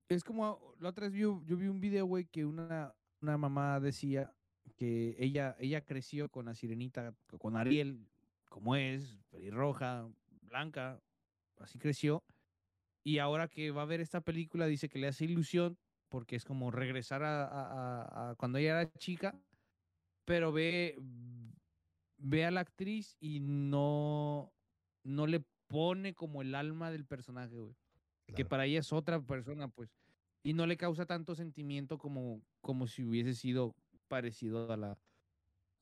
[0.09, 3.79] es como, la otra vez vi, yo vi un video, güey, que una, una mamá
[3.79, 4.35] decía
[4.75, 8.07] que ella, ella creció con la sirenita, con Ariel,
[8.49, 10.09] como es, pelirroja,
[10.41, 11.01] blanca,
[11.57, 12.23] así creció.
[13.03, 15.77] Y ahora que va a ver esta película, dice que le hace ilusión
[16.09, 19.39] porque es como regresar a, a- a- a cuando ella era chica,
[20.25, 20.97] pero ve,
[22.17, 24.53] ve a la actriz y no,
[25.03, 27.75] no le pone como el alma del personaje, güey
[28.35, 29.98] que para ella es otra persona, pues,
[30.49, 33.75] y no le causa tanto sentimiento como, como si hubiese sido
[34.07, 34.97] parecido a la,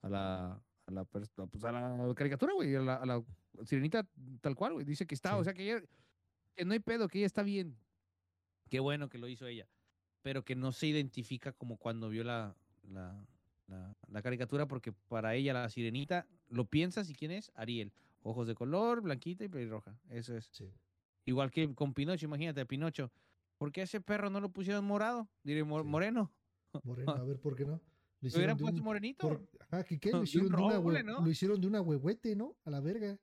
[0.01, 1.31] a la, a la, pues,
[1.63, 3.23] a la caricatura, güey, a la, a la
[3.63, 4.05] sirenita
[4.41, 5.81] tal cual, güey, dice que está, o sea, que ella,
[6.53, 7.77] que no hay pedo, que ella está bien,
[8.69, 9.69] qué bueno que lo hizo ella,
[10.21, 12.53] pero que no se identifica como cuando vio la,
[12.83, 13.25] la,
[13.67, 18.47] la, la caricatura, porque para ella la sirenita, lo piensas y quién es, Ariel, ojos
[18.47, 20.49] de color, blanquita y pelirroja, eso es.
[20.51, 20.73] Sí.
[21.23, 23.13] Igual que con Pinocho, imagínate, Pinocho.
[23.57, 25.29] ¿Por qué ese perro no lo pusieron morado?
[25.43, 25.87] Diré, "Mo- Sí.
[25.87, 26.33] moreno.
[26.83, 27.81] Moreno, a ver, ¿por qué no?
[28.21, 29.27] Lo ¿Lo hubieran de puesto un- morenito?
[29.27, 30.09] por- ajá, ¿qué qué?
[30.13, 31.21] de Lo hicieron, de una roble, ¿no?
[31.21, 32.57] lo hicieron de una huehuete, ¿no?
[32.65, 33.19] A la verga.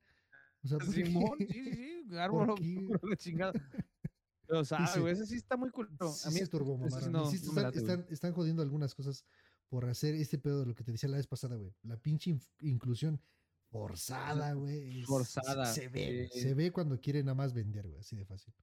[0.63, 0.79] O sea.
[0.81, 1.75] Simón, sí, sí,
[2.09, 2.17] sí.
[2.17, 2.55] Árbol,
[3.03, 3.53] la chingada.
[4.47, 5.89] Pero, sabe, güey, ese sí está muy cool.
[5.91, 7.91] Sí A mí se no- sí no me están, late, güey.
[7.93, 9.25] están, están jodiendo algunas cosas
[9.69, 11.75] por hacer este pedo de lo que te decía la vez pasada, güey.
[11.83, 13.21] La pinche inclusión
[13.71, 15.03] forzada, güey.
[15.03, 18.55] Forzada, Se ve, se ve cuando quieren nada más vender, güey, así de fácil.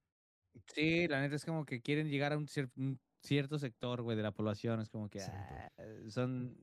[0.74, 4.18] Sí, la neta es como que quieren llegar a un, cier- un cierto sector, güey,
[4.18, 4.80] de la población.
[4.82, 5.72] Es como que ah,
[6.10, 6.58] son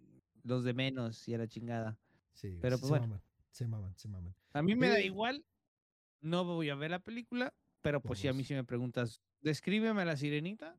[0.45, 1.99] los de menos y a la chingada.
[2.33, 3.07] Sí, Pero, sí pues, se bueno.
[3.07, 4.35] maman, se maman, se maman.
[4.53, 5.45] A mí me da igual.
[6.21, 10.03] No voy a ver la película, pero pues si a mí si me preguntas, descríbeme
[10.03, 10.77] a la sirenita.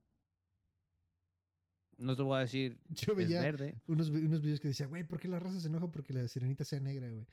[1.98, 3.82] No te voy a decir, Yo veía verde.
[3.88, 6.64] unos, unos videos que decía, güey, ¿por qué la raza se enoja porque la sirenita
[6.64, 7.26] sea negra, güey?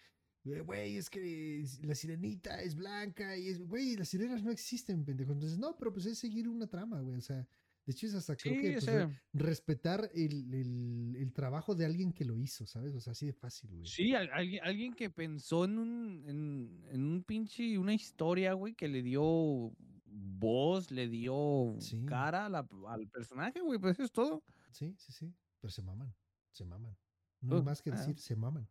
[0.65, 5.33] Güey, es que la sirenita es blanca y es, güey, las sirenas no existen, pendejo.
[5.33, 7.19] Entonces, no, pero pues es seguir una trama, güey.
[7.19, 7.37] O sea,
[7.85, 11.85] de hecho es hasta creo Sí, que pues, sea, respetar el, el- el trabajo de
[11.85, 12.95] alguien que lo hizo, ¿sabes?
[12.95, 13.87] O sea, así de fácil, güey.
[13.87, 18.75] sí, al- alguien, alguien que pensó en un, en, en un pinche, una historia, güey,
[18.75, 19.73] que le dio
[20.05, 22.05] voz, le dio Sí.
[22.07, 24.45] cara a la- al personaje, güey, pues eso es todo.
[24.71, 25.35] Sí, sí, sí.
[25.61, 26.15] Pero se maman,
[26.53, 26.97] se maman.
[27.41, 27.97] No hay Uh, más que ah.
[27.97, 28.69] decir, se maman.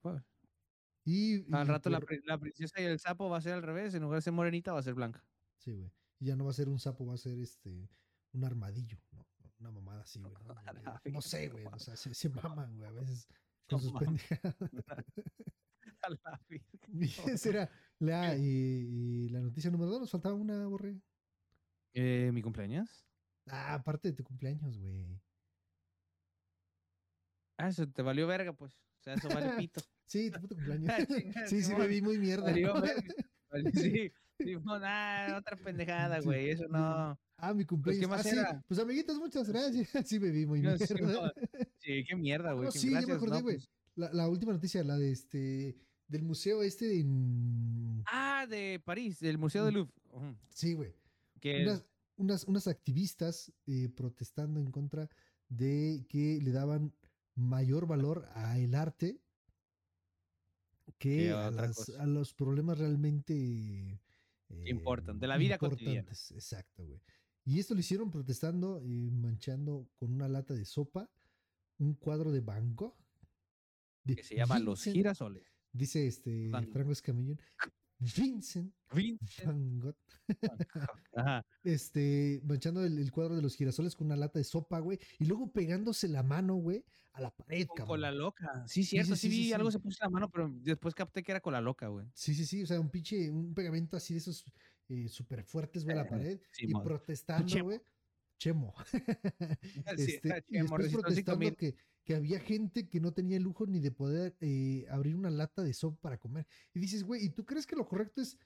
[0.00, 0.22] Pues,
[1.04, 3.54] Y, al y rato la, por- pri- la princesa y el sapo va a ser
[3.54, 3.94] al revés.
[3.94, 5.24] En lugar de ser morenita, va a ser blanca.
[5.58, 5.90] Sí, güey.
[6.18, 7.88] Y ya no va a ser un sapo, va a ser este
[8.32, 9.26] un armadillo, ¿no?
[9.58, 10.32] Una mamada así, güey.
[11.12, 11.20] ¿no?
[11.22, 11.66] Sé, güey.
[11.66, 13.26] O sea, se, se maman, güey, a veces
[13.68, 14.56] con sus pendejadas.
[16.02, 16.40] A la.
[16.88, 20.00] Y esa era la, y, y la noticia número dos.
[20.00, 20.98] Nos faltaba una, borre.
[21.92, 23.06] Eh, ¿Mi cumpleaños?
[23.46, 25.20] Ah, aparte de tu cumpleaños, güey.
[27.58, 28.74] Ah, eso te valió verga, pues.
[28.74, 29.80] O sea, eso vale pito.
[30.10, 30.90] Sí, tu puto cumpleaños.
[31.36, 32.50] Ah, sí, sí, me vi muy mierda.
[32.52, 32.74] ¿no?
[32.74, 36.24] Vale, Sí, Simón, ah, otra pendejada, Sí.
[36.24, 36.50] güey.
[36.50, 37.16] Eso no.
[37.36, 38.10] Ah, mi cumpleaños.
[38.10, 38.36] más ah, sí.
[38.36, 38.64] era?
[38.66, 39.88] Pues amiguitos, muchas gracias.
[40.08, 41.32] Sí, me vi muy No, mierda.
[41.78, 42.66] Sí, qué mierda, güey.
[42.66, 43.56] No, qué sí, ya me gracias, acordé, güey.
[43.56, 43.70] pues.
[43.94, 45.76] La, la última noticia, la de este.
[46.08, 48.02] Del museo este en.
[48.06, 49.94] Ah, de París, del Museo del Louvre.
[50.48, 50.92] Sí, güey.
[51.62, 51.84] Unas,
[52.16, 55.08] unas, unas activistas eh, protestando en contra
[55.48, 56.92] de que le daban
[57.36, 59.20] mayor valor a el arte
[61.00, 63.34] que, a las- a los problemas realmente
[64.48, 66.08] eh, importan, de la vida cotidiana.
[66.10, 67.00] Exacto, güey.
[67.44, 71.10] Y esto lo hicieron protestando, eh, manchando con una lata de sopa
[71.78, 72.94] un cuadro de Van Gogh.
[74.04, 75.42] de que se llama Los Girasoles.
[75.72, 76.50] Dice este.
[76.72, 77.40] Franco Escamillón.
[78.00, 79.96] Vincent Vincent Van Gogh.
[80.26, 80.98] Van Gogh.
[81.14, 81.44] Ajá.
[81.62, 85.26] este, manchando el, el cuadro de los girasoles con una lata de sopa, güey, y
[85.26, 88.64] luego pegándose la mano, güey, a la pared, Con cola loca.
[88.66, 91.22] Sí, cierto, sí, sí, sí, vi algo se puso en la mano, pero después capté
[91.22, 92.06] que era cola loca, güey.
[92.14, 94.44] Sí, sí, sí, o sea, un pinche, un pegamento así de esos
[94.88, 97.80] eh, súper fuertes, güey, a la pared, y protestando, güey.
[98.40, 98.74] Chemo.
[98.90, 103.66] Sí, Este, y Chemo, después protestando que, que había gente que no tenía el lujo
[103.66, 106.46] ni de poder eh, abrir una lata de sopa para comer.
[106.74, 108.38] Y dices, güey, ¿y tú crees que lo correcto es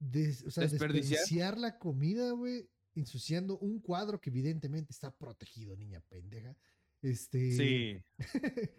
[0.00, 1.20] des- o sea, ¿Desperdiciar?
[1.20, 2.68] desperdiciar la comida, güey?
[2.96, 6.56] Ensuciando un cuadro que evidentemente está protegido, niña pendeja.
[7.00, 7.52] Este.
[7.52, 8.04] Sí.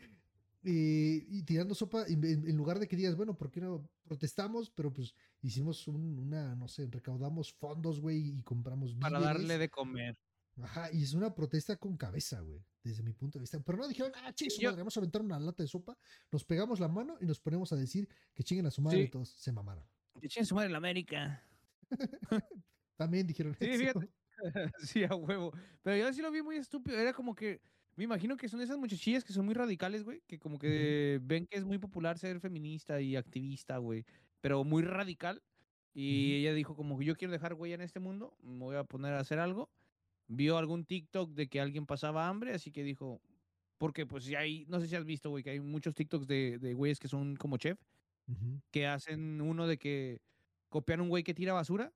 [0.68, 4.72] y tirando sopa, en, lugar de que digas, bueno, ¿por qué no protestamos?
[4.72, 9.42] Pero pues hicimos un- una, no sé, recaudamos fondos, güey, y compramos Para víveres.
[9.42, 10.18] darle de comer.
[10.62, 13.60] Ajá, y es una protesta con cabeza, güey, desde mi punto de vista.
[13.60, 15.98] Pero no dijeron, ah, Yo- madre, vamos a aventar una lata de sopa,
[16.32, 19.04] nos pegamos la mano y nos ponemos a decir que chinguen a su madre Sí.
[19.06, 19.86] y todos se mamaron.
[20.22, 21.44] Que chinguen su madre en la América.
[22.98, 24.00] También dijeron Sí, eso.
[24.00, 24.10] fíjate.
[24.80, 25.52] sí, a huevo.
[25.82, 26.98] Pero yo sí lo vi muy estúpido.
[26.98, 27.62] Era como que.
[27.98, 30.22] Me imagino que son esas muchachillas que son muy radicales, güey.
[30.28, 34.06] Que como que ven que es muy popular ser feminista y activista, güey.
[34.42, 35.42] Pero muy radical.
[35.94, 36.40] Y Ujú.
[36.42, 38.38] ella dijo como que yo quiero dejar huella en este mundo.
[38.42, 39.70] Me voy a poner a hacer algo.
[40.28, 42.54] Vio algún TikTok de que alguien pasaba hambre.
[42.54, 43.22] Así que dijo.
[43.78, 44.66] Porque pues ya hay.
[44.68, 47.36] No sé si has visto, güey, que hay muchos TikToks de, de güeyes que son
[47.36, 47.80] como chef.
[48.72, 50.22] Que hacen uno de que
[50.70, 51.94] copian un güey que tira basura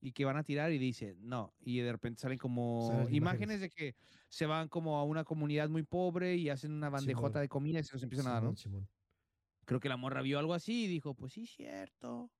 [0.00, 1.54] y que van a tirar y dice no.
[1.60, 3.58] Y de repente salen como Salen imágenes.
[3.58, 3.60] imágenes.
[3.60, 3.96] de que
[4.28, 7.84] se van como a una comunidad muy pobre y hacen una bandejota de comida y
[7.84, 8.56] se los empiezan a dar, ¿no?
[9.66, 12.32] Creo que la morra vio algo así y dijo, pues sí, cierto.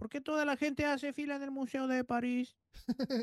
[0.00, 2.56] ¿Por qué toda la gente hace fila en el Museo de París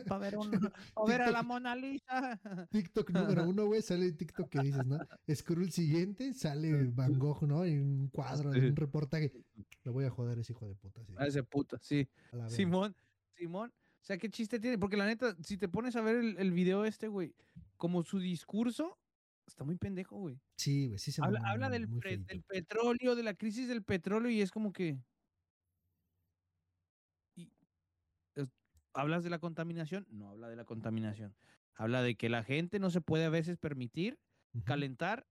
[0.07, 0.51] para ver, un-
[0.93, 1.41] pa' ver a la.
[1.41, 2.39] Mona Lisa?
[2.71, 4.99] TikTok número uno, güey, sale el TikTok que dices, ¿no?
[5.33, 7.65] Scroll siguiente, sale Van Gogh, ¿no?
[7.65, 9.33] En un cuadro, en un reportaje.
[9.83, 11.01] Le voy a joder a ese hijo de puta.
[11.03, 12.07] sí, A ese puto, sí.
[12.47, 12.95] Simón,
[13.35, 13.73] Simón.
[14.01, 14.77] O sea, ¿qué chiste tiene?
[14.77, 17.33] Porque la neta, si te pones a ver el, el video este, güey,
[17.75, 18.99] como su discurso,
[19.47, 20.39] está muy pendejo, güey.
[20.57, 24.29] Sí, güey, sí se Habla, habla del, pre- del petróleo, de la crisis del petróleo,
[24.29, 24.99] y es como que.
[27.35, 27.51] y,
[28.35, 28.49] es-
[28.97, 30.07] ¿Hablas de la contaminación?
[30.09, 31.35] No habla de la contaminación.
[31.75, 34.17] Habla de que la gente no se puede a veces permitir
[34.65, 35.27] calentar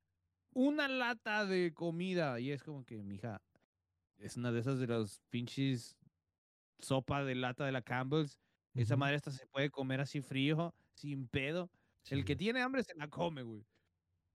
[0.53, 2.39] una lata de comida.
[2.39, 3.43] Y es como que, mija,
[4.19, 5.97] es una de esas de los pinches
[6.79, 8.39] sopa de lata de la Campbell's.
[8.75, 11.69] Esa madre hasta se puede comer así frío, sin pedo.
[12.09, 13.67] El que tiene hambre se la come, güey.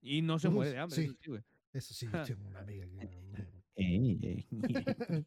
[0.02, 1.03] Y no se Uf, muere de hambre, sí.
[1.03, 1.41] eso sí, güey.
[1.72, 3.64] Eso sí, yo tengo una amiga que...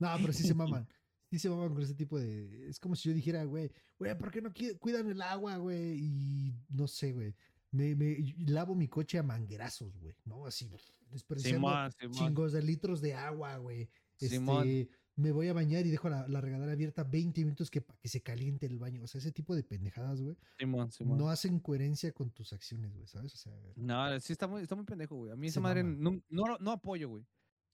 [0.00, 0.88] No, pero sí se maman.
[1.34, 2.68] Sí se maman con ese tipo de...
[2.68, 5.98] Es como si yo dijera, güey, güey, ¿por qué no cuidan el agua, güey?
[5.98, 7.34] Y no sé, güey.
[7.72, 8.16] Me, me
[8.46, 10.46] lavo mi coche a manguerazos, güey, ¿no?
[10.46, 10.70] Así,
[11.10, 12.14] desperdiciando Simón, Simón.
[12.14, 13.90] chingos de litros de agua, güey.
[14.20, 18.08] Este, me voy a bañar y dejo la, la regadera abierta 20 minutos que, que
[18.08, 19.02] se caliente el baño.
[19.02, 21.18] O sea, ese tipo de pendejadas, güey, Simón, Simón.
[21.18, 23.34] no hacen coherencia con tus acciones, güey, ¿sabes?
[23.34, 25.32] O sea, No, sí está muy, está muy pendejo, güey.
[25.32, 27.24] A mí esa madre no, no, no apoyo, güey.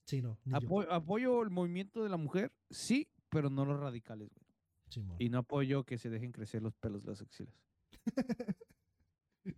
[0.05, 0.39] sí, no.
[0.45, 0.91] yo.
[0.91, 4.45] Apoyo el movimiento de la mujer, sí, pero no los radicales, güey.
[4.89, 5.17] Simón.
[5.19, 7.55] Y no apoyo que se dejen crecer los pelos de las axilas.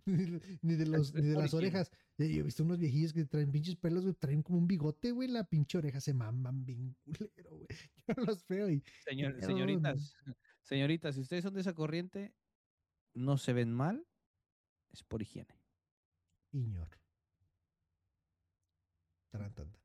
[0.06, 1.90] ni, de- ni de los, ni de las orejas.
[2.16, 5.28] Yo he visto unos viejillos que traen pinches pelos, güey, traen como un bigote, güey,
[5.28, 7.66] la pinche oreja se maman bien culero, güey.
[8.06, 10.14] Yo los veo y Señor- señoritas,
[10.62, 12.34] señoritas, si ustedes son de esa corriente,
[13.12, 14.06] no se ven mal,
[14.92, 15.58] es por higiene.
[16.52, 16.88] iñor.
[19.30, 19.80] Taran, tan, tan.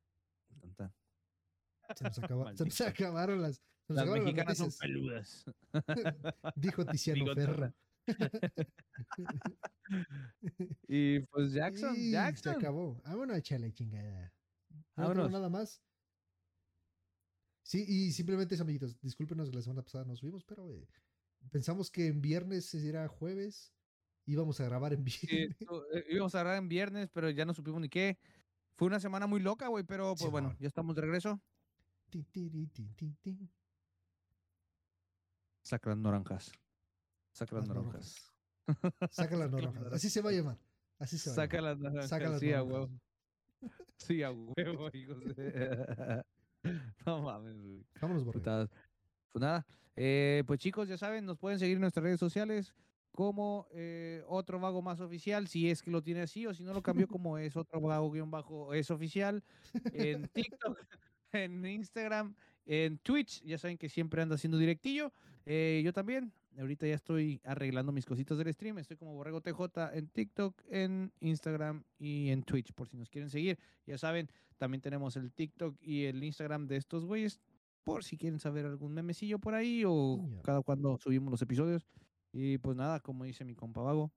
[0.75, 0.93] Tan,
[1.97, 5.45] Se nos, acaba- se nos acabaron las, Las mexicanas son peludas.
[6.55, 7.33] Dijo Tiziano.
[7.35, 7.73] Ferro.
[10.87, 12.53] Y pues Jackson, Y Jackson.
[12.53, 13.01] Se acabó.
[13.03, 14.33] Vámonos a echarle chingada.
[14.69, 15.31] No tengo Vámonos.
[15.31, 15.81] nada más.
[17.63, 18.99] Sí, y simplemente eso, amiguitos.
[19.01, 20.87] Discúlpenos que la semana pasada nos subimos, pero eh,
[21.51, 23.73] pensamos que en viernes era jueves.
[24.25, 25.57] Íbamos a grabar en Sí, viernes.
[25.59, 28.19] esto- eh, íbamos a grabar en viernes, pero ya no supimos ni qué.
[28.75, 31.41] Fue una semana muy loca, güey, pero pues bueno, ya estamos de regreso.
[32.09, 32.69] Tin.
[35.69, 36.51] Saca las naranjas.
[37.31, 38.33] Saca las Las naranjas.
[38.65, 39.15] naranjas.
[39.15, 39.93] Saca las naranjas.
[39.93, 40.57] Así se va a llamar.
[40.97, 41.63] Así se va a llamar.
[41.63, 42.09] las naranjas.
[42.09, 42.89] Saca las sí, a huevo.
[43.97, 46.23] Sí, a huevo, hijos de...
[47.05, 47.85] No mames.
[48.01, 48.23] Vámonos.
[48.23, 48.71] Putadas.
[49.31, 52.73] Pues nada, eh, pues chicos, ya saben, nos pueden seguir en nuestras redes sociales
[53.11, 56.73] como eh, otro vago más oficial, si es que lo tiene así, o si no
[56.73, 59.43] lo cambió como es otro vago guion bajo es oficial,
[59.93, 60.79] en TikTok,
[61.33, 62.33] en Instagram,
[62.65, 65.11] en Twitch, ya saben que siempre anda haciendo directillo,
[65.51, 69.93] eh, yo también, ahorita ya estoy arreglando mis cositas del stream, estoy como Borrego TJ
[69.93, 73.57] en TikTok, en Instagram y en Twitch, por si nos quieren seguir,
[73.87, 77.39] ya saben, también tenemos el TikTok y el Instagram de estos güeyes,
[77.83, 81.87] por si quieren saber algún memecillo por ahí o cada cuando subimos los episodios.
[82.31, 84.11] Y pues nada, como dice mi compa vago,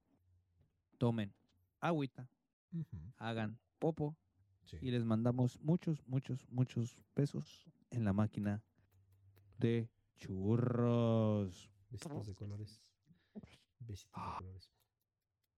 [0.99, 1.33] tomen
[1.81, 2.29] agüita,
[3.17, 4.19] hagan popo
[4.65, 4.77] sí.
[4.83, 8.63] y les mandamos muchos, muchos, muchos besos en la máquina
[9.57, 9.89] de
[10.23, 11.71] churros.
[11.91, 12.83] Besitos de colores.
[13.79, 14.37] Besitos Ah.
[14.39, 14.71] de colores.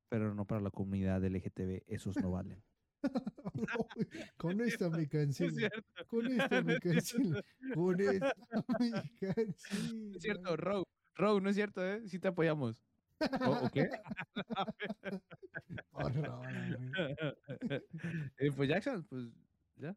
[0.08, 2.62] Pero no para la comunidad LGTB, esos no valen.
[4.36, 5.68] Con esta me cancela.
[6.06, 7.42] Con esta me cancela.
[7.74, 8.32] Con esta
[8.78, 10.14] me cancela.
[10.16, 10.84] es cierto, Row.
[11.16, 12.02] Row, no es cierto, ¿eh?
[12.08, 12.82] Sí te apoyamos.
[13.50, 13.88] ¿O, o qué?
[18.38, 19.26] Eh, pues Jackson, pues
[19.76, 19.96] ya.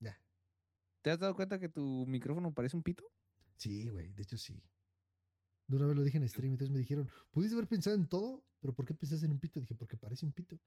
[0.00, 0.18] Ya.
[1.02, 3.04] ¿Te has dado cuenta que tu micrófono parece un pito?
[3.62, 4.60] Sí, güey, de hecho sí.
[5.68, 8.44] De una vez lo dije en stream, entonces me dijeron, ¿pudiste haber pensado en todo?
[8.60, 9.60] ¿Pero por qué pensaste en un pito?
[9.60, 10.58] Dije, porque parece un pito.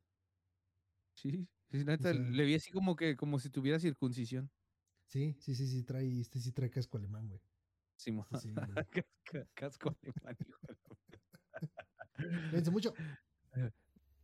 [1.14, 4.50] Sí, sí, neta, sea- le vi así como que como si tuviera circuncisión.
[5.08, 7.42] Sí, sí, sí, sí, trae, este sí trae casco alemán, güey.
[7.98, 8.26] Simón.
[8.42, 8.56] Sí, sí,
[9.54, 10.38] Casco alemán,
[12.50, 12.94] Cuídense mucho.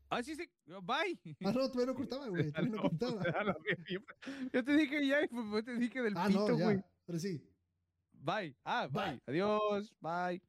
[0.09, 0.49] Ah, sí, sí.
[0.65, 1.19] Bye.
[1.45, 2.51] Ah, no, todavía no cortaba, güey.
[2.53, 3.55] Todavía no No,
[3.89, 3.99] yo-
[4.53, 6.81] Yo te dije ya, yo te dije del Ah, pito, güey.
[7.07, 7.45] Ahora sí.
[8.23, 8.53] Bye.
[8.65, 9.17] Ah, Bye.
[9.27, 9.33] bye.
[9.33, 9.89] Adiós.
[10.01, 10.41] Bye.